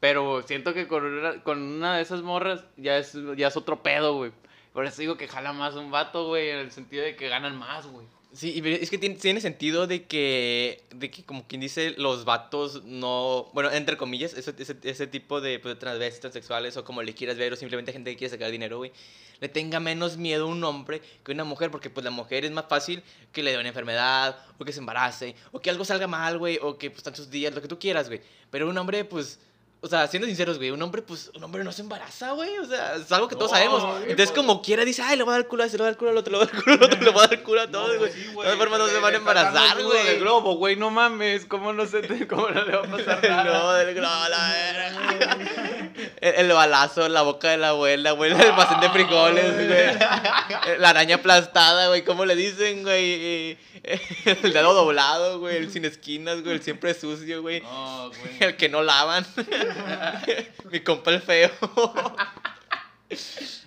Pero 0.00 0.42
siento 0.42 0.74
que 0.74 0.86
con 0.86 1.04
una, 1.04 1.42
con 1.42 1.60
una 1.60 1.96
de 1.96 2.02
esas 2.02 2.22
morras 2.22 2.62
ya 2.76 2.96
es, 2.98 3.16
ya 3.36 3.48
es 3.48 3.56
otro 3.56 3.82
pedo, 3.82 4.14
güey. 4.16 4.32
Por 4.72 4.84
eso 4.86 5.00
digo 5.00 5.16
que 5.16 5.28
jala 5.28 5.52
más 5.52 5.74
un 5.74 5.90
vato, 5.90 6.26
güey, 6.28 6.50
en 6.50 6.58
el 6.58 6.70
sentido 6.70 7.04
de 7.04 7.16
que 7.16 7.28
ganan 7.28 7.56
más, 7.56 7.86
güey. 7.86 8.06
Sí, 8.34 8.60
es 8.64 8.90
que 8.90 8.98
tiene, 8.98 9.14
tiene 9.14 9.40
sentido 9.40 9.86
de 9.86 10.06
que, 10.06 10.82
de 10.92 11.08
que, 11.08 11.24
como 11.24 11.46
quien 11.46 11.60
dice, 11.60 11.94
los 11.98 12.24
vatos 12.24 12.82
no, 12.82 13.48
bueno, 13.54 13.70
entre 13.70 13.96
comillas, 13.96 14.34
ese, 14.34 14.52
ese, 14.58 14.76
ese 14.82 15.06
tipo 15.06 15.40
de, 15.40 15.60
pues, 15.60 15.78
transvestis, 15.78 16.20
transexuales, 16.20 16.76
o 16.76 16.84
como 16.84 17.00
le 17.02 17.14
quieras 17.14 17.36
ver, 17.36 17.52
o 17.52 17.56
simplemente 17.56 17.92
gente 17.92 18.10
que 18.10 18.16
quiere 18.16 18.32
sacar 18.32 18.50
dinero, 18.50 18.78
güey, 18.78 18.90
le 19.38 19.48
tenga 19.48 19.78
menos 19.78 20.16
miedo 20.16 20.46
a 20.46 20.48
un 20.48 20.64
hombre 20.64 21.00
que 21.22 21.30
una 21.30 21.44
mujer, 21.44 21.70
porque 21.70 21.90
pues 21.90 22.02
la 22.02 22.10
mujer 22.10 22.44
es 22.44 22.50
más 22.50 22.64
fácil 22.68 23.04
que 23.30 23.44
le 23.44 23.52
dé 23.52 23.58
una 23.58 23.68
enfermedad, 23.68 24.36
o 24.58 24.64
que 24.64 24.72
se 24.72 24.80
embarace, 24.80 25.36
o 25.52 25.60
que 25.60 25.70
algo 25.70 25.84
salga 25.84 26.08
mal, 26.08 26.36
güey, 26.36 26.58
o 26.60 26.76
que 26.76 26.90
pues 26.90 27.04
tantos 27.04 27.30
días, 27.30 27.54
lo 27.54 27.62
que 27.62 27.68
tú 27.68 27.78
quieras, 27.78 28.08
güey. 28.08 28.20
Pero 28.50 28.68
un 28.68 28.76
hombre, 28.76 29.04
pues... 29.04 29.38
O 29.84 29.86
sea, 29.86 30.06
siendo 30.08 30.26
sinceros, 30.26 30.56
güey, 30.56 30.70
un 30.70 30.80
hombre, 30.80 31.02
pues, 31.02 31.30
un 31.34 31.44
hombre 31.44 31.62
no 31.62 31.70
se 31.70 31.82
embaraza, 31.82 32.30
güey. 32.32 32.56
O 32.56 32.64
sea, 32.64 32.94
es 32.96 33.12
algo 33.12 33.28
que 33.28 33.36
todos 33.36 33.50
No, 33.50 33.56
sabemos. 33.58 33.82
güey, 33.82 33.96
Entonces, 34.10 34.30
pues- 34.30 34.32
como 34.32 34.62
quiera, 34.62 34.82
dice, 34.82 35.02
ay, 35.02 35.18
le 35.18 35.24
voy 35.24 35.32
a 35.34 35.36
dar 35.36 35.46
culo 35.46 35.62
a 35.62 35.66
ese, 35.66 35.76
le 35.76 35.82
voy 35.82 35.88
a 35.88 35.90
dar 35.90 35.98
culo 35.98 36.10
al 36.12 36.16
otro, 36.16 36.32
le 36.32 36.38
voy 36.38 36.46
a 36.46 36.50
dar 36.50 36.62
culo 36.64 36.74
al 36.76 36.82
otro, 36.84 37.00
le 37.04 37.10
voy 37.10 37.24
a 37.24 37.26
dar 37.28 37.42
culo 37.42 37.60
a 37.60 37.70
todos, 37.70 37.98
güey. 37.98 38.10
De 38.12 38.32
todas 38.34 38.56
formas, 38.56 38.78
no 38.78 38.88
se 38.88 38.98
van 38.98 39.12
a 39.14 39.16
embarazar, 39.18 39.82
güey. 39.82 40.18
globo, 40.20 40.56
güey, 40.56 40.76
no 40.76 40.90
mames. 40.90 41.44
¿Cómo 41.44 41.72
no, 41.74 41.86
se 41.86 42.00
te, 42.00 42.26
cómo 42.26 42.48
no 42.48 42.64
le 42.64 42.76
va 42.76 42.84
a 42.86 42.90
pasar 42.90 43.22
nada? 43.28 43.44
No, 43.44 43.72
del 43.74 43.94
globo, 43.94 44.28
la 44.30 44.48
verga. 44.52 45.38
El, 46.20 46.34
el 46.46 46.52
balazo 46.52 47.04
en 47.04 47.12
la 47.12 47.20
boca 47.22 47.50
de 47.50 47.58
la 47.58 47.68
abuela, 47.68 48.12
güey. 48.12 48.32
El 48.32 48.40
almacén 48.40 48.80
de 48.80 48.88
frijoles, 48.90 49.54
güey. 49.54 50.78
La 50.78 50.88
araña 50.90 51.16
aplastada, 51.16 51.88
güey. 51.88 52.04
¿Cómo 52.04 52.24
le 52.24 52.34
dicen, 52.36 52.82
güey? 52.82 53.58
El 54.24 54.52
dedo 54.54 54.72
doblado, 54.72 55.40
güey. 55.40 55.56
El 55.58 55.70
sin 55.70 55.84
esquinas, 55.84 56.42
güey. 56.42 56.54
El 56.56 56.62
siempre 56.62 56.94
sucio, 56.94 57.42
güey. 57.42 57.60
No, 57.60 58.08
güey. 58.08 58.20
El 58.40 58.56
que 58.56 58.68
no 58.70 58.82
lavan. 58.82 59.26
Mi 60.70 60.80
compa 60.80 61.10
el 61.10 61.20
feo. 61.22 61.50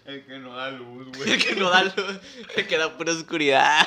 El 0.06 0.26
que 0.26 0.40
no 0.40 0.56
da 0.56 0.72
luz, 0.72 1.08
El 1.08 1.18
güey. 1.26 1.38
que 1.38 1.56
no 1.56 1.70
da 1.70 1.84
luz, 1.84 2.20
el 2.56 2.66
que 2.68 2.78
da 2.78 2.98
pura 2.98 3.12
oscuridad. 3.14 3.86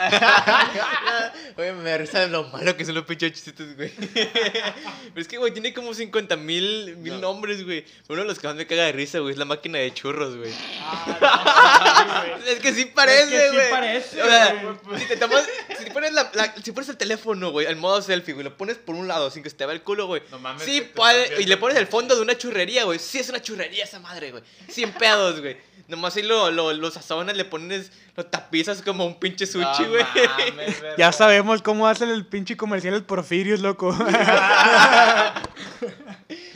Oye, 1.56 1.72
me 1.72 1.90
da 1.90 1.98
risa 1.98 2.20
de 2.20 2.28
lo 2.28 2.44
malo 2.44 2.76
que 2.76 2.84
son 2.84 2.94
los 2.94 3.04
pinches 3.04 3.32
chistes, 3.32 3.74
güey. 3.76 3.90
Pero 3.90 5.16
es 5.16 5.26
que, 5.28 5.38
güey, 5.38 5.52
tiene 5.52 5.74
como 5.74 5.92
50 5.92 6.36
mil 6.36 6.96
mil 6.98 7.14
No. 7.14 7.20
nombres, 7.32 7.64
güey. 7.64 7.84
Uno 8.08 8.20
de 8.22 8.28
los 8.28 8.38
que 8.38 8.46
más 8.46 8.56
me 8.56 8.66
caga 8.66 8.84
de 8.84 8.92
risa, 8.92 9.18
güey, 9.18 9.32
es 9.32 9.38
la 9.38 9.44
máquina 9.46 9.78
de 9.78 9.92
churros, 9.92 10.36
güey. 10.36 10.52
Ah, 10.80 12.24
no, 12.28 12.36
güey. 12.38 12.52
Es 12.52 12.60
que 12.60 12.72
sí 12.74 12.84
parece, 12.86 13.48
sí 13.50 13.54
güey. 13.56 13.70
parece, 13.70 14.22
O 14.22 14.26
sea, 14.26 14.76
si 14.98 15.06
te 15.06 15.16
tomas, 15.16 15.48
si 15.90 15.94
pones 15.94 16.12
la, 16.12 16.30
la- 16.34 16.54
si 16.62 16.72
pones 16.72 16.88
el 16.88 16.96
teléfono, 16.96 17.50
güey, 17.50 17.66
al 17.66 17.76
modo 17.76 18.00
selfie, 18.00 18.32
güey, 18.34 18.44
lo 18.44 18.56
pones 18.56 18.78
por 18.78 18.94
un 18.94 19.08
lado 19.08 19.30
sin 19.30 19.42
que 19.42 19.50
se 19.50 19.56
te 19.56 19.66
vea 19.66 19.74
el 19.74 19.82
culo, 19.82 20.06
güey. 20.06 20.22
No 20.30 20.38
mames, 20.38 20.62
Sí, 20.64 20.80
puede- 20.80 21.42
y 21.42 21.46
le 21.46 21.56
pones 21.56 21.76
el 21.76 21.80
el 21.80 21.86
fondo 21.88 22.14
de 22.14 22.20
una 22.22 22.36
churrería, 22.38 22.84
güey. 22.84 22.98
Sí, 22.98 23.18
es 23.18 23.28
una 23.30 23.40
churrería 23.42 23.84
esa 23.84 23.98
madre, 24.00 24.30
güey. 24.30 24.42
100 24.68 24.92
pedos, 24.92 25.40
güey. 25.40 25.56
Nomás 25.88 26.14
ahí 26.14 26.22
lo, 26.22 26.50
lo, 26.52 26.72
lo 26.72 26.90
sazonas, 26.90 27.36
le 27.36 27.44
pones, 27.44 27.90
lo 28.14 28.24
tapizas 28.26 28.80
como 28.82 29.04
un 29.04 29.18
pinche 29.18 29.44
sushi, 29.46 29.84
güey. 29.86 30.04
Ya 30.96 31.10
sabemos 31.10 31.62
cómo 31.62 31.88
hacen 31.88 32.10
el 32.10 32.24
pinche 32.26 32.56
comercial 32.56 32.94
el 32.94 33.02
Porfirios, 33.02 33.58
loco. 33.60 33.88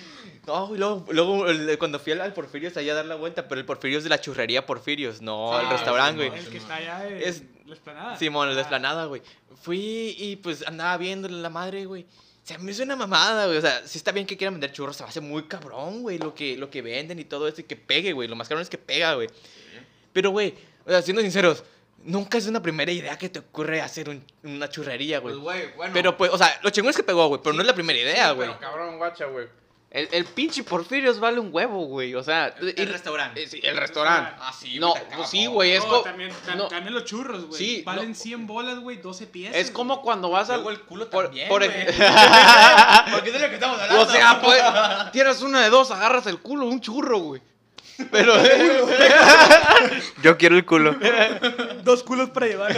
No, 0.46 0.74
y 0.74 0.78
luego, 0.78 1.06
luego 1.10 1.48
el- 1.48 1.78
cuando 1.78 1.98
fui 1.98 2.12
al, 2.12 2.20
al 2.20 2.32
Porfirios 2.34 2.76
allá 2.76 2.92
a 2.92 2.96
dar 2.96 3.06
la 3.06 3.14
vuelta, 3.14 3.48
pero 3.48 3.58
el 3.60 3.64
Porfirios 3.66 4.02
de 4.04 4.10
la 4.10 4.20
churrería 4.20 4.66
Porfirios, 4.66 5.22
no 5.22 5.58
el 5.58 5.66
Ah, 5.66 5.70
restaurante, 5.72 6.28
güey. 6.28 6.38
el 6.38 6.48
que 6.50 6.58
está 6.58 6.76
allá 6.76 7.08
en 7.08 7.16
Es- 7.22 7.42
la 7.66 7.74
esplanada. 7.74 8.16
Simón, 8.18 8.48
el 8.48 8.54
de 8.54 8.60
Ah. 8.60 8.64
Esplanada, 8.64 9.06
güey. 9.06 9.22
Fui 9.62 10.14
y 10.18 10.36
pues 10.36 10.66
andaba 10.66 10.96
viéndole 10.98 11.36
la 11.40 11.48
madre, 11.50 11.86
güey. 11.86 12.06
Se 12.42 12.58
me 12.58 12.72
hizo 12.72 12.82
una 12.82 12.94
mamada, 12.96 13.46
güey. 13.46 13.56
O 13.56 13.60
sea, 13.62 13.86
sí 13.86 13.96
está 13.96 14.12
bien 14.12 14.26
que 14.26 14.36
quieran 14.36 14.52
vender 14.54 14.70
churros, 14.72 14.96
se 14.96 15.02
me 15.02 15.08
hace 15.08 15.20
muy 15.22 15.44
cabrón, 15.44 16.02
güey, 16.02 16.18
lo 16.18 16.34
que, 16.34 16.58
lo 16.58 16.68
que 16.68 16.82
venden 16.82 17.18
y 17.18 17.24
todo 17.24 17.48
eso 17.48 17.62
y 17.62 17.64
que 17.64 17.76
pegue, 17.76 18.12
güey. 18.12 18.28
Lo 18.28 18.36
más 18.36 18.48
cabrón 18.48 18.62
es 18.62 18.68
que 18.68 18.76
pega, 18.76 19.14
güey. 19.14 19.28
Pero, 20.12 20.30
güey, 20.30 20.54
o 20.84 20.90
sea, 20.90 21.00
siendo 21.00 21.22
sinceros, 21.22 21.64
nunca 22.02 22.36
es 22.36 22.46
una 22.46 22.60
primera 22.60 22.92
idea 22.92 23.16
que 23.16 23.30
te 23.30 23.38
ocurre 23.38 23.80
hacer 23.80 24.10
un- 24.10 24.22
una 24.42 24.68
churrería, 24.68 25.20
güey. 25.20 25.34
Pues, 25.36 25.42
güey, 25.42 25.76
bueno. 25.76 25.92
Pero, 25.94 26.16
pues, 26.18 26.30
o 26.32 26.36
sea, 26.36 26.60
lo 26.62 26.68
chingón 26.68 26.90
es 26.90 26.96
que 26.96 27.02
pegó, 27.02 27.28
güey, 27.28 27.40
pero 27.42 27.54
no 27.54 27.62
es 27.62 27.66
la 27.66 27.74
primera 27.74 27.98
idea, 27.98 28.32
güey. 28.32 28.46
Pero 28.48 28.60
cabrón, 28.60 28.98
guacha, 28.98 29.24
güey. 29.24 29.46
El, 29.94 30.08
el 30.10 30.24
pinche 30.24 30.64
Porfirios 30.64 31.20
vale 31.20 31.38
un 31.38 31.50
huevo, 31.52 31.84
güey. 31.86 32.16
O 32.16 32.22
sea, 32.24 32.48
El 32.60 32.88
restaurante. 32.88 33.44
eh, 33.44 33.46
sí, 33.48 33.60
el 33.62 33.76
restaurante. 33.76 34.32
Ah, 34.40 34.52
sí, 34.52 34.80
No, 34.80 34.92
pues 35.16 35.30
sí, 35.30 35.46
güey. 35.46 35.70
Es, 35.74 35.84
No, 35.86 36.00
también, 36.00 36.30
tam- 36.44 36.56
no, 36.56 36.66
también 36.66 36.92
los 36.94 37.04
churros, 37.04 37.44
güey. 37.46 37.56
Sí, 37.58 37.82
Valen 37.86 38.08
no. 38.08 38.14
100 38.16 38.46
bolas, 38.48 38.80
güey, 38.80 38.96
12 38.96 39.28
piezas. 39.28 39.56
es 39.56 39.70
como 39.70 40.02
cuando 40.02 40.30
vas 40.30 40.50
al. 40.50 40.66
El 40.66 40.80
culo 40.80 41.08
por- 41.08 41.26
también, 41.26 41.48
por- 41.48 41.64
güey. 41.64 41.70
Porque 43.12 43.28
es 43.28 43.32
de 43.34 43.38
lo 43.38 43.48
que 43.48 43.54
estamos 43.54 43.80
hablando. 43.80 44.02
O 44.02 44.10
sea, 44.10 44.40
pues, 44.42 44.60
tienes 45.12 45.40
una 45.42 45.62
de 45.62 45.70
dos, 45.70 45.92
agarras 45.92 46.26
el 46.26 46.40
culo, 46.40 46.66
un 46.66 46.80
churro, 46.80 47.18
güey. 47.18 47.40
Pero. 48.10 48.34
Yo 50.24 50.36
quiero 50.36 50.56
el 50.56 50.64
culo. 50.66 50.96
Dos 51.84 52.02
culos 52.02 52.30
para 52.30 52.46
llevar. 52.48 52.74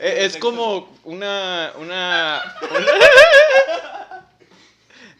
Es 0.00 0.38
como 0.38 0.96
una, 1.04 1.70
una. 1.76 2.40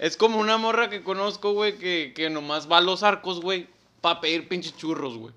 Es 0.05 0.19
como 0.19 0.39
una 0.39 0.59
morra 0.59 0.91
que 0.91 1.03
conozco, 1.03 1.55
güey, 1.55 1.79
que, 1.79 2.13
que 2.15 2.29
nomás 2.29 2.71
va 2.71 2.77
a 2.77 2.83
los 2.83 3.03
arcos, 3.03 3.41
güey, 3.41 3.69
para 4.03 4.21
pedir 4.21 4.49
pinches 4.49 4.77
churros, 4.77 5.17
güey. 5.17 5.33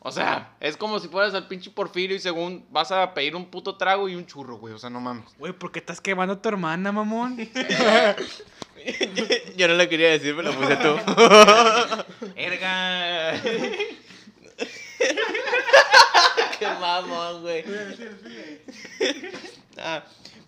O 0.00 0.12
sea, 0.12 0.54
es 0.60 0.76
como 0.76 1.00
si 1.00 1.08
fueras 1.08 1.32
al 1.32 1.48
pinche 1.48 1.70
Porfirio 1.70 2.14
y 2.14 2.20
según 2.20 2.66
vas 2.70 2.92
a 2.92 3.14
pedir 3.14 3.34
un 3.34 3.46
puto 3.46 3.76
trago 3.76 4.06
y 4.10 4.14
un 4.14 4.26
churro, 4.26 4.58
güey. 4.58 4.74
O 4.74 4.78
sea, 4.78 4.90
no 4.90 5.00
mames. 5.00 5.24
Güey, 5.38 5.54
¿por 5.54 5.72
qué 5.72 5.78
estás 5.78 6.02
quemando 6.02 6.34
a 6.34 6.42
tu 6.42 6.50
hermana, 6.50 6.92
mamón? 6.92 7.38
Yo 9.56 9.68
no 9.68 9.74
lo 9.74 9.88
quería 9.88 10.10
decir, 10.10 10.36
pero 10.36 10.52
lo 10.52 10.58
puse 10.60 10.76
tú. 10.76 10.96
Erga. 12.36 13.40
Qué 16.58 16.66
mamón, 16.78 17.40
güey. 17.40 17.64
Ah, 19.78 20.04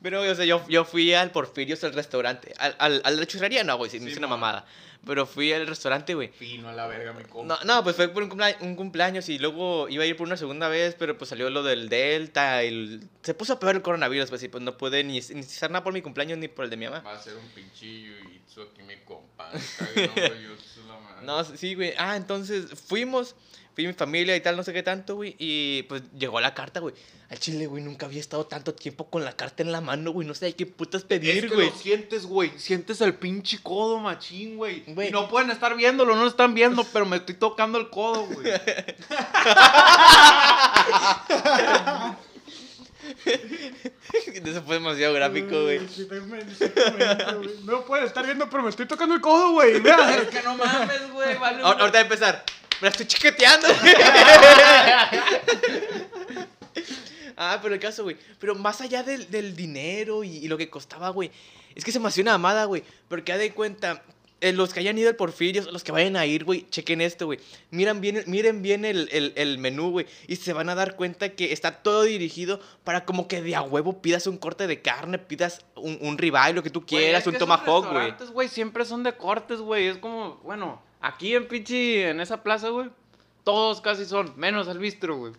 pero, 0.06 0.20
o 0.22 0.34
sea, 0.36 0.44
yo, 0.44 0.64
yo 0.68 0.84
fui 0.84 1.12
al 1.12 1.32
Porfirios, 1.32 1.82
al 1.82 1.92
restaurante. 1.92 2.54
Al, 2.58 2.76
al, 2.78 3.00
al 3.04 3.14
de 3.16 3.20
la 3.22 3.26
churrería, 3.26 3.64
no, 3.64 3.76
güey, 3.76 3.90
sí, 3.90 3.98
me 3.98 4.08
hice 4.08 4.18
una 4.20 4.28
mamada. 4.28 4.64
Pero 5.04 5.26
fui 5.26 5.52
al 5.52 5.66
restaurante, 5.66 6.14
güey. 6.14 6.28
Fino 6.28 6.68
a 6.68 6.72
la 6.72 6.86
verga, 6.86 7.12
mi 7.12 7.24
compa. 7.24 7.58
No, 7.64 7.64
no, 7.74 7.82
pues 7.82 7.96
fue 7.96 8.06
por 8.08 8.22
un, 8.22 8.28
cumplea- 8.30 8.56
un 8.60 8.76
cumpleaños 8.76 9.28
y 9.28 9.38
luego 9.40 9.88
iba 9.88 10.04
a 10.04 10.06
ir 10.06 10.16
por 10.16 10.28
una 10.28 10.36
segunda 10.36 10.68
vez, 10.68 10.94
pero 10.96 11.18
pues 11.18 11.28
salió 11.28 11.50
lo 11.50 11.64
del 11.64 11.88
Delta 11.88 12.62
el- 12.62 13.02
se 13.22 13.34
puso 13.34 13.58
peor 13.58 13.74
el 13.74 13.82
coronavirus, 13.82 14.30
pues 14.30 14.44
y 14.44 14.48
pues 14.48 14.62
no 14.62 14.76
pude 14.78 15.02
ni, 15.02 15.14
ni 15.20 15.40
hacer 15.40 15.70
nada 15.72 15.82
por 15.82 15.92
mi 15.92 16.02
cumpleaños 16.02 16.38
ni 16.38 16.46
por 16.46 16.64
el 16.66 16.70
de 16.70 16.76
mi 16.76 16.84
mamá. 16.86 17.00
Va 17.00 17.14
a 17.14 17.20
ser 17.22 17.34
un 17.36 17.48
pinchillo 17.48 18.12
y 18.20 18.40
aquí 18.60 18.82
mi 18.86 18.96
compa. 19.04 19.50
No, 21.22 21.42
sí, 21.44 21.74
güey. 21.74 21.92
Ah, 21.98 22.16
entonces 22.16 22.66
fuimos, 22.86 23.34
fui 23.76 23.86
mi 23.86 23.92
familia 23.92 24.34
y 24.34 24.40
tal, 24.40 24.56
no 24.56 24.62
sé 24.64 24.72
qué 24.72 24.82
tanto, 24.82 25.16
güey. 25.16 25.36
Y 25.38 25.82
pues 25.82 26.02
llegó 26.18 26.40
la 26.40 26.54
carta, 26.54 26.80
güey. 26.80 26.94
Al 27.28 27.38
chile, 27.38 27.66
güey, 27.66 27.82
nunca 27.84 28.06
había 28.06 28.20
estado 28.20 28.46
tanto 28.46 28.72
tiempo 28.74 29.10
con 29.10 29.22
la 29.22 29.36
carta 29.36 29.62
en 29.62 29.70
la 29.70 29.82
mano, 29.82 30.12
güey. 30.12 30.26
No 30.26 30.32
sé 30.32 30.54
qué 30.54 30.64
putas 30.64 31.02
Es 31.02 31.06
pedir, 31.06 31.48
que 31.48 31.54
güey. 31.54 31.68
lo 31.70 31.76
sientes, 31.76 32.24
güey. 32.24 32.52
Sientes 32.56 33.00
el 33.02 33.14
pinche 33.14 33.58
codo 33.62 33.98
machín, 33.98 34.56
güey. 34.56 34.82
Güey. 34.86 35.08
Y 35.08 35.10
no 35.12 35.28
pueden 35.28 35.50
estar 35.50 35.76
viéndolo, 35.76 36.16
no 36.16 36.22
lo 36.22 36.28
están 36.28 36.54
viendo, 36.54 36.84
pero 36.92 37.04
me 37.04 37.16
estoy 37.18 37.34
tocando 37.34 37.78
el 37.78 37.90
codo, 37.90 38.26
güey. 38.26 38.50
Eso 44.44 44.62
fue 44.62 44.74
demasiado 44.76 45.14
gráfico, 45.14 45.62
güey. 45.62 45.80
No 47.64 47.84
puedes 47.84 48.06
estar 48.06 48.24
viendo, 48.24 48.48
pero 48.48 48.62
me 48.62 48.70
estoy 48.70 48.86
tocando 48.86 49.14
el 49.14 49.20
codo, 49.20 49.52
güey. 49.52 49.76
Es 49.76 50.28
que 50.28 50.42
no 50.44 50.56
mames, 50.56 51.12
güey. 51.12 51.36
Vale, 51.38 51.62
Ahor- 51.62 51.80
Ahorita 51.80 51.92
va 51.92 51.98
a 51.98 52.02
empezar. 52.02 52.44
Me 52.80 52.86
la 52.86 52.90
estoy 52.90 53.06
chiqueteando. 53.06 53.68
ah, 57.36 57.58
pero 57.62 57.74
el 57.74 57.80
caso, 57.80 58.04
güey. 58.04 58.16
Pero 58.38 58.54
más 58.54 58.80
allá 58.80 59.02
del, 59.02 59.30
del 59.30 59.54
dinero 59.56 60.24
y, 60.24 60.38
y 60.38 60.48
lo 60.48 60.56
que 60.58 60.70
costaba, 60.70 61.10
güey. 61.10 61.30
Es 61.74 61.84
que 61.84 61.92
se 61.92 62.00
me 62.00 62.08
hacía 62.08 62.22
una 62.22 62.34
amada, 62.34 62.64
güey. 62.64 62.82
Porque 63.08 63.32
ha 63.32 63.38
de 63.38 63.52
cuenta. 63.52 64.02
eh, 64.40 64.52
los 64.52 64.72
que 64.74 64.80
hayan 64.80 64.98
ido 64.98 65.08
al 65.08 65.16
Porfirio, 65.16 65.62
los 65.72 65.82
que 65.82 65.92
vayan 65.92 66.14
a 66.16 66.26
ir, 66.26 66.44
güey, 66.44 66.68
chequen 66.68 67.00
esto, 67.00 67.24
güey. 67.26 67.38
Miren 67.70 68.00
bien, 68.02 68.22
miren 68.26 68.60
bien 68.62 68.84
el, 68.84 69.08
el, 69.10 69.32
el 69.36 69.56
menú, 69.58 69.90
güey. 69.90 70.06
Y 70.26 70.36
se 70.36 70.52
van 70.52 70.68
a 70.68 70.74
dar 70.74 70.96
cuenta 70.96 71.30
que 71.30 71.52
está 71.52 71.82
todo 71.82 72.02
dirigido 72.02 72.60
para 72.84 73.04
como 73.06 73.28
que 73.28 73.40
de 73.42 73.56
a 73.56 73.62
huevo 73.62 74.02
pidas 74.02 74.26
un 74.26 74.36
corte 74.36 74.66
de 74.66 74.82
carne, 74.82 75.18
pidas 75.18 75.64
un, 75.74 75.98
un 76.02 76.18
ribeye, 76.18 76.52
lo 76.52 76.62
que 76.62 76.70
tú 76.70 76.84
quieras, 76.84 77.26
un 77.26 77.38
tomahawk, 77.38 77.90
güey. 77.92 78.14
Los 78.18 78.30
güey, 78.30 78.48
siempre 78.48 78.84
son 78.84 79.02
de 79.02 79.16
cortes, 79.16 79.60
güey. 79.60 79.86
Es 79.88 79.96
como, 79.98 80.36
bueno, 80.44 80.82
aquí 81.00 81.34
en 81.34 81.46
pinche, 81.48 82.08
en 82.10 82.20
esa 82.20 82.42
plaza, 82.42 82.68
güey, 82.70 82.88
todos 83.44 83.80
casi 83.80 84.04
son, 84.04 84.32
menos 84.36 84.68
el 84.68 84.78
bistro, 84.78 85.16
güey. 85.16 85.32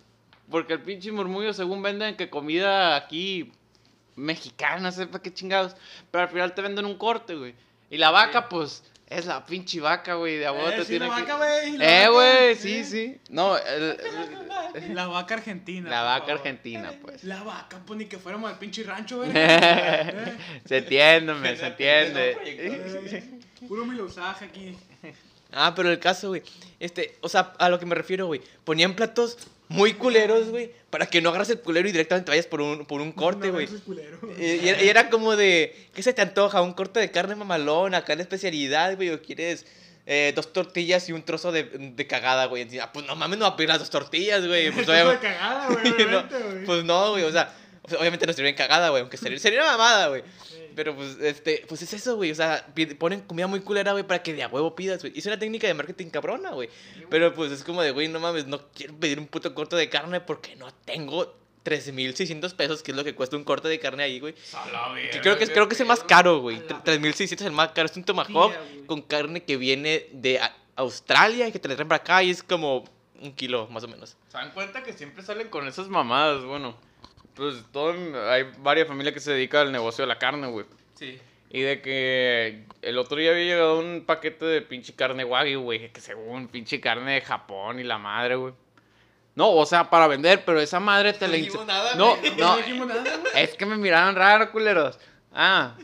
Porque 0.50 0.74
el 0.74 0.82
pinche 0.82 1.12
murmullo, 1.12 1.52
según 1.54 1.82
venden 1.82 2.16
que 2.16 2.30
comida 2.30 2.96
aquí 2.96 3.52
mexicana, 4.16 4.92
sepa 4.92 5.22
qué 5.22 5.34
chingados. 5.34 5.76
Pero 6.12 6.24
al 6.24 6.30
final 6.30 6.54
te 6.56 6.62
venden 6.62 6.86
un 6.86 6.98
corte, 6.98 7.36
güey. 7.36 7.54
Y 7.90 7.98
la 7.98 8.12
vaca, 8.12 8.48
pues, 8.50 8.84
es 9.10 9.26
la 9.26 9.46
pinche 9.46 9.80
vaca, 9.82 10.16
güey. 10.16 10.38
De 10.38 10.48
a 10.48 10.52
Eh, 10.52 10.72
te 10.78 10.82
sí, 10.84 10.88
tiene 10.92 11.08
la 11.08 11.16
que- 11.16 11.22
vaca, 11.24 11.36
güey, 11.38 11.78
Eh, 11.82 12.08
güey, 12.10 12.56
sí. 12.56 12.84
sí, 12.84 12.86
sí. 12.86 13.18
No, 13.30 13.58
el- 13.58 13.98
el- 14.76 14.96
La 14.96 15.08
vaca 15.08 15.36
argentina. 15.36 15.90
la 15.90 16.02
vaca 16.04 16.32
argentina, 16.34 16.92
pues. 17.02 17.24
La 17.26 17.44
vaca, 17.44 17.80
pues 17.86 17.98
ni 18.00 18.06
que 18.06 18.18
fuéramos 18.18 18.50
al 18.50 18.58
pinche 18.58 18.84
rancho, 18.84 19.18
güey. 19.18 19.32
Se 20.66 20.78
entiende, 20.78 21.34
me, 21.34 21.56
se 21.58 21.68
entiende. 21.68 23.40
Puro 23.68 23.86
milosaje 23.86 24.46
aquí. 24.46 24.78
Ah, 25.52 25.74
pero 25.76 25.90
el 25.90 26.00
caso, 26.00 26.30
güey. 26.30 26.44
Este, 26.80 27.16
o 27.22 27.30
sea, 27.30 27.54
a 27.58 27.70
lo 27.70 27.80
que 27.80 27.86
me 27.86 27.96
refiero, 27.96 28.28
güey. 28.28 28.42
Ponían 28.64 28.96
platos 28.96 29.38
muy 29.70 29.94
culeros, 29.94 30.50
güey. 30.50 30.72
Para 30.90 31.06
que 31.06 31.22
no 31.22 31.30
agarres 31.30 31.50
el 31.50 31.60
culero 31.60 31.88
y 31.88 31.92
directamente 31.92 32.32
vayas 32.32 32.46
por 32.48 32.62
un, 32.62 32.86
por 32.86 33.02
un 33.02 33.12
corte, 33.12 33.48
No, 33.48 33.54
güey. 33.54 33.66
es 33.66 33.82
culero. 33.82 34.20
Y, 34.40 34.68
era, 34.68 34.82
y 34.84 34.90
era 34.90 35.10
como 35.10 35.36
de, 35.36 35.76
¿qué 35.94 36.04
se 36.04 36.14
te 36.14 36.22
antoja? 36.22 36.62
¿Un 36.62 36.74
corte 36.74 37.00
de 37.00 37.12
carne 37.12 37.36
mamalón? 37.36 37.96
Acá 37.96 38.16
la 38.16 38.22
especialidad, 38.22 38.96
güey. 38.96 39.10
¿O 39.10 39.22
quieres 39.22 39.66
eh, 40.06 40.32
dos 40.36 40.54
tortillas 40.54 41.08
y 41.10 41.14
un 41.14 41.24
trozo 41.24 41.52
de, 41.52 41.64
de 41.64 42.08
cagada, 42.08 42.46
güey? 42.46 42.62
Encima, 42.64 42.84
Ah, 42.86 42.92
pues 42.94 43.06
no 43.06 43.16
mames, 43.16 43.40
no 43.40 43.46
va 43.46 43.52
a 43.52 43.56
pedir 43.58 43.70
las 43.70 43.80
dos 43.80 43.90
tortillas, 43.90 44.46
güey. 44.46 44.72
Pues, 44.74 44.88
de 44.88 45.18
cagada, 45.22 45.68
güey, 45.82 46.06
no, 46.10 46.26
pues 46.66 46.84
no, 46.84 47.12
güey. 47.12 47.24
O 47.24 47.32
sea, 47.32 47.54
o 47.88 47.90
sea, 47.90 48.00
obviamente 48.00 48.28
no 48.28 48.34
sería 48.34 48.52
bien 48.52 48.56
cagada, 48.56 48.90
güey. 48.90 49.02
Aunque 49.02 49.18
sería, 49.18 49.40
sería 49.40 49.62
una 49.62 49.72
mamada, 49.72 50.08
güey. 50.10 50.24
Pero 50.76 50.96
pues, 50.96 51.18
este, 51.22 51.66
pues 51.68 51.82
es 51.82 51.92
eso, 51.94 52.16
güey. 52.18 52.30
O 52.32 52.36
sea, 52.36 52.68
ponen 53.00 53.22
comida 53.22 53.48
muy 53.48 53.62
culera, 53.62 53.94
güey, 53.94 54.04
para 54.06 54.22
que 54.22 54.34
de 54.34 54.44
a 54.44 54.48
huevo 54.48 54.76
pidas, 54.76 55.02
güey. 55.02 55.12
Es 55.18 55.26
una 55.26 55.40
técnica 55.40 55.66
de 55.66 55.74
marketing 55.74 56.08
cabrona, 56.10 56.52
güey. 56.52 56.70
Pero 57.10 57.34
pues 57.34 57.52
es 57.52 57.64
como 57.64 57.82
de, 57.82 57.90
güey, 57.92 58.08
no 58.10 58.20
mames, 58.20 58.46
no 58.46 58.60
quiero 58.76 58.94
pedir 58.96 59.18
un 59.20 59.26
puto 59.28 59.56
corte 59.56 59.76
de 59.76 59.90
carne 59.90 60.22
porque 60.22 60.56
no 60.56 60.72
tengo 60.86 61.36
13.600 61.66 62.54
pesos, 62.56 62.84
que 62.84 62.92
es 62.92 62.98
lo 62.98 63.04
que 63.04 63.16
cuesta 63.16 63.36
un 63.36 63.44
corte 63.44 63.68
de 63.68 63.80
carne 63.80 64.04
ahí, 64.04 64.20
güey. 64.20 64.34
Que 65.12 65.20
creo 65.22 65.38
que 65.38 65.44
es, 65.46 65.50
creo 65.50 65.68
que 65.68 65.74
es 65.74 65.82
el 65.82 65.88
más 65.88 66.04
caro, 66.04 66.40
güey. 66.42 66.60
3.600 66.60 67.34
es 67.34 67.42
el 67.42 67.52
más 67.52 67.72
caro. 67.72 67.88
Es 67.88 67.98
un 67.98 68.04
tomahawk 68.04 68.54
con 68.86 69.02
carne 69.02 69.44
que 69.44 69.58
viene 69.58 70.08
de 70.12 70.40
A- 70.40 70.56
Australia 70.76 71.48
y 71.48 71.52
que 71.52 71.60
te 71.60 71.68
la 71.68 71.76
traen 71.76 71.88
para 71.90 72.02
acá 72.02 72.24
y 72.24 72.30
es 72.30 72.44
como 72.44 72.86
un 73.20 73.34
kilo, 73.34 73.68
más 73.70 73.84
o 73.84 73.88
menos. 73.88 74.16
¿Se 74.32 74.38
dan 74.38 74.52
cuenta 74.54 74.84
que 74.84 74.94
siempre 74.94 75.24
salen 75.24 75.50
con 75.50 75.68
esas 75.68 75.88
mamadas? 75.90 76.44
Bueno, 76.46 76.78
pues 77.38 77.64
todo, 77.72 77.94
hay 78.30 78.46
varias 78.60 78.88
familias 78.88 79.14
que 79.14 79.20
se 79.22 79.32
dedican 79.32 79.68
al 79.68 79.72
negocio 79.72 80.04
de 80.04 80.08
la 80.08 80.18
carne, 80.20 80.48
güey. 80.48 80.66
Sí. 80.96 81.20
Y 81.50 81.62
de 81.62 81.82
que 81.82 82.66
el 82.82 82.98
otro 82.98 83.18
día 83.18 83.32
había 83.32 83.44
llegado 83.46 83.80
un 83.80 84.04
paquete 84.06 84.44
de 84.46 84.62
pinche 84.62 84.94
carne 84.94 85.24
wagyu, 85.24 85.62
güey. 85.62 85.90
Que 85.94 86.02
según 86.02 86.48
pinche 86.50 86.82
carne 86.82 87.14
de 87.14 87.22
Japón 87.22 87.80
y 87.80 87.84
la 87.84 87.98
madre, 87.98 88.36
güey. 88.36 88.54
No, 89.36 89.52
o 89.52 89.66
sea, 89.66 89.90
para 89.90 90.08
vender, 90.08 90.44
pero 90.44 90.60
esa 90.60 90.80
madre 90.80 91.14
te 91.14 91.26
No 91.28 91.32
la... 91.32 91.38
dijimos 91.38 91.66
nada, 91.66 91.96
No, 91.96 92.18
güey. 92.18 92.36
no, 92.36 92.58
dijimos 92.58 92.88
nada, 92.88 93.18
güey. 93.18 93.32
es 93.44 93.54
que 93.54 93.66
me 93.66 93.78
miraron 93.78 94.16
raro, 94.16 94.52
culeros. 94.52 95.00
Ah, 95.32 95.76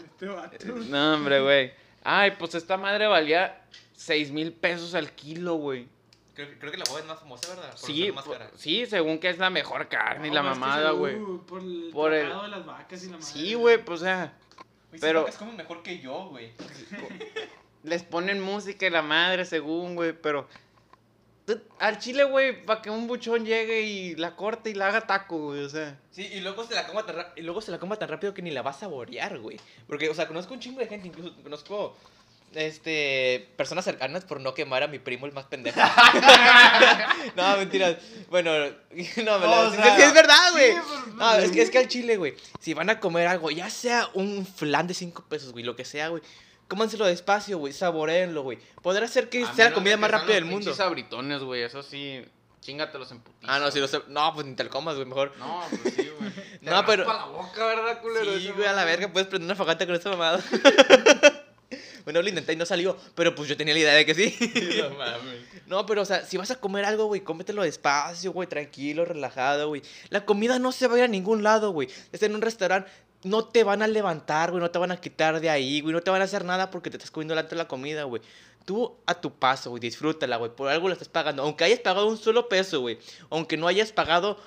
Este 0.00 0.26
vato. 0.26 0.56
no, 0.88 1.14
hombre, 1.14 1.40
güey. 1.40 1.72
Ay, 2.02 2.32
pues 2.38 2.54
esta 2.54 2.76
madre 2.76 3.06
valía 3.06 3.62
6 3.94 4.30
mil 4.32 4.52
pesos 4.52 4.94
al 4.94 5.12
kilo, 5.12 5.54
güey. 5.54 5.86
Creo, 6.36 6.48
creo 6.60 6.70
que 6.70 6.76
la 6.78 6.84
boda 6.88 7.00
es 7.00 7.06
más 7.06 7.18
famosa, 7.18 7.48
¿verdad? 7.54 7.70
Por 7.70 7.78
Sí, 7.78 8.02
ser 8.04 8.12
más 8.12 8.24
po- 8.24 8.32
cara. 8.32 8.50
sí, 8.56 8.86
según 8.86 9.18
que 9.18 9.30
es 9.30 9.38
la 9.38 9.50
mejor 9.50 9.88
carne 9.88 10.28
y 10.28 10.30
la 10.30 10.42
mamada, 10.42 10.90
güey. 10.92 11.16
Por 11.46 11.62
el 11.62 11.90
Por 11.92 12.12
el- 12.14 12.28
de 12.28 12.48
las 12.48 12.64
vacas 12.66 13.02
y 13.02 13.06
la 13.06 13.12
madre. 13.12 13.24
Sí, 13.26 13.54
güey, 13.54 13.82
pues 13.84 14.02
o 14.02 14.04
sea, 14.04 14.34
pero-. 15.00 15.26
Es 15.26 15.36
como 15.36 15.52
mejor 15.52 15.82
que 15.82 15.98
yo, 15.98 16.26
güey. 16.28 16.52
les 17.82 18.02
ponen 18.02 18.40
música 18.42 18.86
y 18.86 18.90
la 18.90 19.02
madre, 19.02 19.44
según, 19.44 19.94
güey, 19.96 20.12
pero... 20.12 20.46
Al 21.78 21.98
chile, 22.00 22.24
güey, 22.24 22.66
para 22.66 22.82
que 22.82 22.90
un 22.90 23.06
buchón 23.06 23.46
llegue 23.46 23.82
y 23.82 24.16
la 24.16 24.34
corte 24.34 24.70
y 24.70 24.74
la 24.74 24.88
haga 24.88 25.06
taco, 25.06 25.38
güey, 25.38 25.62
o 25.62 25.68
sea. 25.68 25.96
Sí, 26.10 26.26
y 26.26 26.40
luego 26.40 26.64
se 26.64 26.74
la 26.74 26.88
coma 26.88 27.06
tan, 27.06 27.24
y 27.36 27.42
luego 27.42 27.60
se 27.60 27.70
la 27.70 27.78
coma 27.78 27.94
tan 27.96 28.08
rápido 28.08 28.34
que 28.34 28.42
ni 28.42 28.50
la 28.50 28.62
va 28.62 28.70
a 28.70 28.74
saborear, 28.74 29.38
güey. 29.38 29.56
Porque, 29.86 30.08
o 30.10 30.14
sea, 30.14 30.26
conozco 30.26 30.54
un 30.54 30.58
chingo 30.60 30.80
de 30.80 30.88
gente, 30.88 31.06
incluso 31.06 31.32
conozco 31.44 31.96
este 32.54 33.48
personas 33.56 33.84
cercanas 33.84 34.24
por 34.24 34.40
no 34.40 34.54
quemar 34.54 34.82
a 34.82 34.88
mi 34.88 34.98
primo 34.98 35.26
el 35.26 35.32
más 35.32 35.44
pendejo. 35.46 35.78
no, 37.36 37.56
mentiras. 37.58 37.96
Bueno, 38.30 38.50
no, 39.24 39.38
me 39.38 39.46
la- 39.46 39.60
o 39.60 39.70
sí, 39.70 39.76
sea, 39.76 39.96
sí, 39.96 40.02
es 40.02 40.14
verdad, 40.14 40.52
güey. 40.52 40.72
sí, 40.72 40.78
pero- 41.06 41.16
no, 41.16 41.34
es 41.34 41.50
que 41.50 41.62
es 41.62 41.70
que 41.70 41.78
al 41.78 41.88
chile, 41.88 42.16
güey, 42.16 42.34
si 42.60 42.74
van 42.74 42.90
a 42.90 43.00
comer 43.00 43.26
algo, 43.26 43.50
ya 43.50 43.68
sea 43.70 44.08
un 44.14 44.46
flan 44.46 44.86
de 44.86 44.94
5 44.94 45.24
pesos, 45.28 45.52
güey, 45.52 45.64
lo 45.64 45.76
que 45.76 45.84
sea, 45.84 46.08
güey, 46.08 46.22
cómanselo 46.68 47.04
despacio, 47.06 47.58
güey, 47.58 47.72
saboreenlo, 47.72 48.42
güey. 48.42 48.58
Podrá 48.82 49.06
ser 49.06 49.28
que 49.28 49.44
A 49.44 49.54
sea 49.54 49.66
la 49.70 49.74
comida 49.74 49.96
más 49.96 50.10
rápida 50.10 50.34
del 50.34 50.44
los 50.44 50.50
mundo. 50.52 50.66
pinches 50.66 50.80
abritones, 50.80 51.40
güey, 51.42 51.62
eso 51.62 51.82
sí, 51.82 52.24
chingatelos 52.60 53.10
en 53.12 53.20
putiza. 53.20 53.54
Ah, 53.54 53.58
no, 53.60 53.70
si 53.70 53.78
lo 53.80 53.86
sé. 53.86 54.00
No, 54.08 54.32
pues 54.34 54.46
ni 54.46 54.54
te 54.56 54.64
lo 54.64 54.70
comas, 54.70 54.94
güey, 54.96 55.06
mejor. 55.06 55.32
No, 55.38 55.62
pues 55.82 55.94
sí, 55.94 56.10
güey. 56.18 56.32
No, 56.62 56.84
pero- 56.84 57.04
la 57.04 57.26
boca, 57.26 57.64
¿verdad, 57.66 58.00
culero? 58.00 58.38
Sí, 58.40 58.50
güey, 58.50 58.66
a 58.66 58.72
la 58.72 58.84
verga, 58.84 59.08
puedes 59.12 59.28
prender 59.28 59.46
una 59.46 59.54
fogata 59.54 59.86
con 59.86 59.94
esa 59.94 60.10
mamada. 60.10 60.40
Bueno, 62.06 62.22
lo 62.22 62.28
intenté 62.28 62.52
y 62.52 62.56
no 62.56 62.64
salió, 62.64 62.96
pero 63.16 63.34
pues 63.34 63.48
yo 63.48 63.56
tenía 63.56 63.74
la 63.74 63.80
idea 63.80 63.94
de 63.94 64.06
que 64.06 64.14
sí. 64.14 64.36
No 64.80 64.90
mames. 64.96 65.40
no, 65.66 65.84
pero 65.86 66.02
o 66.02 66.04
sea, 66.04 66.24
si 66.24 66.36
vas 66.36 66.52
a 66.52 66.60
comer 66.60 66.84
algo, 66.84 67.06
güey, 67.06 67.22
cómetelo 67.22 67.64
despacio, 67.64 68.32
güey, 68.32 68.48
tranquilo, 68.48 69.04
relajado, 69.04 69.66
güey. 69.66 69.82
La 70.08 70.24
comida 70.24 70.60
no 70.60 70.70
se 70.70 70.86
va 70.86 70.94
a 70.94 70.98
ir 70.98 71.04
a 71.04 71.08
ningún 71.08 71.42
lado, 71.42 71.72
güey. 71.72 71.88
Estás 71.88 72.22
en 72.22 72.36
un 72.36 72.42
restaurante, 72.42 72.88
no 73.24 73.46
te 73.46 73.64
van 73.64 73.82
a 73.82 73.88
levantar, 73.88 74.52
güey, 74.52 74.62
no 74.62 74.70
te 74.70 74.78
van 74.78 74.92
a 74.92 75.00
quitar 75.00 75.40
de 75.40 75.50
ahí, 75.50 75.80
güey, 75.80 75.92
no 75.92 76.00
te 76.00 76.12
van 76.12 76.20
a 76.20 76.26
hacer 76.26 76.44
nada 76.44 76.70
porque 76.70 76.90
te 76.90 76.96
estás 76.96 77.10
comiendo 77.10 77.32
delante 77.32 77.56
de 77.56 77.62
la 77.62 77.66
comida, 77.66 78.04
güey. 78.04 78.22
Tú 78.64 78.96
a 79.04 79.20
tu 79.20 79.34
paso, 79.34 79.70
güey, 79.70 79.80
disfrútala, 79.80 80.36
güey, 80.36 80.54
por 80.54 80.68
algo 80.68 80.86
la 80.86 80.92
estás 80.92 81.08
pagando. 81.08 81.42
Aunque 81.42 81.64
hayas 81.64 81.80
pagado 81.80 82.06
un 82.06 82.18
solo 82.18 82.48
peso, 82.48 82.82
güey, 82.82 83.00
aunque 83.30 83.56
no 83.56 83.66
hayas 83.66 83.90
pagado 83.90 84.38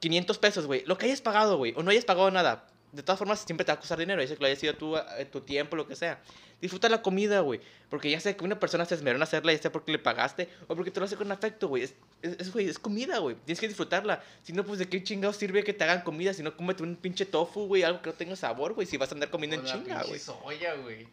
500 0.00 0.36
pesos, 0.36 0.66
güey. 0.66 0.84
Lo 0.84 0.98
que 0.98 1.06
hayas 1.06 1.22
pagado, 1.22 1.56
güey. 1.56 1.72
O 1.74 1.82
no 1.82 1.90
hayas 1.90 2.04
pagado 2.04 2.30
nada. 2.30 2.66
De 2.92 3.02
todas 3.02 3.18
formas, 3.18 3.40
siempre 3.40 3.64
te 3.64 3.72
va 3.72 3.74
a 3.74 3.80
costar 3.80 3.98
dinero. 3.98 4.20
Dice 4.20 4.34
que 4.34 4.40
lo 4.40 4.46
hayas 4.46 4.58
sido 4.58 4.74
tú, 4.74 4.96
eh, 4.96 5.24
tu 5.24 5.40
tiempo, 5.40 5.76
lo 5.76 5.88
que 5.88 5.96
sea. 5.96 6.20
Disfruta 6.60 6.88
la 6.90 7.00
comida, 7.00 7.40
güey. 7.40 7.60
Porque 7.88 8.10
ya 8.10 8.20
sé 8.20 8.36
que 8.36 8.44
una 8.44 8.60
persona 8.60 8.84
se 8.84 8.94
esmeró 8.94 9.16
en 9.16 9.22
hacerla, 9.22 9.52
ya 9.52 9.58
sea 9.58 9.72
porque 9.72 9.92
le 9.92 9.98
pagaste 9.98 10.48
o 10.68 10.76
porque 10.76 10.90
te 10.90 11.00
lo 11.00 11.06
hace 11.06 11.16
con 11.16 11.32
afecto, 11.32 11.68
güey. 11.68 11.84
Es, 11.84 11.94
es, 12.22 12.52
güey, 12.52 12.68
es 12.68 12.78
comida, 12.78 13.18
güey. 13.18 13.34
Tienes 13.46 13.60
que 13.60 13.66
disfrutarla. 13.66 14.22
Si 14.42 14.52
no, 14.52 14.64
pues 14.64 14.78
de 14.78 14.88
qué 14.88 15.02
chingados 15.02 15.36
sirve 15.36 15.64
que 15.64 15.72
te 15.72 15.84
hagan 15.84 16.02
comida. 16.02 16.34
Si 16.34 16.42
no, 16.42 16.54
cómete 16.54 16.82
un 16.82 16.96
pinche 16.96 17.24
tofu, 17.24 17.66
güey. 17.66 17.82
Algo 17.82 18.02
que 18.02 18.10
no 18.10 18.14
tenga 18.14 18.36
sabor, 18.36 18.74
güey. 18.74 18.86
Si 18.86 18.98
vas 18.98 19.10
a 19.10 19.14
andar 19.14 19.30
comiendo 19.30 19.56
en 19.56 19.64
la 19.64 19.72
chinga, 19.72 20.02
güey. 20.04 20.20
soya, 20.20 20.74
güey. 20.74 21.08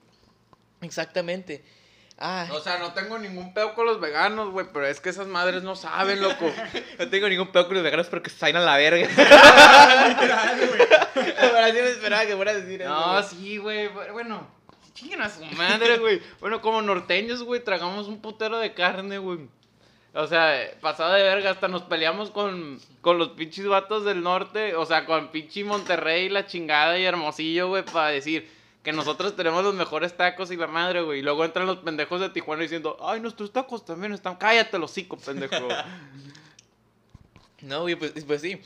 Exactamente. 0.82 1.63
O 2.51 2.59
sea, 2.59 2.80
no 2.80 2.91
tengo 2.93 3.17
ningún 3.17 3.53
pedo 3.53 3.74
con 3.74 3.86
los 3.86 4.01
veganos, 4.01 4.49
güey, 4.49 4.67
pero 4.74 4.86
es 4.86 4.99
que 4.99 5.09
esas 5.09 5.28
madres 5.28 5.63
no 5.63 5.78
saben, 5.78 6.22
loco. 6.22 6.51
no 6.99 7.09
tengo 7.09 7.30
ningún 7.30 7.47
pedo 7.47 7.67
con 7.67 7.76
los 7.76 7.84
veganos 7.84 8.07
porque 8.07 8.30
se 8.30 8.45
a 8.45 8.51
la 8.51 8.76
verga. 8.76 9.07
Pero 11.13 11.57
así 11.57 11.74
me 11.74 11.89
esperaba 11.89 12.26
que 12.26 12.36
fuera 12.36 12.51
a 12.51 12.55
decir 12.55 12.82
eso. 12.82 12.89
No, 12.89 13.24
sí, 13.24 13.57
güey. 13.57 13.88
Bueno, 14.11 14.45
chinguen 14.93 15.22
a 15.22 15.30
su 15.30 15.45
madre, 15.55 15.97
güey. 15.97 16.22
Bueno, 16.41 16.61
como 16.61 16.82
norteños, 16.82 17.43
güey, 17.43 17.63
tragamos 17.63 18.07
un 18.07 18.22
putero 18.22 18.59
de 18.59 18.74
carne, 18.74 19.17
güey. 19.17 19.47
O 20.13 20.28
sea, 20.28 20.59
pasada 20.82 21.15
de 21.15 21.24
verga, 21.24 21.51
hasta 21.51 21.67
nos 21.70 21.84
peleamos 21.84 22.32
con, 22.32 22.80
con 22.99 23.17
los 23.17 23.30
pinches 23.30 23.67
vatos 23.67 24.03
del 24.03 24.24
norte. 24.24 24.76
O 24.76 24.86
sea, 24.86 25.05
con 25.05 25.30
pinche 25.30 25.63
Monterrey, 25.63 26.28
la 26.28 26.47
chingada 26.47 26.99
y 26.99 27.05
Hermosillo, 27.05 27.70
güey, 27.70 27.84
para 27.86 28.09
decir 28.09 28.59
que 28.84 28.93
nosotros 28.93 29.36
tenemos 29.36 29.63
los 29.63 29.75
mejores 29.75 30.15
tacos 30.15 30.51
y 30.51 30.55
la 30.55 30.67
madre, 30.67 31.01
güey. 31.01 31.19
Y 31.19 31.21
luego 31.21 31.43
entran 31.43 31.67
los 31.67 31.80
pendejos 31.80 32.21
de 32.21 32.30
Tijuana 32.30 32.63
diciendo, 32.63 32.97
ay, 33.01 33.19
nuestros 33.19 33.51
tacos 33.51 33.84
también 33.84 34.13
están. 34.13 34.36
Cállate 34.38 34.80
los 34.80 34.91
hocico, 34.91 35.17
pendejo. 35.17 35.67
No, 37.61 37.82
güey, 37.82 37.95
pues, 37.95 38.13
pues 38.25 38.41
sí. 38.41 38.57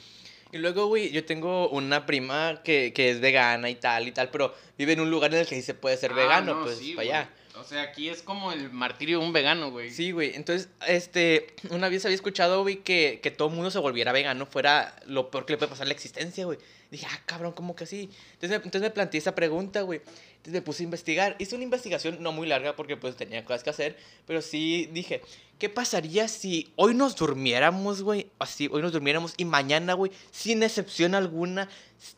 Y 0.51 0.59
luego, 0.59 0.85
güey, 0.85 1.09
yo 1.11 1.25
tengo 1.25 1.67
una 1.69 2.05
prima 2.05 2.61
que, 2.63 2.93
que 2.93 3.09
es 3.09 3.19
vegana 3.19 3.71
y 3.71 3.75
tal 3.75 4.07
y 4.07 4.11
tal, 4.11 4.29
pero 4.29 4.53
vive 4.77 4.93
en 4.93 4.99
un 4.99 5.09
lugar 5.09 5.33
en 5.33 5.39
el 5.39 5.47
que 5.47 5.55
sí 5.55 5.63
se 5.63 5.73
puede 5.73 5.97
ser 5.97 6.11
Ah, 6.11 6.15
vegano, 6.15 6.53
no, 6.53 6.63
pues 6.63 6.77
sí, 6.77 6.93
para 6.93 7.07
allá. 7.07 7.29
O 7.55 7.63
sea, 7.63 7.83
aquí 7.83 8.09
es 8.09 8.23
como 8.23 8.51
el 8.51 8.71
martirio 8.71 9.19
de 9.19 9.25
un 9.25 9.33
vegano, 9.33 9.69
güey. 9.69 9.91
Sí, 9.91 10.11
güey. 10.11 10.35
Entonces, 10.35 10.69
este, 10.87 11.53
una 11.69 11.87
vez 11.87 12.03
había 12.03 12.15
escuchado, 12.15 12.63
güey, 12.63 12.77
que, 12.77 13.19
que 13.21 13.29
todo 13.29 13.49
mundo 13.49 13.69
se 13.69 13.77
volviera 13.79 14.11
vegano 14.11 14.45
fuera 14.45 14.95
lo 15.05 15.29
peor 15.29 15.45
que 15.45 15.53
le 15.53 15.57
puede 15.57 15.69
pasar 15.69 15.85
a 15.85 15.87
la 15.87 15.93
existencia, 15.93 16.45
güey. 16.45 16.57
Dije, 16.89 17.05
ah, 17.09 17.19
cabrón, 17.25 17.53
¿cómo 17.53 17.75
que 17.75 17.83
así? 17.83 18.09
Entonces, 18.33 18.61
entonces 18.63 18.81
me 18.81 18.89
planteé 18.89 19.19
esa 19.19 19.35
pregunta, 19.35 19.81
güey. 19.81 20.01
Entonces 20.43 20.53
me 20.53 20.61
puse 20.61 20.83
a 20.83 20.85
investigar. 20.85 21.35
Hice 21.39 21.55
una 21.55 21.63
investigación 21.63 22.17
no 22.21 22.31
muy 22.31 22.47
larga 22.47 22.75
porque 22.75 22.97
pues 22.97 23.15
tenía 23.15 23.45
cosas 23.45 23.63
que 23.63 23.69
hacer, 23.69 23.97
pero 24.25 24.41
sí 24.41 24.89
dije, 24.91 25.21
¿qué 25.57 25.69
pasaría 25.69 26.27
si 26.27 26.73
hoy 26.75 26.93
nos 26.93 27.15
durmiéramos, 27.15 28.01
güey? 28.01 28.27
Así, 28.39 28.67
hoy 28.71 28.81
nos 28.81 28.91
durmiéramos 28.91 29.33
y 29.37 29.45
mañana, 29.45 29.93
güey, 29.93 30.11
sin 30.31 30.63
excepción 30.63 31.15
alguna, 31.15 31.69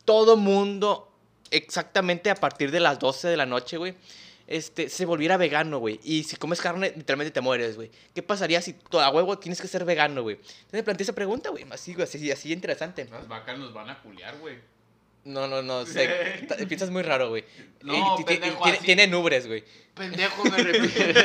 todo 0.04 0.36
mundo, 0.36 1.12
exactamente 1.50 2.30
a 2.30 2.34
partir 2.34 2.70
de 2.70 2.80
las 2.80 2.98
12 2.98 3.28
de 3.28 3.36
la 3.36 3.46
noche, 3.46 3.76
güey, 3.76 3.94
este, 4.46 4.88
se 4.88 5.04
volviera 5.06 5.36
vegano, 5.36 5.78
güey. 5.78 5.98
Y 6.04 6.22
si 6.24 6.36
comes 6.36 6.60
carne, 6.60 6.92
literalmente 6.96 7.30
te 7.32 7.40
mueres, 7.40 7.76
güey. 7.76 7.90
¿Qué 8.14 8.22
pasaría 8.22 8.60
si 8.60 8.72
todo 8.74 9.00
a 9.00 9.10
huevo 9.10 9.38
tienes 9.38 9.60
que 9.60 9.68
ser 9.68 9.84
vegano, 9.84 10.22
güey? 10.22 10.36
Entonces 10.36 10.72
me 10.72 10.82
planteé 10.82 11.04
esa 11.04 11.14
pregunta, 11.14 11.50
güey. 11.50 11.64
Así, 11.70 11.94
güey, 11.94 12.04
así, 12.04 12.30
así 12.30 12.52
interesante. 12.52 13.06
Las 13.10 13.26
vacas 13.28 13.58
nos 13.58 13.72
van 13.72 13.90
a 13.90 14.00
culiar, 14.02 14.36
güey. 14.38 14.56
No, 15.24 15.48
no, 15.48 15.60
no, 15.60 15.84
sé. 15.84 16.08
piensas 16.68 16.90
muy 16.90 17.02
raro, 17.02 17.30
güey. 17.30 17.44
No, 17.82 17.94
Eh, 18.20 18.24
pendejo, 18.24 18.62
tiene, 18.62 18.76
así. 18.78 18.84
tiene 18.86 19.06
nubres, 19.08 19.48
güey. 19.48 19.64
Pendejo 19.92 20.44
me 20.44 20.56
refiero. 20.62 21.20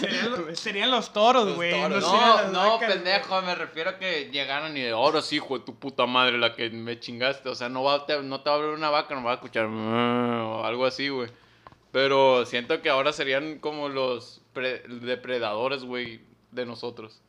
Serían, 0.00 0.30
lo- 0.30 0.56
serían 0.56 0.90
los 0.90 1.12
toros, 1.12 1.54
güey. 1.54 1.78
No, 1.78 1.90
no, 1.90 2.70
vacas, 2.78 2.94
pendejo, 2.94 3.42
me 3.42 3.54
refiero 3.54 3.90
a 3.90 3.98
que 3.98 4.30
llegaron 4.30 4.74
y 4.78 4.86
ahora 4.88 5.20
sí, 5.20 5.36
hijo 5.36 5.58
de 5.58 5.64
tu 5.66 5.74
puta 5.78 6.06
madre, 6.06 6.38
la 6.38 6.54
que 6.54 6.70
me 6.70 6.98
chingaste. 6.98 7.50
O 7.50 7.54
sea, 7.54 7.68
no, 7.68 7.82
va, 7.82 8.06
te, 8.06 8.22
no 8.22 8.40
te 8.40 8.48
va 8.48 8.56
a 8.56 8.58
hablar 8.60 8.74
una 8.74 8.88
vaca, 8.88 9.14
no 9.14 9.22
va 9.22 9.32
a 9.32 9.34
escuchar 9.34 9.66
"Mm", 9.68 10.46
o 10.46 10.64
algo 10.64 10.86
así, 10.86 11.08
güey. 11.10 11.28
Pero 11.94 12.44
siento 12.44 12.82
que 12.82 12.90
ahora 12.90 13.12
serían 13.12 13.60
como 13.60 13.88
los 13.88 14.40
pre- 14.52 14.82
depredadores, 14.88 15.84
güey, 15.84 16.20
de 16.50 16.66
nosotros. 16.66 17.20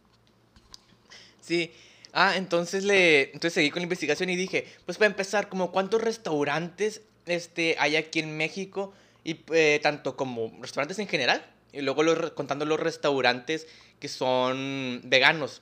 Sí. 1.40 1.72
Ah, 2.14 2.36
entonces 2.36 2.84
le 2.84 3.26
entonces 3.26 3.54
seguí 3.54 3.70
con 3.70 3.82
la 3.82 3.84
investigación 3.84 4.32
y 4.32 4.36
dije, 4.36 4.66
pues 4.88 4.98
para 4.98 5.06
empezar, 5.06 5.50
como 5.50 5.72
cuántos 5.72 6.02
restaurantes 6.02 7.04
este 7.28 7.76
hay 7.78 7.96
aquí 7.96 8.18
en 8.18 8.36
México 8.38 8.92
y 9.24 9.38
eh, 9.54 9.80
tanto 9.84 10.16
como 10.18 10.52
restaurantes 10.60 10.98
en 10.98 11.08
general 11.08 11.46
y 11.72 11.82
luego 11.82 12.02
los 12.02 12.32
contando 12.32 12.66
los 12.66 12.80
restaurantes 12.80 13.68
que 14.00 14.08
son 14.08 15.02
veganos. 15.04 15.62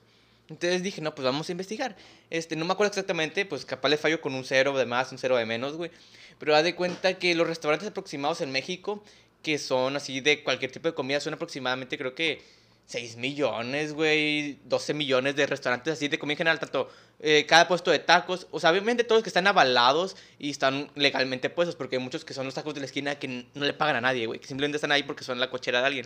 Entonces 0.54 0.84
dije, 0.84 1.02
no, 1.02 1.16
pues 1.16 1.26
vamos 1.26 1.50
a 1.50 1.52
investigar. 1.52 1.96
Este, 2.30 2.56
no 2.56 2.64
me 2.64 2.74
acuerdo 2.74 2.92
exactamente, 2.92 3.44
pues 3.46 3.66
capaz 3.66 3.90
le 3.90 3.98
fallo 3.98 4.22
con 4.22 4.36
un 4.36 4.44
cero 4.44 4.78
de 4.78 4.86
más, 4.86 5.12
un 5.12 5.18
cero 5.18 5.36
de 5.36 5.46
menos, 5.48 5.76
güey. 5.76 5.90
Pero 6.38 6.56
haz 6.56 6.64
de 6.64 6.76
cuenta 6.76 7.16
que 7.16 7.34
los 7.34 7.48
restaurantes 7.48 7.90
aproximados 7.90 8.42
en 8.42 8.52
México, 8.52 9.04
que 9.42 9.58
son 9.58 9.96
así 9.96 10.22
de 10.22 10.44
cualquier 10.44 10.72
tipo 10.72 10.88
de 10.88 10.94
comida, 10.94 11.20
son 11.20 11.34
aproximadamente, 11.34 11.98
creo 11.98 12.14
que 12.14 12.44
6 12.86 13.18
millones, 13.18 13.94
güey, 13.94 14.60
12 14.66 14.94
millones 14.94 15.36
de 15.36 15.48
restaurantes 15.48 15.94
así 15.94 16.08
de 16.08 16.20
comida 16.20 16.34
en 16.34 16.38
general, 16.38 16.60
tanto 16.60 16.88
eh, 17.20 17.46
cada 17.48 17.68
puesto 17.68 17.90
de 17.90 17.98
tacos, 17.98 18.46
o 18.52 18.60
sea, 18.60 18.70
obviamente 18.70 19.04
todos 19.04 19.24
que 19.24 19.30
están 19.30 19.48
avalados 19.48 20.16
y 20.38 20.52
están 20.52 20.92
legalmente 20.94 21.50
puestos, 21.50 21.76
porque 21.76 21.96
hay 21.96 22.02
muchos 22.04 22.24
que 22.26 22.36
son 22.36 22.46
los 22.46 22.54
tacos 22.54 22.76
de 22.76 22.82
la 22.82 22.86
esquina 22.86 23.16
que 23.16 23.48
no 23.56 23.66
le 23.66 23.74
pagan 23.74 23.96
a 23.96 24.02
nadie, 24.02 24.28
güey, 24.28 24.40
que 24.40 24.48
simplemente 24.48 24.78
están 24.78 24.92
ahí 24.92 25.02
porque 25.02 25.24
son 25.24 25.40
la 25.40 25.50
cochera 25.50 25.80
de 25.80 25.88
alguien. 25.88 26.06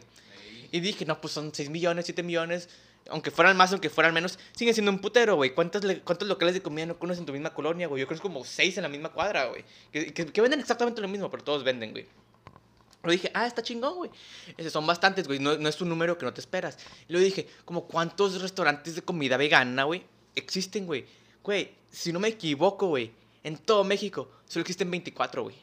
Y 0.72 0.80
dije, 0.80 1.06
no, 1.06 1.20
pues 1.20 1.34
son 1.34 1.54
6 1.54 1.70
millones, 1.70 2.06
7 2.06 2.24
millones, 2.24 2.70
aunque 3.10 3.32
fueran 3.32 3.56
más, 3.58 3.72
aunque 3.72 3.90
fueran 3.90 4.14
menos, 4.14 4.38
siguen 4.56 4.74
siendo 4.74 4.92
un 4.92 5.00
putero, 5.00 5.36
güey. 5.36 5.54
¿Cuántos, 5.54 5.84
le- 5.84 6.02
¿Cuántos 6.02 6.28
locales 6.28 6.54
de 6.54 6.62
comida 6.62 6.86
no 6.86 6.98
conoces 7.00 7.20
en 7.20 7.26
tu 7.26 7.34
misma 7.34 7.54
colonia, 7.54 7.88
güey? 7.88 8.00
Yo 8.02 8.08
creo 8.08 8.16
que 8.16 8.20
es 8.20 8.22
como 8.22 8.44
6 8.44 8.78
en 8.78 8.84
la 8.84 8.90
misma 8.90 9.10
cuadra, 9.10 9.46
güey. 9.46 9.64
Que, 9.92 10.42
venden 10.42 10.60
exactamente 10.60 11.02
lo 11.02 11.08
mismo, 11.08 11.30
pero 11.32 11.44
todos 11.44 11.64
venden, 11.64 11.92
güey. 11.92 12.06
Lo 13.04 13.12
dije, 13.12 13.32
ah, 13.34 13.46
está 13.48 13.62
chingón, 13.62 13.96
güey. 13.96 14.12
Son 14.70 14.86
bastantes, 14.86 15.28
güey. 15.28 15.40
No, 15.40 15.58
no 15.58 15.70
es 15.70 15.80
un 15.82 15.90
número 15.90 16.18
que 16.18 16.26
no 16.26 16.34
te 16.34 16.42
esperas. 16.42 16.78
Y 17.08 17.14
luego 17.14 17.26
dije, 17.26 17.48
como 17.64 17.86
cuántos 17.88 18.42
restaurantes 18.42 18.96
de 18.96 19.02
comida 19.02 19.38
vegana, 19.38 19.84
güey, 19.86 20.04
existen, 20.36 20.86
güey. 20.86 21.06
Güey, 21.44 21.72
si 21.92 22.12
no 22.12 22.20
me 22.20 22.28
equivoco, 22.28 22.88
güey, 22.88 23.12
en 23.44 23.58
todo 23.58 23.84
México 23.84 24.30
solo 24.46 24.62
existen 24.62 24.92
24, 24.92 25.44
güey. 25.44 25.56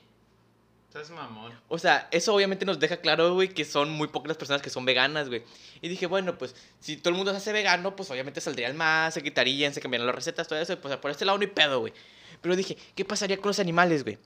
Estás 0.94 1.10
mamón. 1.10 1.52
O 1.68 1.76
sea, 1.76 2.06
eso 2.12 2.32
obviamente 2.32 2.64
nos 2.64 2.78
deja 2.78 2.98
claro, 2.98 3.34
güey, 3.34 3.48
que 3.48 3.64
son 3.64 3.90
muy 3.90 4.06
pocas 4.06 4.28
las 4.28 4.36
personas 4.36 4.62
que 4.62 4.70
son 4.70 4.84
veganas, 4.84 5.28
güey. 5.28 5.42
Y 5.82 5.88
dije, 5.88 6.06
bueno, 6.06 6.38
pues 6.38 6.54
si 6.78 6.96
todo 6.96 7.10
el 7.10 7.16
mundo 7.16 7.32
se 7.32 7.38
hace 7.38 7.52
vegano, 7.52 7.96
pues 7.96 8.08
obviamente 8.12 8.40
saldrían 8.40 8.76
más, 8.76 9.12
se 9.12 9.20
quitarían, 9.22 9.74
se 9.74 9.80
cambiarían 9.80 10.06
las 10.06 10.14
recetas, 10.14 10.46
todo 10.46 10.58
eso. 10.60 10.78
Pues 10.80 10.96
por 10.98 11.10
este 11.10 11.24
lado 11.24 11.36
no 11.36 11.42
hay 11.42 11.48
pedo, 11.48 11.80
güey. 11.80 11.92
Pero 12.40 12.54
dije, 12.54 12.76
¿qué 12.94 13.04
pasaría 13.04 13.38
con 13.38 13.48
los 13.48 13.58
animales, 13.58 14.04
güey? 14.04 14.18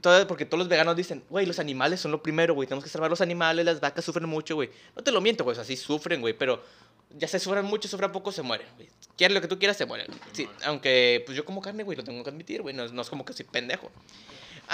Todo- 0.00 0.26
Porque 0.26 0.44
todos 0.44 0.58
los 0.58 0.68
veganos 0.68 0.96
dicen, 0.96 1.22
güey, 1.30 1.46
los 1.46 1.60
animales 1.60 2.00
son 2.00 2.10
lo 2.10 2.20
primero, 2.20 2.54
güey. 2.54 2.66
Tenemos 2.66 2.82
que 2.82 2.90
salvar 2.90 3.08
los 3.08 3.20
animales, 3.20 3.64
las 3.64 3.78
vacas 3.80 4.04
sufren 4.04 4.28
mucho, 4.28 4.56
güey. 4.56 4.70
No 4.96 5.04
te 5.04 5.12
lo 5.12 5.20
miento, 5.20 5.44
güey, 5.44 5.52
o 5.52 5.54
sea, 5.54 5.64
sí 5.64 5.76
sufren, 5.76 6.20
güey, 6.20 6.34
pero 6.36 6.64
ya 7.10 7.28
se 7.28 7.38
sufran 7.38 7.64
mucho, 7.64 7.88
sufran 7.88 8.10
poco, 8.10 8.32
se 8.32 8.42
mueren, 8.42 8.66
güey. 8.74 8.88
Quieres 9.16 9.34
lo 9.36 9.40
que 9.40 9.46
tú 9.46 9.56
quieras, 9.56 9.76
se 9.76 9.86
mueren. 9.86 10.08
Sí, 10.32 10.48
aunque, 10.64 11.22
pues 11.26 11.36
yo 11.38 11.44
como 11.44 11.60
carne, 11.62 11.84
güey, 11.84 11.96
lo 11.96 12.02
tengo 12.02 12.24
que 12.24 12.30
admitir, 12.30 12.60
güey. 12.60 12.74
No, 12.74 12.88
no 12.88 13.02
es 13.02 13.08
como 13.08 13.24
que 13.24 13.32
soy 13.34 13.46
pendejo. 13.46 13.88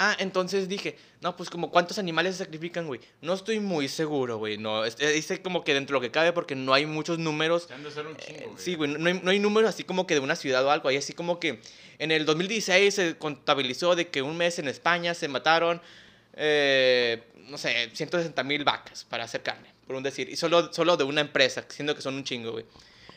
Ah, 0.01 0.15
entonces 0.17 0.69
dije, 0.69 0.95
no, 1.19 1.35
pues 1.35 1.49
como 1.49 1.71
cuántos 1.71 1.99
animales 1.99 2.37
se 2.37 2.45
sacrifican, 2.45 2.87
güey. 2.87 3.01
No 3.21 3.33
estoy 3.33 3.59
muy 3.59 3.89
seguro, 3.89 4.37
güey. 4.37 4.57
No, 4.57 4.85
este, 4.85 5.11
dice 5.11 5.41
como 5.41 5.65
que 5.65 5.73
dentro 5.73 5.95
de 5.95 5.97
lo 5.97 6.01
que 6.01 6.09
cabe 6.09 6.31
porque 6.31 6.55
no 6.55 6.73
hay 6.73 6.85
muchos 6.85 7.19
números. 7.19 7.63
Se 7.67 7.73
han 7.73 7.83
de 7.83 7.91
ser 7.91 8.07
un 8.07 8.15
Eh, 8.15 8.45
güey. 8.45 8.57
sí, 8.57 8.75
güey, 8.75 8.91
no 8.91 9.09
hay, 9.09 9.19
no 9.21 9.29
hay 9.29 9.39
números 9.39 9.69
así 9.69 9.83
como 9.83 10.07
que 10.07 10.13
de 10.13 10.21
una 10.21 10.37
ciudad 10.37 10.63
o 10.65 10.71
algo. 10.71 10.87
Hay 10.87 10.95
así 10.95 11.11
como 11.11 11.37
que 11.37 11.59
en 11.97 12.11
el 12.11 12.25
2016 12.25 12.95
se 12.95 13.17
contabilizó 13.17 13.93
de 13.97 14.07
que 14.07 14.21
un 14.21 14.37
mes 14.37 14.57
en 14.57 14.69
España 14.69 15.13
se 15.13 15.27
mataron, 15.27 15.81
eh, 16.35 17.21
no 17.49 17.57
sé, 17.57 17.89
160 17.93 18.41
mil 18.43 18.63
vacas 18.63 19.03
para 19.03 19.25
hacer 19.25 19.43
carne, 19.43 19.67
por 19.85 19.97
un 19.97 20.03
decir. 20.03 20.29
Y 20.29 20.37
solo, 20.37 20.71
solo 20.71 20.95
de 20.95 21.03
una 21.03 21.19
empresa, 21.19 21.65
siendo 21.67 21.93
que 21.93 22.01
son 22.01 22.15
un 22.15 22.23
chingo, 22.23 22.53
güey. 22.53 22.65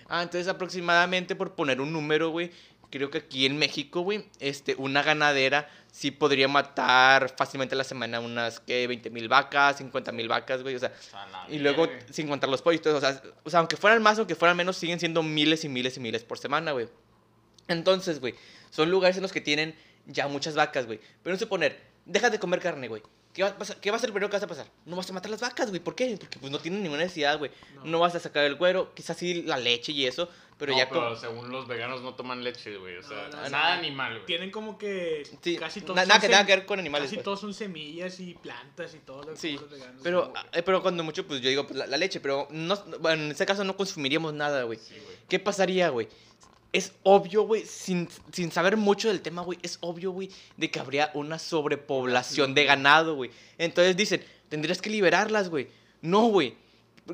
Ah, 0.08 0.22
entonces 0.22 0.48
aproximadamente, 0.48 1.36
por 1.36 1.54
poner 1.54 1.80
un 1.80 1.92
número, 1.92 2.30
güey, 2.30 2.50
creo 2.92 3.10
que 3.10 3.18
aquí 3.18 3.46
en 3.46 3.56
México, 3.58 4.02
güey, 4.02 4.26
este, 4.38 4.76
una 4.76 5.02
ganadera 5.02 5.68
sí 5.90 6.10
podría 6.10 6.46
matar 6.46 7.34
fácilmente 7.36 7.74
a 7.74 7.78
la 7.78 7.84
semana 7.84 8.20
unas, 8.20 8.60
¿qué? 8.60 8.86
20 8.86 9.10
mil 9.10 9.28
vacas, 9.28 9.78
50 9.78 10.12
mil 10.12 10.28
vacas, 10.28 10.62
güey, 10.62 10.76
o 10.76 10.78
sea, 10.78 10.92
y 11.48 11.58
luego, 11.58 11.88
sin 12.10 12.28
contar 12.28 12.50
los 12.50 12.60
pollos, 12.60 12.86
o 12.86 13.00
sea, 13.00 13.20
o 13.42 13.50
sea, 13.50 13.60
aunque 13.60 13.76
fueran 13.76 14.02
más, 14.02 14.18
aunque 14.18 14.34
fueran 14.34 14.56
menos, 14.56 14.76
siguen 14.76 15.00
siendo 15.00 15.22
miles 15.22 15.64
y 15.64 15.68
miles 15.68 15.96
y 15.96 16.00
miles 16.00 16.22
por 16.22 16.38
semana, 16.38 16.72
güey. 16.72 16.88
Entonces, 17.66 18.20
güey, 18.20 18.34
son 18.70 18.90
lugares 18.90 19.16
en 19.16 19.22
los 19.22 19.32
que 19.32 19.40
tienen 19.40 19.74
ya 20.06 20.28
muchas 20.28 20.54
vacas, 20.54 20.86
güey. 20.86 21.00
Pero 21.22 21.34
no 21.34 21.38
suponer, 21.38 21.80
dejas 22.04 22.30
de 22.30 22.38
comer 22.38 22.60
carne, 22.60 22.88
güey. 22.88 23.02
¿Qué 23.32 23.42
va, 23.42 23.48
a 23.48 23.56
pasar- 23.56 23.78
¿Qué 23.80 23.90
va 23.90 23.96
a 23.96 24.00
ser 24.00 24.10
lo 24.10 24.14
primero 24.14 24.28
que 24.28 24.36
vas 24.36 24.42
a 24.42 24.46
pasar? 24.46 24.66
No 24.84 24.94
vas 24.96 25.08
a 25.08 25.12
matar 25.14 25.30
las 25.30 25.40
vacas, 25.40 25.70
güey. 25.70 25.80
¿Por 25.80 25.94
qué? 25.94 26.16
Porque 26.20 26.38
pues 26.38 26.52
no 26.52 26.58
tienen 26.58 26.82
ninguna 26.82 27.02
necesidad, 27.02 27.38
güey. 27.38 27.50
No. 27.84 27.98
vas 27.98 28.14
a 28.14 28.20
sacar 28.20 28.44
el 28.44 28.58
cuero, 28.58 28.92
quizás 28.94 29.16
sí 29.16 29.42
la 29.42 29.56
leche 29.56 29.92
y 29.92 30.04
eso, 30.06 30.28
pero 30.58 30.72
No, 30.72 30.78
ya 30.78 30.88
pero 30.90 31.00
como... 31.04 31.16
según 31.16 31.50
los 31.50 31.66
veganos 31.66 32.02
no 32.02 32.14
toman 32.14 32.44
leche, 32.44 32.76
güey. 32.76 32.98
O 32.98 33.02
sea, 33.02 33.28
No, 33.30 33.42
no, 33.42 33.48
nada 33.48 33.74
no. 33.76 33.78
animal, 33.80 34.12
güey. 34.14 34.26
Tienen 34.26 34.50
como 34.50 34.76
que 34.76 35.22
Sí, 35.40 35.56
casi 35.56 35.80
todos 35.80 35.96
na- 35.96 36.02
son 36.02 36.08
nada 36.08 36.20
que 36.20 36.28
nada 36.28 36.44
que 36.46 36.56
ver 36.56 36.66
con 36.66 36.78
animales, 36.78 37.06
Casi 37.06 37.16
pues. 37.16 37.24
todos 37.24 37.40
son 37.40 37.54
semillas 37.54 38.20
y 38.20 38.34
plantas 38.34 38.94
y 38.94 38.98
todo 38.98 39.22
lo 39.22 39.30
que 39.30 39.36
Sí, 39.38 39.54
comen 39.54 39.70
los 39.70 39.80
veganos. 39.80 40.00
Pero, 40.02 40.32
eh, 40.52 40.62
pero 40.62 40.82
cuando 40.82 41.02
mucho, 41.02 41.26
pues 41.26 41.40
yo 41.40 41.48
digo, 41.48 41.66
pues, 41.66 41.78
la, 41.78 41.86
la 41.86 41.96
leche, 41.96 42.20
pero 42.20 42.48
no, 42.50 42.76
bueno, 43.00 43.22
en 43.24 43.30
este 43.30 43.46
caso 43.46 43.64
no 43.64 43.76
consumiríamos 43.78 44.34
nada, 44.34 44.64
güey. 44.64 44.78
Sí, 44.78 44.94
güey. 45.02 45.16
¿Qué 45.26 45.38
pasaría, 45.38 45.88
güey? 45.88 46.06
Es 46.72 46.92
obvio, 47.02 47.42
güey, 47.42 47.66
sin, 47.66 48.08
sin 48.32 48.50
saber 48.50 48.76
mucho 48.76 49.08
del 49.08 49.20
tema, 49.20 49.42
güey, 49.42 49.58
es 49.62 49.76
obvio, 49.82 50.10
güey, 50.10 50.30
de 50.56 50.70
que 50.70 50.80
habría 50.80 51.10
una 51.14 51.38
sobrepoblación 51.38 52.54
de 52.54 52.64
ganado, 52.64 53.14
güey. 53.14 53.30
Entonces 53.58 53.96
dicen, 53.96 54.24
tendrías 54.48 54.80
que 54.80 54.88
liberarlas, 54.88 55.50
güey. 55.50 55.68
No, 56.00 56.28
güey. 56.28 56.54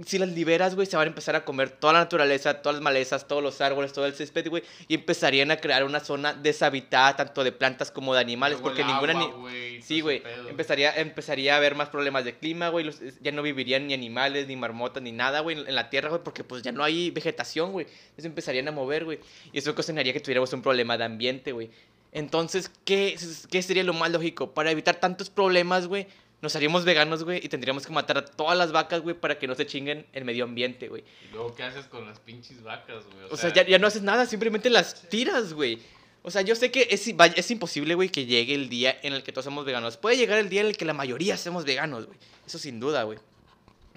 Si 0.05 0.18
las 0.18 0.28
liberas, 0.28 0.74
güey, 0.74 0.86
se 0.86 0.97
van 0.99 1.07
a 1.07 1.09
empezar 1.09 1.34
a 1.34 1.45
comer 1.47 1.70
toda 1.70 1.95
la 1.95 2.01
naturaleza, 2.01 2.61
todas 2.61 2.76
las 2.76 2.82
malezas, 2.82 3.26
todos 3.26 3.43
los 3.43 3.61
árboles, 3.62 3.93
todo 3.93 4.05
el 4.05 4.12
césped, 4.12 4.49
güey. 4.49 4.62
Y 4.86 4.95
empezarían 4.95 5.51
a 5.51 5.57
crear 5.57 5.82
una 5.84 6.01
zona 6.01 6.34
deshabitada, 6.34 7.16
tanto 7.16 7.43
de 7.43 7.53
plantas 7.53 7.91
como 7.91 8.12
de 8.14 8.20
animales, 8.20 8.59
Luego 8.61 8.68
porque 8.74 8.84
ninguna... 8.84 9.12
agua, 9.12 9.26
ni- 9.26 9.41
güey, 9.41 9.82
Sí, 9.82 10.01
güey. 10.03 10.22
Empezaría, 10.49 10.95
empezaría 10.95 11.55
a 11.55 11.57
haber 11.57 11.74
más 11.74 11.89
problemas 11.89 12.24
de 12.26 12.36
clima, 12.36 12.68
güey. 12.68 12.91
Ya 13.22 13.32
no 13.32 13.41
vivirían 13.43 13.86
ni 13.86 13.95
animales, 13.95 14.47
ni 14.47 14.57
marmotas, 14.57 15.03
ni 15.03 15.12
nada, 15.12 15.41
güey, 15.41 15.59
en 15.59 15.74
la 15.74 15.89
tierra, 15.89 16.11
güey, 16.11 16.22
porque 16.22 16.45
pues 16.45 16.62
ya 16.62 16.70
no 16.72 16.84
hay 16.84 17.11
vegetación, 17.11 17.72
güey. 17.72 17.86
Entonces 17.86 18.26
empezarían 18.26 18.68
a 18.68 18.72
mover, 18.72 19.07
güey. 19.07 19.20
Y 19.53 19.59
eso 19.59 19.70
ocasionaría 19.70 20.12
que 20.12 20.20
tuviéramos 20.20 20.53
un 20.53 20.61
problema 20.61 20.99
de 20.99 21.05
ambiente, 21.05 21.53
güey. 21.53 21.70
Entonces, 22.12 22.70
¿qué, 22.84 23.16
¿qué 23.51 23.62
sería 23.62 23.84
lo 23.84 23.93
más 23.95 24.11
lógico? 24.11 24.53
Para 24.53 24.70
evitar 24.70 24.97
tantos 24.97 25.30
problemas, 25.30 25.86
güey, 25.86 26.07
nos 26.41 26.55
haríamos 26.55 26.84
veganos, 26.84 27.24
güey, 27.24 27.41
y 27.45 27.49
tendríamos 27.49 27.86
que 27.86 27.93
matar 27.93 28.18
a 28.18 28.24
todas 28.24 28.57
las 28.57 28.70
vacas, 28.70 29.01
güey, 29.01 29.16
para 29.16 29.39
que 29.39 29.47
no 29.47 29.55
se 29.55 29.66
chinguen 29.66 30.07
el 30.12 30.24
medio 30.24 30.45
ambiente, 30.45 30.89
güey. 30.89 31.03
Y 31.28 31.32
luego, 31.32 31.55
¿qué 31.55 31.64
haces 31.64 31.86
con 31.86 32.07
las 32.07 32.20
pinches 32.20 32.62
vacas, 32.62 33.05
güey? 33.07 33.26
O 33.30 33.36
sea, 33.36 33.53
ya, 33.53 33.66
ya 33.66 33.78
no 33.78 33.86
haces 33.86 34.03
nada, 34.03 34.26
simplemente 34.26 34.70
las 34.70 35.09
tiras, 35.09 35.53
güey. 35.53 35.80
O 36.22 36.30
sea, 36.30 36.43
yo 36.43 36.55
sé 36.55 36.70
que 36.70 36.89
es, 36.91 37.09
es 37.09 37.51
imposible, 37.51 37.95
güey, 37.95 38.09
que 38.11 38.26
llegue 38.26 38.55
el 38.55 38.68
día 38.68 38.97
en 39.03 39.14
el 39.14 39.22
que 39.22 39.32
todos 39.32 39.45
somos 39.45 39.64
veganos. 39.64 39.97
Puede 39.97 40.16
llegar 40.16 40.39
el 40.39 40.49
día 40.49 40.61
en 40.61 40.66
el 40.66 40.76
que 40.76 40.84
la 40.84 40.93
mayoría 40.93 41.36
seamos 41.36 41.64
veganos, 41.64 42.07
güey. 42.07 42.18
Eso 42.47 42.59
sin 42.59 42.80
duda, 42.80 43.03
güey. 43.05 43.18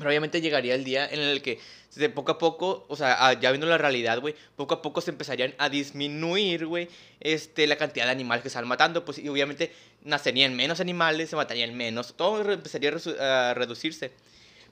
Pero 0.02 0.10
obviamente 0.10 0.41
llegaría 0.41 0.74
el 0.74 0.84
día 0.84 1.08
en 1.08 1.20
el 1.20 1.43
que 1.43 1.60
de 1.93 2.10
poco 2.10 2.32
a 2.32 2.38
poco, 2.39 2.86
o 2.88 2.95
sea, 2.95 3.28
ah, 3.28 3.39
ya 3.39 3.52
viendo 3.52 3.68
la 3.68 3.78
realidad, 3.78 4.20
güey, 4.20 4.34
poco 4.56 4.74
a 4.74 4.82
poco 4.82 4.99
se 4.99 5.12
empezarían 5.12 5.54
a 5.60 5.70
disminuir, 5.70 6.66
güey, 6.66 6.88
este, 7.20 7.68
la 7.68 7.76
cantidad 7.76 8.06
de 8.06 8.12
animales 8.12 8.41
que 8.41 8.49
se 8.49 8.54
están 8.58 8.68
matando, 8.68 9.06
pues, 9.06 9.20
y 9.20 9.30
obviamente 9.30 9.72
nacerían 10.04 10.56
menos 10.56 10.80
animales, 10.80 11.30
se 11.30 11.36
matarían 11.36 11.76
menos, 11.78 12.16
todo 12.18 12.52
empezaría 12.52 12.91
a, 13.20 13.54
reducirse. 13.54 14.12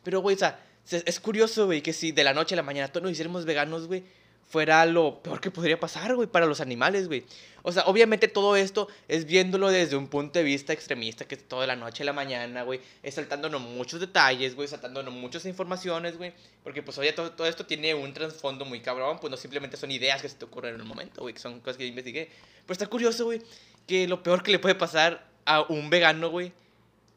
Pero, 0.04 0.22
güey, 0.22 0.36
o 0.36 0.40
sea, 0.40 0.60
se- 0.84 1.04
es 1.06 1.20
curioso, 1.20 1.68
güey, 1.68 1.84
que 1.84 1.94
si 1.94 2.12
de 2.12 2.24
la 2.24 2.34
noche 2.34 2.56
a 2.56 2.58
la 2.58 2.64
mañana 2.64 2.88
todos 2.88 3.04
nos 3.04 3.12
hiciéramos 3.12 3.46
veganos, 3.46 3.86
güey, 3.86 4.04
fuera 4.50 4.86
lo 4.86 5.22
peor 5.22 5.40
que 5.40 5.52
podría 5.52 5.80
pasar, 5.80 6.16
güey, 6.16 6.28
para 6.28 6.46
los 6.48 6.60
animales, 6.60 7.08
güey. 7.08 7.24
O 7.62 7.72
sea, 7.72 7.84
obviamente 7.86 8.28
todo 8.28 8.56
esto 8.56 8.88
es 9.08 9.26
viéndolo 9.26 9.70
desde 9.70 9.96
un 9.96 10.08
punto 10.08 10.40
de 10.40 10.44
vista 10.46 10.74
extremista, 10.74 11.26
que 11.26 11.36
es 11.36 11.48
toda 11.48 11.68
la 11.68 11.76
noche 11.76 12.02
a 12.04 12.06
la 12.08 12.14
mañana, 12.14 12.64
güey, 12.64 12.80
es 13.04 13.14
saltándonos 13.16 13.62
muchos 13.62 14.00
detalles, 14.00 14.56
güey, 14.56 14.68
saltándonos 14.68 15.14
muchas 15.14 15.46
informaciones, 15.46 16.18
güey, 16.18 16.34
porque 16.64 16.82
pues 16.82 16.98
oye, 16.98 17.12
todo, 17.14 17.32
todo 17.34 17.46
esto 17.48 17.66
tiene 17.66 17.94
un 17.94 18.12
trasfondo 18.14 18.66
muy 18.66 18.80
cabrón, 18.80 19.20
pues 19.20 19.30
no 19.30 19.38
simplemente 19.38 19.78
son 19.78 19.92
ideas 19.92 20.22
que 20.22 20.30
se 20.30 20.36
te 20.36 20.46
ocurren 20.46 20.74
en 20.76 20.82
el 20.82 20.88
momento, 20.88 21.22
güey, 21.22 21.34
que 21.34 21.40
son 21.42 21.60
cosas 21.60 21.78
que 21.78 21.84
yo 21.84 21.90
investigué. 21.90 22.30
Pero 22.66 22.74
está 22.74 22.88
curioso, 22.88 23.26
güey, 23.26 23.42
que 23.86 24.08
lo 24.08 24.24
peor 24.24 24.42
que 24.42 24.52
le 24.52 24.60
puede 24.60 24.74
pasar 24.76 25.28
a 25.46 25.62
un 25.62 25.90
vegano, 25.90 26.30
güey, 26.30 26.54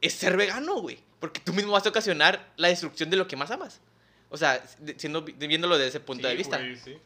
es 0.00 0.12
ser 0.12 0.36
vegano, 0.36 0.80
güey, 0.80 0.98
porque 1.20 1.40
tú 1.40 1.52
mismo 1.54 1.72
vas 1.72 1.86
a 1.86 1.90
ocasionar 1.90 2.52
la 2.56 2.68
destrucción 2.68 3.08
de 3.08 3.16
lo 3.16 3.26
que 3.28 3.36
más 3.36 3.50
amas. 3.52 3.80
O 4.28 4.36
sea, 4.36 4.62
de- 4.80 4.98
siendo, 4.98 5.22
viéndolo 5.22 5.76
desde 5.76 5.90
ese 5.90 6.00
punto 6.00 6.26
de 6.26 6.32
Sí, 6.32 6.38
vista. 6.38 6.58
güey, 6.58 6.76
sí. 6.76 6.96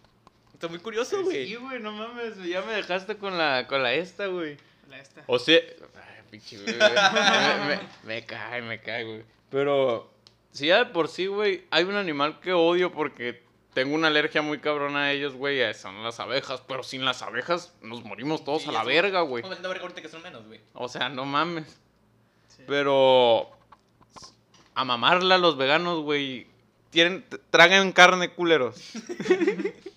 Está 0.56 0.68
muy 0.68 0.78
curioso, 0.78 1.22
güey. 1.22 1.46
Sí, 1.46 1.54
güey, 1.56 1.80
no 1.80 1.92
mames, 1.92 2.42
ya 2.44 2.62
me 2.62 2.72
dejaste 2.72 3.16
con 3.18 3.36
la, 3.36 3.66
con 3.66 3.82
la 3.82 3.92
esta, 3.92 4.26
güey. 4.26 4.56
La 4.88 4.98
esta. 4.98 5.22
O 5.26 5.38
sea, 5.38 5.56
ay, 5.58 6.22
pinche, 6.30 6.56
güey, 6.56 6.74
me, 6.78 7.66
me- 7.76 7.80
me 8.04 8.24
cae, 8.24 8.62
me 8.62 8.80
cae, 8.80 9.04
güey. 9.04 9.22
Pero, 9.50 10.10
si 10.52 10.68
ya 10.68 10.78
de 10.78 10.86
por 10.86 11.08
sí, 11.08 11.26
güey, 11.26 11.64
hay 11.70 11.84
un 11.84 11.94
animal 11.96 12.40
que 12.40 12.54
odio 12.54 12.90
porque 12.90 13.42
tengo 13.74 13.94
una 13.94 14.06
alergia 14.08 14.40
muy 14.40 14.58
cabrona 14.58 15.02
a 15.04 15.12
ellos, 15.12 15.34
güey, 15.34 15.74
son 15.74 16.02
las 16.02 16.20
abejas. 16.20 16.62
Pero 16.66 16.82
sin 16.82 17.04
las 17.04 17.20
abejas 17.20 17.74
nos 17.82 18.02
morimos 18.02 18.42
todos 18.42 18.62
Sí, 18.62 18.70
a 18.70 18.72
la 18.72 18.78
eso- 18.80 18.88
verga, 18.88 19.20
güey. 19.20 19.42
No, 19.42 19.50
no, 19.50 19.68
ahorita 19.68 20.00
que 20.00 20.08
son 20.08 20.22
menos, 20.22 20.46
güey. 20.46 20.60
O 20.72 20.88
sea, 20.88 21.10
no 21.10 21.26
mames. 21.26 21.66
Sí. 22.48 22.62
Pero, 22.66 23.50
a 24.74 24.84
mamarla 24.86 25.36
los 25.36 25.58
veganos, 25.58 26.00
güey, 26.00 26.46
tienen, 26.88 27.26
tragan 27.50 27.92
carne, 27.92 28.30
culeros. 28.30 28.92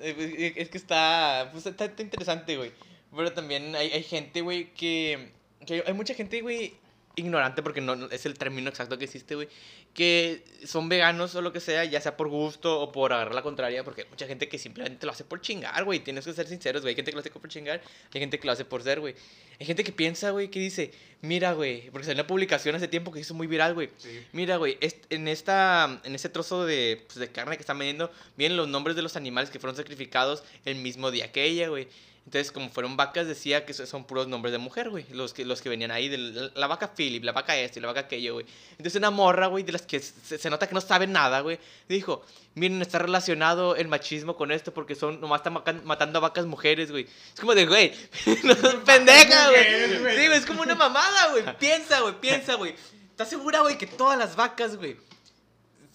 Eh, 0.00 0.14
eh, 0.18 0.52
Es 0.56 0.68
que 0.70 0.78
está, 0.78 1.48
pues, 1.52 1.66
está, 1.66 1.86
está 1.86 2.02
interesante, 2.02 2.56
güey. 2.56 2.72
Pero 3.14 3.32
también 3.32 3.74
hay, 3.74 3.90
hay 3.90 4.02
gente, 4.02 4.40
güey, 4.42 4.72
que, 4.74 5.32
que... 5.66 5.82
Hay 5.86 5.94
mucha 5.94 6.14
gente, 6.14 6.40
güey, 6.42 6.74
ignorante, 7.18 7.62
porque 7.62 7.80
no, 7.80 7.96
no- 7.96 8.06
es 8.10 8.24
el 8.26 8.34
término 8.38 8.68
exacto 8.70 8.96
que 8.98 9.04
existe, 9.04 9.34
güey. 9.34 9.48
Que 9.94 10.44
son 10.64 10.88
veganos 10.88 11.34
o 11.34 11.42
lo 11.42 11.52
que 11.52 11.60
sea, 11.60 11.84
ya 11.84 12.00
sea 12.00 12.16
por 12.16 12.28
gusto 12.28 12.80
o 12.80 12.92
por 12.92 13.12
agarrar 13.12 13.34
la 13.34 13.42
contraria, 13.42 13.82
porque 13.84 14.02
hay 14.02 14.08
mucha 14.08 14.26
gente 14.26 14.48
que 14.48 14.58
simplemente 14.58 15.04
lo 15.06 15.12
hace 15.12 15.24
por 15.24 15.40
chingar, 15.40 15.84
güey. 15.84 16.00
Tienes 16.00 16.24
que 16.24 16.32
ser 16.32 16.46
sinceros, 16.46 16.82
güey. 16.82 16.92
Hay 16.92 16.96
gente 16.96 17.10
que 17.10 17.16
lo 17.16 17.20
hace 17.20 17.30
por 17.30 17.48
chingar, 17.48 17.80
hay 18.14 18.20
gente 18.20 18.38
que 18.38 18.46
lo 18.46 18.52
hace 18.52 18.64
por 18.64 18.82
ser, 18.82 19.00
güey. 19.00 19.14
Hay 19.60 19.66
gente 19.66 19.82
que 19.82 19.90
piensa, 19.92 20.30
güey, 20.30 20.48
que 20.48 20.60
dice, 20.60 20.92
mira, 21.20 21.52
güey, 21.52 21.90
porque 21.90 22.06
salió 22.06 22.20
una 22.22 22.26
publicación 22.28 22.76
hace 22.76 22.86
tiempo 22.86 23.10
que 23.10 23.20
hizo 23.20 23.34
muy 23.34 23.48
viral, 23.48 23.74
güey. 23.74 23.90
Mira, 24.32 24.56
güey, 24.56 24.78
est- 24.80 25.04
en, 25.10 25.26
esta, 25.26 26.00
en 26.04 26.14
este 26.14 26.28
trozo 26.28 26.64
de, 26.64 27.02
pues, 27.06 27.18
de 27.18 27.28
carne 27.32 27.56
que 27.56 27.62
están 27.62 27.78
vendiendo, 27.78 28.12
vienen 28.36 28.56
los 28.56 28.68
nombres 28.68 28.94
de 28.94 29.02
los 29.02 29.16
animales 29.16 29.50
que 29.50 29.58
fueron 29.58 29.74
sacrificados 29.76 30.44
el 30.64 30.76
mismo 30.76 31.10
día 31.10 31.32
que 31.32 31.44
ella, 31.44 31.68
güey. 31.68 31.88
Entonces, 32.28 32.52
como 32.52 32.68
fueron 32.68 32.94
vacas, 32.94 33.26
decía 33.26 33.64
que 33.64 33.72
so- 33.72 33.86
son 33.86 34.04
puros 34.04 34.28
nombres 34.28 34.52
de 34.52 34.58
mujer, 34.58 34.90
güey. 34.90 35.06
Los 35.12 35.32
que, 35.32 35.46
los 35.46 35.62
que 35.62 35.70
venían 35.70 35.90
ahí, 35.90 36.10
de 36.10 36.18
la, 36.18 36.50
la 36.54 36.66
vaca 36.66 36.92
Philip, 36.94 37.24
la 37.24 37.32
vaca 37.32 37.56
esta 37.56 37.78
y 37.78 37.80
la 37.80 37.88
vaca 37.88 38.00
aquello, 38.00 38.34
güey. 38.34 38.44
Entonces, 38.72 38.96
una 38.96 39.10
morra, 39.10 39.46
güey, 39.46 39.64
de 39.64 39.72
las 39.72 39.80
que 39.80 39.98
se, 39.98 40.36
se 40.36 40.50
nota 40.50 40.66
que 40.68 40.74
no 40.74 40.82
saben 40.82 41.10
nada, 41.10 41.40
güey, 41.40 41.58
dijo, 41.88 42.22
miren, 42.54 42.82
está 42.82 42.98
relacionado 42.98 43.76
el 43.76 43.88
machismo 43.88 44.36
con 44.36 44.52
esto 44.52 44.74
porque 44.74 44.94
son, 44.94 45.22
nomás 45.22 45.40
están 45.40 45.54
matando 45.86 46.18
a 46.18 46.20
vacas 46.20 46.44
mujeres, 46.44 46.90
güey. 46.90 47.06
Es 47.32 47.40
como 47.40 47.54
de, 47.54 47.64
güey, 47.64 47.94
no 48.44 48.54
seas 48.54 48.74
pendeja, 48.84 49.46
mujeres, 49.46 49.88
güey. 49.88 50.00
güey. 50.02 50.16
Sí, 50.18 50.26
güey, 50.26 50.38
es 50.38 50.44
como 50.44 50.60
una 50.60 50.74
mamada, 50.74 51.30
güey. 51.30 51.44
Piensa, 51.58 52.00
güey, 52.00 52.20
piensa, 52.20 52.56
güey. 52.56 52.74
¿Estás 53.10 53.30
segura, 53.30 53.60
güey, 53.62 53.78
que 53.78 53.86
todas 53.86 54.18
las 54.18 54.36
vacas, 54.36 54.76
güey, 54.76 54.98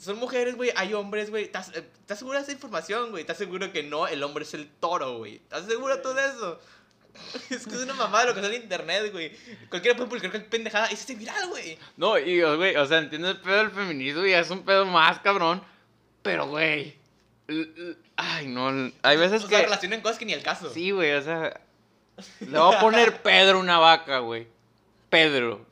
son 0.04 0.18
mujeres, 0.20 0.56
güey, 0.56 0.72
hay 0.76 0.94
hombres, 0.94 1.30
güey. 1.30 1.44
¿Estás, 1.46 1.70
eh, 1.76 1.84
¿Estás 2.02 2.20
segura 2.20 2.40
de 2.40 2.44
esa 2.44 2.52
información, 2.52 3.12
güey? 3.12 3.22
¿Estás 3.22 3.38
seguro 3.38 3.72
que 3.72 3.84
no? 3.84 4.08
El 4.08 4.22
hombre 4.24 4.44
es 4.44 4.54
el 4.54 4.68
toro, 4.68 5.18
güey. 5.18 5.36
¿Estás 5.36 5.66
seguro 5.66 6.02
tú 6.02 6.14
de 6.14 6.26
eso? 6.26 6.60
Es 7.52 7.68
que 7.68 7.76
es 7.76 7.82
una 7.82 7.94
mamada 7.94 8.26
lo 8.26 8.34
que 8.34 8.42
sale 8.42 8.56
en 8.56 8.64
internet, 8.64 9.12
güey. 9.12 9.32
Cualquiera 9.70 9.96
puede 9.96 10.10
publicar 10.10 10.32
cualquier 10.32 10.50
pendejada 10.50 10.92
y 10.92 10.96
se 10.96 11.04
hace 11.04 11.16
viral, 11.16 11.48
güey. 11.50 11.78
No, 11.96 12.18
y, 12.18 12.42
güey, 12.42 12.76
o 12.76 12.86
sea, 12.88 12.98
entiendo 13.00 13.30
el 13.30 13.40
pedo 13.40 13.58
del 13.58 13.70
feminismo 13.72 14.26
y 14.26 14.34
es 14.34 14.50
un 14.50 14.64
pedo 14.64 14.86
más 14.86 15.20
cabrón. 15.20 15.64
Pero, 16.24 16.48
güey. 16.48 16.96
Ay, 18.16 18.48
no. 18.48 18.92
Hay 19.04 19.18
veces 19.18 19.44
O 19.44 19.48
que. 19.48 19.56
sea, 19.56 19.64
relacionan 19.66 20.02
cosas 20.02 20.18
que 20.18 20.26
ni 20.26 20.34
al 20.34 20.42
caso. 20.42 20.74
Sí, 20.74 20.90
güey, 20.92 21.14
o 21.14 21.22
sea. 21.22 21.60
Le 22.40 22.58
voy 22.58 22.76
a 22.76 22.80
poner 22.80 23.18
Pedro 23.22 23.60
una 23.60 23.78
vaca, 23.78 24.20
güey. 24.20 24.48
Pedro. 25.10 25.66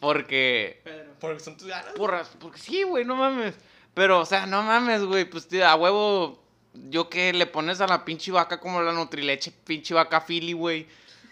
Porque. 0.00 0.80
Pedro. 0.84 0.99
Porque 1.20 1.40
son 1.40 1.56
tus 1.56 1.68
ganas. 1.68 1.92
Porras, 1.94 2.30
porque 2.40 2.58
sí, 2.58 2.82
güey, 2.82 3.04
no 3.04 3.14
mames. 3.16 3.54
Pero, 3.94 4.20
o 4.20 4.26
sea, 4.26 4.46
no 4.46 4.62
mames, 4.62 5.02
güey. 5.04 5.24
Pues 5.24 5.46
tío, 5.48 5.66
a 5.68 5.74
huevo. 5.74 6.40
Yo 6.72 7.08
que 7.10 7.32
le 7.32 7.46
pones 7.46 7.80
a 7.80 7.86
la 7.88 8.04
pinche 8.04 8.30
vaca 8.30 8.60
como 8.60 8.80
la 8.80 8.92
nutrileche, 8.92 9.50
pinche 9.64 9.92
vaca 9.92 10.20
Philly, 10.20 10.52
güey. 10.52 10.86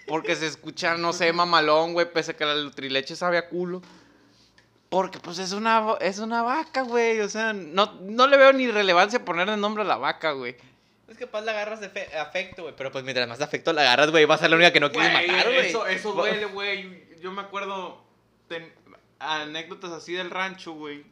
Porque 0.06 0.34
se 0.34 0.46
escucha, 0.46 0.96
no 0.96 1.12
sé, 1.12 1.32
mamalón, 1.32 1.92
güey, 1.92 2.10
pese 2.12 2.32
a 2.32 2.36
que 2.36 2.44
la 2.44 2.54
nutrileche 2.54 3.14
sabe 3.14 3.38
a 3.38 3.48
culo. 3.48 3.80
Porque, 4.88 5.18
pues, 5.18 5.38
es 5.38 5.52
una, 5.52 5.96
es 6.00 6.18
una 6.18 6.42
vaca, 6.42 6.82
güey. 6.82 7.20
O 7.20 7.28
sea, 7.28 7.52
no, 7.52 7.98
no 8.00 8.26
le 8.26 8.36
veo 8.38 8.52
ni 8.54 8.68
relevancia 8.70 9.24
ponerle 9.24 9.56
nombre 9.56 9.82
a 9.84 9.86
la 9.86 9.96
vaca, 9.98 10.32
güey. 10.32 10.56
Es 11.08 11.16
que 11.16 11.24
capaz 11.26 11.42
la 11.42 11.52
agarras 11.52 11.80
de 11.80 11.88
fe- 11.90 12.16
afecto, 12.18 12.62
güey. 12.62 12.74
Pero 12.76 12.90
pues 12.90 13.04
mientras 13.04 13.28
más 13.28 13.40
afecto 13.40 13.72
la 13.72 13.82
agarras, 13.82 14.10
güey, 14.10 14.24
va 14.24 14.34
a 14.34 14.38
ser 14.38 14.50
la 14.50 14.56
única 14.56 14.72
que 14.72 14.80
no 14.80 14.90
quieres 14.90 15.12
matar, 15.12 15.44
güey. 15.46 15.68
Eso, 15.68 15.86
eso 15.86 16.12
duele, 16.12 16.46
güey. 16.46 17.06
Yo 17.20 17.30
me 17.32 17.42
acuerdo 17.42 18.02
ten- 18.48 18.72
anécdotas 19.18 19.92
así 19.92 20.12
del 20.12 20.30
rancho, 20.30 20.72
güey. 20.72 21.04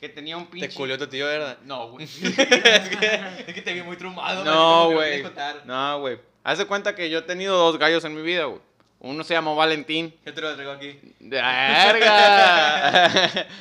Que 0.00 0.08
tenía 0.08 0.36
un 0.36 0.46
pinche... 0.46 0.68
Te 0.68 0.74
culió 0.74 0.98
tu 0.98 1.06
tío, 1.06 1.26
¿verdad? 1.26 1.58
No, 1.64 1.90
güey. 1.90 2.04
es, 2.06 2.20
que, 2.20 3.20
es 3.46 3.54
que 3.54 3.62
te 3.62 3.72
vi 3.72 3.82
muy 3.82 3.96
trumado, 3.96 4.44
No, 4.44 4.90
güey. 4.90 5.24
No, 5.64 6.00
güey. 6.00 6.18
Haz 6.44 6.58
de 6.58 6.66
cuenta 6.66 6.94
que 6.94 7.08
yo 7.08 7.20
he 7.20 7.22
tenido 7.22 7.56
dos 7.56 7.78
gallos 7.78 8.04
en 8.04 8.14
mi 8.14 8.22
vida, 8.22 8.44
güey. 8.44 8.60
Uno 9.00 9.24
se 9.24 9.34
llamó 9.34 9.56
Valentín. 9.56 10.14
Yo 10.24 10.34
te 10.34 10.40
lo 10.40 10.54
traigo 10.54 10.72
aquí. 10.72 10.98
¡De 11.20 11.40
verga! 11.40 13.10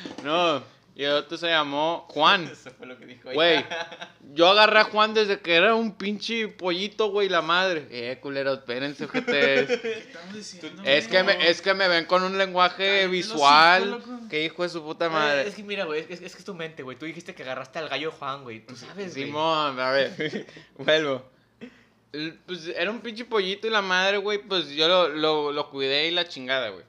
no. 0.23 0.74
Y 0.97 1.03
el 1.03 1.11
otro 1.11 1.37
se 1.37 1.47
llamó 1.47 2.05
Juan. 2.09 2.45
Eso 2.51 2.71
fue 2.71 2.87
lo 2.87 2.97
que 2.97 3.05
dijo 3.05 3.23
ella. 3.29 3.33
Güey, 3.35 3.65
yo 4.33 4.47
agarré 4.49 4.79
a 4.79 4.83
Juan 4.85 5.13
desde 5.13 5.41
que 5.41 5.53
era 5.55 5.75
un 5.75 5.93
pinche 5.95 6.47
pollito, 6.47 7.09
güey, 7.11 7.27
la 7.27 7.41
madre. 7.41 7.85
Eh, 7.91 8.17
culeros, 8.21 8.59
espérense, 8.59 9.05
gente. 9.09 9.31
¿Qué 9.33 10.03
estamos 10.07 10.33
diciendo? 10.33 10.83
Es 10.85 11.07
que, 11.09 11.21
me, 11.23 11.49
es 11.49 11.61
que 11.61 11.73
me 11.73 11.89
ven 11.89 12.05
con 12.05 12.23
un 12.23 12.37
lenguaje 12.37 13.07
visual. 13.07 14.01
Que 14.29 14.45
hijo 14.45 14.63
de 14.63 14.69
su 14.69 14.81
puta 14.83 15.07
Eh, 15.07 15.09
madre. 15.09 15.47
Es 15.49 15.55
que 15.55 15.63
mira, 15.63 15.83
güey, 15.83 16.05
es, 16.09 16.21
es 16.21 16.31
que 16.33 16.39
es 16.39 16.45
tu 16.45 16.53
mente, 16.55 16.81
güey. 16.81 16.97
Tú 16.97 17.05
dijiste 17.05 17.35
que 17.35 17.43
agarraste 17.43 17.77
al 17.79 17.89
gallo 17.89 18.11
Juan, 18.11 18.43
güey. 18.43 18.65
Tú 18.65 18.77
sabes, 18.77 19.13
güey. 19.13 19.25
Simón, 19.25 19.77
a 19.79 19.91
ver, 19.91 20.47
vuelvo. 20.77 21.25
El- 22.13 22.39
Pues 22.45 22.67
era 22.67 22.89
un 22.89 23.01
pinche 23.01 23.25
pollito 23.25 23.67
y 23.67 23.69
la 23.69 23.81
madre, 23.81 24.15
güey, 24.17 24.37
pues 24.37 24.69
yo 24.69 24.87
lo, 24.87 25.09
lo, 25.09 25.51
lo 25.51 25.69
cuidé 25.69 26.07
y 26.07 26.11
la 26.11 26.25
chingada, 26.25 26.69
güey. 26.69 26.85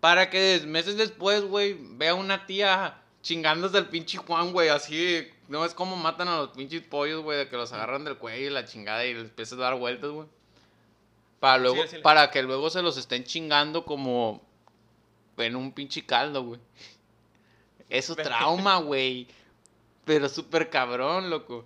Para 0.00 0.30
que 0.30 0.60
meses 0.66 0.96
después, 0.96 1.42
güey, 1.44 1.76
vea 1.78 2.14
una 2.14 2.46
tía 2.46 2.99
chingándose 3.22 3.76
al 3.78 3.88
pinche 3.88 4.18
Juan, 4.18 4.52
güey, 4.52 4.68
así. 4.68 5.28
No 5.48 5.64
es 5.64 5.74
como 5.74 5.96
matan 5.96 6.28
a 6.28 6.36
los 6.38 6.50
pinches 6.50 6.82
pollos, 6.82 7.22
güey, 7.22 7.38
de 7.38 7.48
que 7.48 7.56
los 7.56 7.72
agarran 7.72 8.04
del 8.04 8.16
cuello 8.18 8.46
y 8.46 8.50
la 8.50 8.64
chingada 8.64 9.04
y 9.04 9.14
les 9.14 9.24
empiezas 9.24 9.58
a 9.58 9.62
dar 9.62 9.78
vueltas, 9.78 10.10
güey. 10.10 10.28
Para 11.40 11.58
luego, 11.58 11.82
Sí, 11.82 11.88
sí. 11.96 11.98
para 12.02 12.30
que 12.30 12.42
luego 12.42 12.70
se 12.70 12.82
los 12.82 12.96
estén 12.96 13.24
chingando 13.24 13.84
como 13.84 14.42
en 15.38 15.56
un 15.56 15.72
pinche 15.72 16.04
caldo, 16.04 16.42
güey. 16.44 16.60
Eso 17.88 18.14
trauma, 18.16 18.78
güey. 18.78 19.26
Pero 20.04 20.28
súper 20.28 20.70
cabrón, 20.70 21.30
loco. 21.30 21.64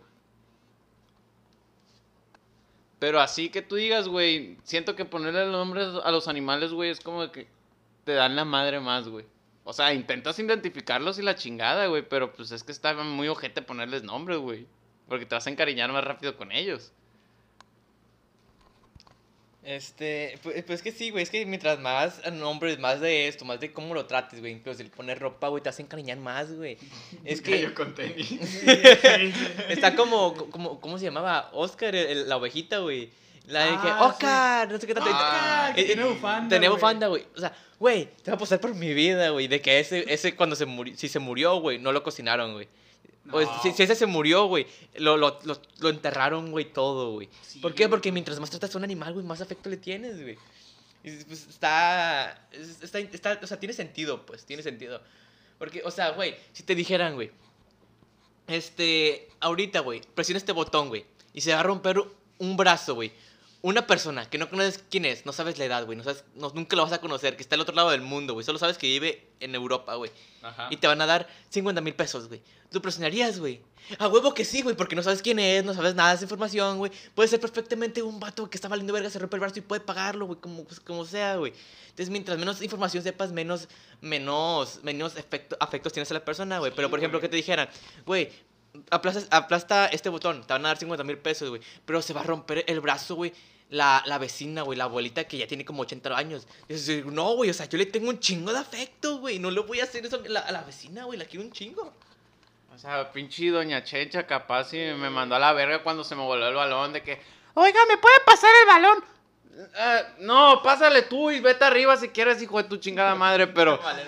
Pero 2.98 3.20
así 3.20 3.50
que 3.50 3.60
tú 3.62 3.74
digas, 3.76 4.08
güey, 4.08 4.56
siento 4.64 4.96
que 4.96 5.04
ponerle 5.04 5.46
nombres 5.46 5.88
a 6.02 6.10
los 6.10 6.26
animales, 6.28 6.72
güey, 6.72 6.90
es 6.90 7.00
como 7.00 7.30
que 7.30 7.46
te 8.04 8.12
dan 8.12 8.34
la 8.36 8.44
madre 8.44 8.80
más, 8.80 9.08
güey. 9.08 9.26
O 9.64 9.72
sea, 9.72 9.94
intentas 9.94 10.38
identificarlos 10.38 11.18
y 11.18 11.22
la 11.22 11.36
chingada, 11.36 11.86
güey, 11.86 12.06
pero 12.06 12.32
pues 12.34 12.50
es 12.50 12.62
que 12.62 12.72
está 12.72 12.92
muy 12.94 13.28
ojete 13.28 13.62
ponerles 13.62 14.02
nombres, 14.02 14.38
güey. 14.38 14.66
Porque 15.08 15.26
te 15.26 15.34
vas 15.34 15.46
a 15.46 15.50
encariñar 15.50 15.90
más 15.92 16.04
rápido 16.04 16.36
con 16.36 16.52
ellos. 16.52 16.92
Este, 19.62 20.38
pues, 20.42 20.62
pues 20.64 20.82
que 20.82 20.92
sí, 20.92 21.08
güey, 21.08 21.22
es 21.22 21.30
que 21.30 21.46
mientras 21.46 21.80
más 21.80 22.20
nombres, 22.32 22.78
más 22.78 23.00
de 23.00 23.28
esto, 23.28 23.46
más 23.46 23.60
de 23.60 23.72
cómo 23.72 23.94
lo 23.94 24.04
trates, 24.04 24.40
güey, 24.40 24.52
incluso 24.52 24.82
el 24.82 24.90
poner 24.90 25.18
ropa, 25.18 25.48
güey, 25.48 25.62
te 25.62 25.70
hace 25.70 25.80
encariñar 25.80 26.18
más, 26.18 26.52
güey. 26.52 26.76
Es 27.24 27.40
que 27.40 27.72
con 27.72 27.94
tenis. 27.94 28.30
está 29.70 29.96
como, 29.96 30.34
como, 30.50 30.78
¿cómo 30.80 30.98
se 30.98 31.06
llamaba? 31.06 31.48
Oscar, 31.54 31.94
el- 31.94 32.08
el- 32.08 32.28
la 32.28 32.36
ovejita, 32.36 32.78
güey. 32.80 33.08
La 33.46 33.64
de 33.64 33.70
que, 33.72 33.88
Ah, 33.88 34.04
Oscar, 34.06 34.70
no 34.72 34.78
sé 34.78 34.86
qué 34.86 34.94
tanto. 34.94 35.10
Ah, 35.12 35.72
que 35.74 35.82
Eh, 35.82 35.84
tiene 35.84 36.04
bufanda, 36.04 36.48
Tenía 36.48 36.68
güey. 36.70 36.80
bufanda, 36.80 37.06
güey. 37.08 37.26
O 37.36 37.40
sea, 37.40 37.54
güey, 37.78 38.06
te 38.22 38.30
va 38.30 38.32
a 38.32 38.36
apostar 38.36 38.58
por 38.60 38.74
mi 38.74 38.94
vida, 38.94 39.28
güey, 39.30 39.48
de 39.48 39.60
que 39.60 39.78
ese, 39.80 40.04
ese 40.12 40.34
cuando 40.34 40.56
se 40.56 40.64
murió, 40.64 40.96
si 40.96 41.08
se 41.08 41.18
murió, 41.18 41.56
güey, 41.60 41.78
no 41.78 41.92
lo 41.92 42.02
cocinaron, 42.02 42.54
güey. 42.54 42.68
O 43.32 43.40
No. 43.40 43.62
si, 43.62 43.72
si 43.72 43.82
ese 43.82 43.94
se 43.94 44.06
murió, 44.06 44.46
güey, 44.46 44.66
lo, 44.96 45.16
lo, 45.16 45.38
lo, 45.44 45.60
lo 45.78 45.88
enterraron, 45.90 46.50
güey, 46.50 46.72
todo, 46.72 47.12
güey. 47.12 47.28
Sí, 47.42 47.58
¿Por 47.58 47.74
qué? 47.74 47.84
güey. 47.84 47.90
Porque 47.90 48.12
mientras 48.12 48.40
más 48.40 48.50
tratas 48.50 48.74
a 48.74 48.78
un 48.78 48.84
animal, 48.84 49.12
güey, 49.14 49.24
más 49.26 49.40
afecto 49.42 49.68
le 49.68 49.76
tienes, 49.76 50.20
güey. 50.22 50.38
Pues, 51.02 51.46
está, 51.48 52.46
es- 52.50 52.82
está, 52.82 52.98
está, 52.98 53.38
o 53.42 53.46
sea, 53.46 53.60
tiene 53.60 53.74
sentido, 53.74 54.24
pues, 54.24 54.46
tiene 54.46 54.62
sentido. 54.62 55.02
Porque, 55.58 55.82
o 55.84 55.90
sea, 55.90 56.10
güey, 56.10 56.34
si 56.54 56.62
te 56.62 56.74
dijeran, 56.74 57.14
güey, 57.14 57.30
este, 58.46 59.28
ahorita, 59.40 59.80
güey, 59.80 60.02
presiona 60.14 60.38
este 60.38 60.52
botón, 60.52 60.88
güey, 60.88 61.04
y 61.32 61.40
se 61.40 61.52
va 61.52 61.60
a 61.60 61.62
romper 61.62 62.02
un 62.38 62.56
brazo, 62.56 62.94
güey. 62.94 63.12
Una 63.66 63.86
persona 63.86 64.28
que 64.28 64.36
no 64.36 64.50
conoces 64.50 64.84
quién 64.90 65.06
es, 65.06 65.24
no 65.24 65.32
sabes 65.32 65.56
la 65.56 65.64
edad, 65.64 65.86
güey, 65.86 65.96
no 65.96 66.04
sabes, 66.04 66.22
no- 66.34 66.52
nunca 66.54 66.76
lo 66.76 66.82
vas 66.82 66.92
a 66.92 67.00
conocer, 67.00 67.34
que 67.34 67.42
está 67.42 67.54
al 67.54 67.62
otro 67.62 67.74
lado 67.74 67.88
del 67.92 68.02
mundo, 68.02 68.34
güey, 68.34 68.44
solo 68.44 68.58
sabes 68.58 68.76
que 68.76 68.86
vive 68.86 69.26
en 69.40 69.54
Europa, 69.54 69.94
güey. 69.94 70.10
Y 70.70 70.76
te 70.76 70.86
van 70.86 71.00
a 71.00 71.06
dar 71.06 71.26
50 71.48 71.80
mil 71.80 71.94
pesos, 71.94 72.28
güey. 72.28 72.42
¿Tú 72.70 72.82
presionarías, 72.82 73.38
güey? 73.40 73.62
A 73.98 74.08
huevo 74.08 74.34
que 74.34 74.44
sí, 74.44 74.60
güey, 74.60 74.76
porque 74.76 74.94
no 74.94 75.02
sabes 75.02 75.22
quién 75.22 75.38
es, 75.38 75.64
no 75.64 75.72
sabes 75.72 75.94
nada 75.94 76.10
de 76.10 76.16
esa 76.16 76.24
información, 76.26 76.76
güey. 76.76 76.92
Puede 77.14 77.26
ser 77.30 77.40
perfectamente 77.40 78.02
un 78.02 78.20
vato 78.20 78.50
que 78.50 78.58
está 78.58 78.68
valiendo 78.68 78.92
verga, 78.92 79.08
se 79.08 79.18
rompe 79.18 79.36
el 79.36 79.40
brazo 79.40 79.58
y 79.60 79.62
puede 79.62 79.80
pagarlo, 79.80 80.26
güey, 80.26 80.38
como, 80.40 80.64
pues, 80.64 80.78
como 80.80 81.06
sea, 81.06 81.36
güey. 81.36 81.54
Entonces, 81.84 82.10
mientras 82.10 82.36
menos 82.36 82.60
información 82.60 83.02
sepas, 83.02 83.32
menos, 83.32 83.68
menos, 84.02 84.80
menos 84.82 85.16
efecto, 85.16 85.56
afectos 85.58 85.92
tienes 85.94 86.10
a 86.10 86.14
la 86.14 86.24
persona, 86.24 86.58
güey. 86.58 86.70
Pero, 86.76 86.90
por 86.90 86.98
ejemplo, 86.98 87.18
que 87.18 87.30
te 87.30 87.36
dijeran, 87.36 87.68
güey, 88.04 88.30
aplasta, 88.90 89.34
aplasta 89.34 89.86
este 89.86 90.10
botón, 90.10 90.42
te 90.46 90.52
van 90.52 90.66
a 90.66 90.68
dar 90.68 90.76
50 90.78 91.02
mil 91.04 91.16
pesos, 91.18 91.48
güey. 91.48 91.62
Pero 91.86 92.02
se 92.02 92.12
va 92.12 92.20
a 92.20 92.24
romper 92.24 92.64
el 92.66 92.80
brazo, 92.80 93.14
güey. 93.14 93.32
La, 93.70 94.02
la 94.06 94.18
vecina, 94.18 94.62
güey, 94.62 94.78
la 94.78 94.84
abuelita 94.84 95.24
que 95.24 95.38
ya 95.38 95.46
tiene 95.46 95.64
como 95.64 95.82
80 95.82 96.16
años. 96.16 96.46
Dices, 96.68 97.04
no, 97.06 97.34
güey, 97.34 97.50
o 97.50 97.54
sea, 97.54 97.66
yo 97.66 97.78
le 97.78 97.86
tengo 97.86 98.08
un 98.10 98.20
chingo 98.20 98.52
de 98.52 98.58
afecto, 98.58 99.18
güey. 99.18 99.38
No 99.38 99.50
le 99.50 99.60
voy 99.60 99.80
a 99.80 99.84
hacer 99.84 100.04
eso 100.06 100.20
a 100.24 100.28
la, 100.28 100.40
a 100.40 100.52
la 100.52 100.62
vecina, 100.62 101.04
güey, 101.04 101.18
la 101.18 101.24
quiero 101.24 101.44
un 101.44 101.52
chingo. 101.52 101.92
O 102.74 102.78
sea, 102.78 103.10
pinche 103.12 103.48
doña 103.50 103.84
Checha 103.84 104.26
capaz 104.26 104.72
y 104.74 104.78
me 104.78 105.08
mandó 105.08 105.36
a 105.36 105.38
la 105.38 105.52
verga 105.52 105.82
cuando 105.82 106.02
se 106.04 106.14
me 106.16 106.22
voló 106.22 106.46
el 106.48 106.54
balón 106.54 106.92
de 106.92 107.02
que, 107.02 107.20
oiga, 107.54 107.80
¿me 107.88 107.98
puede 107.98 108.16
pasar 108.26 108.50
el 108.62 108.66
balón? 108.66 109.04
"Ah, 109.76 110.02
no, 110.18 110.60
pásale 110.62 111.02
tú 111.02 111.30
y 111.30 111.38
vete 111.40 111.64
arriba 111.64 111.96
si 111.96 112.08
quieres, 112.08 112.42
hijo 112.42 112.60
de 112.60 112.68
tu 112.68 112.76
chingada 112.78 113.14
madre, 113.14 113.46
pero... 113.46 113.78
Vale, 113.82 114.04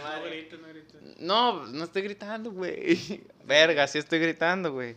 No 1.20 1.52
no. 1.52 1.62
No, 1.62 1.66
no 1.66 1.84
estoy 1.84 2.02
gritando, 2.02 2.50
güey. 2.50 3.24
Verga, 3.44 3.86
sí 3.86 3.98
estoy 3.98 4.18
gritando, 4.18 4.72
güey. 4.72 4.96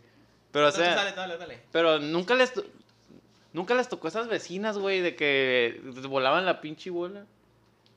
Pero, 0.51 0.67
o 0.67 0.71
sea, 0.71 0.95
dale, 0.95 1.11
dale, 1.13 1.37
dale. 1.37 1.59
pero 1.71 1.99
nunca 1.99 2.33
les... 2.33 2.51
Nunca 3.53 3.73
les 3.75 3.89
tocó 3.89 4.07
esas 4.07 4.27
vecinas, 4.27 4.77
güey, 4.77 5.01
de 5.01 5.15
que 5.15 5.81
volaban 6.07 6.45
la 6.45 6.61
pinche 6.61 6.89
bola. 6.89 7.25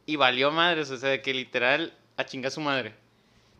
Y 0.07 0.17
valió 0.17 0.51
madres, 0.51 0.91
o 0.91 0.97
sea, 0.97 1.11
de 1.11 1.23
que 1.23 1.33
literal 1.33 1.93
a 2.17 2.25
chingar 2.25 2.51
su 2.51 2.61
madre. 2.61 2.95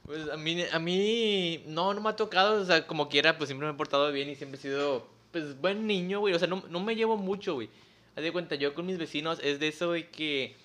Pues 0.05 0.29
a 0.29 0.37
mí, 0.37 0.65
a 0.73 0.79
mí 0.79 1.63
no, 1.67 1.95
no 1.95 2.01
me 2.01 2.09
ha 2.09 2.17
tocado, 2.17 2.61
o 2.61 2.65
sea, 2.65 2.87
como 2.87 3.09
quiera, 3.09 3.39
pues 3.39 3.49
siempre 3.49 3.69
me 3.69 3.75
he 3.75 3.77
portado 3.77 4.11
bien 4.11 4.29
y 4.29 4.35
siempre 4.35 4.59
he 4.59 4.63
sido, 4.63 5.07
pues, 5.31 5.61
buen 5.61 5.87
niño, 5.87 6.21
güey. 6.21 6.35
O 6.35 6.39
sea, 6.39 6.49
no, 6.49 6.65
no 6.69 6.81
me 6.81 6.97
llevo 6.97 7.17
mucho, 7.17 7.55
güey. 7.55 7.69
Haz 8.17 8.25
de 8.25 8.33
cuenta, 8.33 8.57
yo 8.57 8.75
con 8.75 8.87
mis 8.87 8.99
vecinos 8.99 9.39
es 9.43 9.61
de 9.61 9.69
eso, 9.69 9.89
güey, 9.89 10.11
que, 10.11 10.57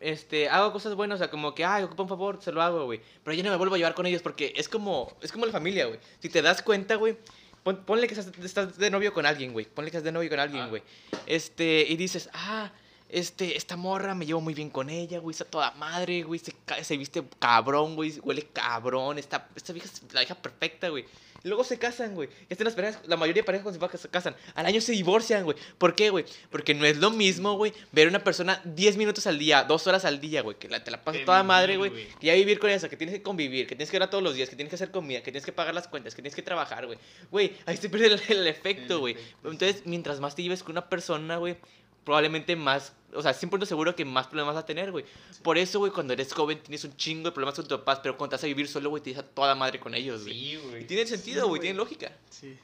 este, 0.00 0.48
hago 0.48 0.72
cosas 0.72 0.94
buenas, 0.94 1.16
o 1.16 1.18
sea, 1.18 1.30
como 1.30 1.54
que, 1.54 1.64
ay, 1.64 1.82
ocupa 1.84 2.02
un 2.02 2.08
favor, 2.08 2.38
se 2.40 2.52
lo 2.52 2.62
hago, 2.62 2.86
güey. 2.86 3.00
Pero 3.22 3.36
ya 3.36 3.42
no 3.42 3.50
me 3.50 3.56
vuelvo 3.56 3.74
a 3.74 3.78
llevar 3.78 3.94
con 3.94 4.06
ellos 4.06 4.22
porque 4.22 4.52
es 4.56 4.68
como, 4.68 5.14
es 5.20 5.30
como 5.30 5.46
la 5.46 5.52
familia, 5.52 5.86
güey. 5.86 6.00
Si 6.18 6.28
te 6.28 6.42
das 6.42 6.62
cuenta, 6.62 6.96
güey, 6.96 7.16
pon- 7.62 7.84
ponle 7.84 8.06
que 8.06 8.14
estás, 8.14 8.30
estás 8.44 8.76
de 8.78 8.90
novio 8.90 9.12
con 9.12 9.26
alguien, 9.26 9.52
güey. 9.52 9.66
Ponle 9.66 9.90
que 9.90 9.96
estás 9.96 10.04
de 10.04 10.12
novio 10.12 10.28
con 10.30 10.40
alguien, 10.40 10.62
Ah. 10.64 10.68
güey. 10.68 10.82
Este, 11.26 11.84
y 11.88 11.96
dices, 11.96 12.28
ah, 12.32 12.70
este, 13.08 13.56
esta 13.56 13.76
morra, 13.76 14.14
me 14.14 14.24
llevo 14.26 14.40
muy 14.40 14.54
bien 14.54 14.70
con 14.70 14.88
ella, 14.88 15.18
güey, 15.18 15.32
está 15.32 15.44
toda 15.44 15.72
madre, 15.72 16.22
güey, 16.22 16.40
se, 16.82 16.96
viste 16.96 17.24
cabrón, 17.40 17.96
güey, 17.96 18.18
huele 18.22 18.46
cabrón, 18.52 19.18
está, 19.18 19.48
esta 19.56 19.72
vieja 19.72 19.88
es 19.88 20.12
la 20.12 20.22
hija 20.22 20.34
perfecta, 20.36 20.88
güey. 20.90 21.04
Y 21.42 21.48
luego 21.48 21.64
se 21.64 21.78
casan, 21.78 22.14
güey. 22.14 22.28
Hasta 22.50 22.64
las 22.64 22.74
parejas, 22.74 23.00
la 23.06 23.16
mayoría 23.16 23.42
de 23.42 23.46
parejas 23.46 23.64
cuando 23.64 23.98
se 23.98 24.08
casan, 24.08 24.36
al 24.54 24.66
año 24.66 24.80
se 24.80 24.92
divorcian, 24.92 25.44
güey. 25.44 25.56
¿Por 25.78 25.94
qué, 25.94 26.10
güey? 26.10 26.24
Porque 26.50 26.74
no 26.74 26.84
es 26.84 26.98
lo 26.98 27.10
mismo, 27.10 27.54
güey, 27.54 27.72
ver 27.92 28.06
a 28.06 28.10
una 28.10 28.24
persona 28.24 28.60
10 28.64 28.96
minutos 28.96 29.26
al 29.26 29.38
día, 29.38 29.64
2 29.64 29.86
horas 29.86 30.04
al 30.04 30.20
día, 30.20 30.42
güey, 30.42 30.58
que 30.58 30.68
la, 30.68 30.84
te 30.84 30.90
la 30.90 31.02
pasas 31.02 31.20
Que 31.20 31.26
toda 31.26 31.42
madre, 31.42 31.76
güey. 31.76 31.92
Y 32.20 32.26
ya 32.26 32.34
vivir 32.34 32.58
con 32.58 32.70
eso, 32.70 32.88
que 32.88 32.96
tienes 32.96 33.14
que 33.14 33.22
convivir, 33.22 33.66
que 33.66 33.74
tienes 33.74 33.90
que 33.90 33.98
ver 33.98 34.10
todos 34.10 34.22
los 34.22 34.34
días, 34.34 34.48
que 34.50 34.56
tienes 34.56 34.70
que 34.70 34.76
hacer 34.76 34.90
comida, 34.90 35.18
que 35.20 35.32
tienes 35.32 35.44
que 35.44 35.52
pagar 35.52 35.74
las 35.74 35.88
cuentas, 35.88 36.14
que 36.14 36.22
tienes 36.22 36.36
que 36.36 36.42
trabajar, 36.42 36.86
güey. 36.86 36.98
Güey, 37.30 37.52
ahí 37.66 37.76
se 37.76 37.88
pierde 37.88 38.06
el, 38.06 38.20
el 38.28 38.46
efecto, 38.46 39.00
güey. 39.00 39.16
Entonces, 39.44 39.82
mientras 39.86 40.20
más 40.20 40.34
te 40.34 40.42
lleves 40.42 40.62
con 40.62 40.72
una 40.72 40.88
persona, 40.88 41.38
güey, 41.38 41.56
probablemente 42.04 42.56
más, 42.56 42.92
o 43.14 43.22
sea, 43.22 43.32
100% 43.32 43.64
seguro 43.66 43.94
que 43.94 44.04
más 44.04 44.26
problemas 44.26 44.54
vas 44.54 44.64
a 44.64 44.66
tener, 44.66 44.90
güey. 44.90 45.04
Por 45.42 45.58
eso, 45.58 45.78
güey, 45.78 45.92
cuando 45.92 46.12
eres 46.12 46.32
joven 46.32 46.60
tienes 46.62 46.84
un 46.84 46.96
chingo 46.96 47.24
de 47.28 47.32
problemas 47.32 47.54
con 47.56 47.66
tus 47.66 47.78
papás, 47.78 48.00
pero 48.02 48.16
cuando 48.16 48.30
te 48.30 48.36
vas 48.36 48.44
a 48.44 48.46
vivir 48.46 48.68
solo, 48.68 48.90
güey, 48.90 49.02
te 49.02 49.10
deja 49.10 49.22
toda 49.22 49.54
madre 49.54 49.78
con 49.80 49.94
ellos, 49.94 50.22
güey. 50.24 50.34
Sí, 50.34 50.56
güey. 50.56 50.82
Y 50.82 50.86
tiene 50.86 51.06
sentido, 51.06 51.42
Sí, 51.42 51.48
güey, 51.48 51.50
güey. 51.50 51.60
tiene 51.60 51.76
lógica. 51.76 52.12
Sí. 52.30 52.58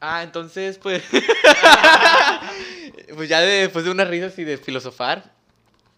Ah, 0.00 0.22
entonces, 0.22 0.78
pues. 0.78 1.02
pues 3.14 3.28
ya 3.28 3.40
de- 3.40 3.62
después 3.62 3.84
de 3.84 3.90
unas 3.90 4.08
risas 4.08 4.38
y 4.38 4.44
de 4.44 4.58
filosofar. 4.58 5.34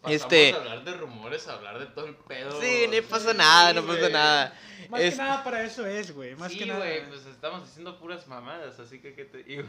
Pasamos 0.00 0.22
este- 0.22 0.52
a 0.52 0.56
hablar 0.56 0.84
de 0.84 0.96
rumores, 0.96 1.48
a 1.48 1.54
hablar 1.54 1.78
de 1.80 1.86
todo 1.86 2.06
el 2.06 2.14
pedo. 2.14 2.60
Sí, 2.60 2.86
no 2.88 3.08
pasa 3.08 3.34
nada, 3.34 3.72
no 3.72 3.84
pasa 3.84 4.08
nada. 4.08 4.58
Más 4.88 5.00
Es- 5.00 5.14
que 5.14 5.18
nada 5.22 5.42
para 5.42 5.64
eso 5.64 5.84
es, 5.84 6.14
güey. 6.14 6.36
Más 6.36 6.52
sí, 6.52 6.58
que 6.58 6.66
nada. 6.66 6.78
güey, 6.78 7.08
pues 7.08 7.26
estamos 7.26 7.66
diciendo 7.66 7.98
puras 7.98 8.26
mamadas, 8.28 8.78
así 8.78 9.00
que, 9.00 9.14
¿qué 9.14 9.24
te 9.24 9.42
digo? 9.42 9.68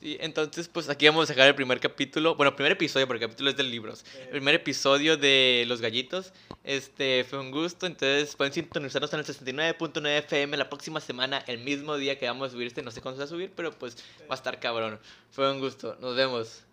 Sí, 0.00 0.16
entonces, 0.20 0.68
pues 0.68 0.88
aquí 0.88 1.06
vamos 1.06 1.28
a 1.28 1.32
dejar 1.32 1.48
el 1.48 1.56
primer 1.56 1.80
capítulo. 1.80 2.36
Bueno, 2.36 2.54
primer 2.54 2.72
episodio, 2.72 3.08
porque 3.08 3.24
el 3.24 3.30
capítulo 3.30 3.50
es 3.50 3.56
de 3.56 3.64
libros. 3.64 4.04
El 4.20 4.28
primer 4.30 4.54
episodio 4.54 5.16
de 5.16 5.64
Los 5.66 5.80
Gallitos. 5.80 6.32
Este, 6.62 7.24
fue 7.24 7.40
un 7.40 7.50
gusto. 7.50 7.86
Entonces, 7.86 8.36
pueden 8.36 8.52
sintonizarnos 8.52 9.12
en 9.12 9.18
el 9.18 9.26
69.9 9.26 10.18
FM 10.18 10.56
la 10.56 10.68
próxima 10.68 11.00
semana, 11.00 11.42
el 11.48 11.58
mismo 11.58 11.96
día 11.96 12.16
que 12.16 12.26
vamos 12.26 12.48
a 12.48 12.52
subir 12.52 12.68
este. 12.68 12.82
No 12.82 12.92
sé 12.92 13.00
cuándo 13.00 13.16
se 13.16 13.22
va 13.22 13.24
a 13.24 13.28
subir, 13.28 13.52
pero 13.56 13.72
pues 13.72 13.96
va 14.20 14.30
a 14.30 14.34
estar 14.34 14.60
cabrón. 14.60 15.00
Fue 15.32 15.50
un 15.50 15.58
gusto. 15.58 15.96
Nos 16.00 16.14
vemos. 16.14 16.67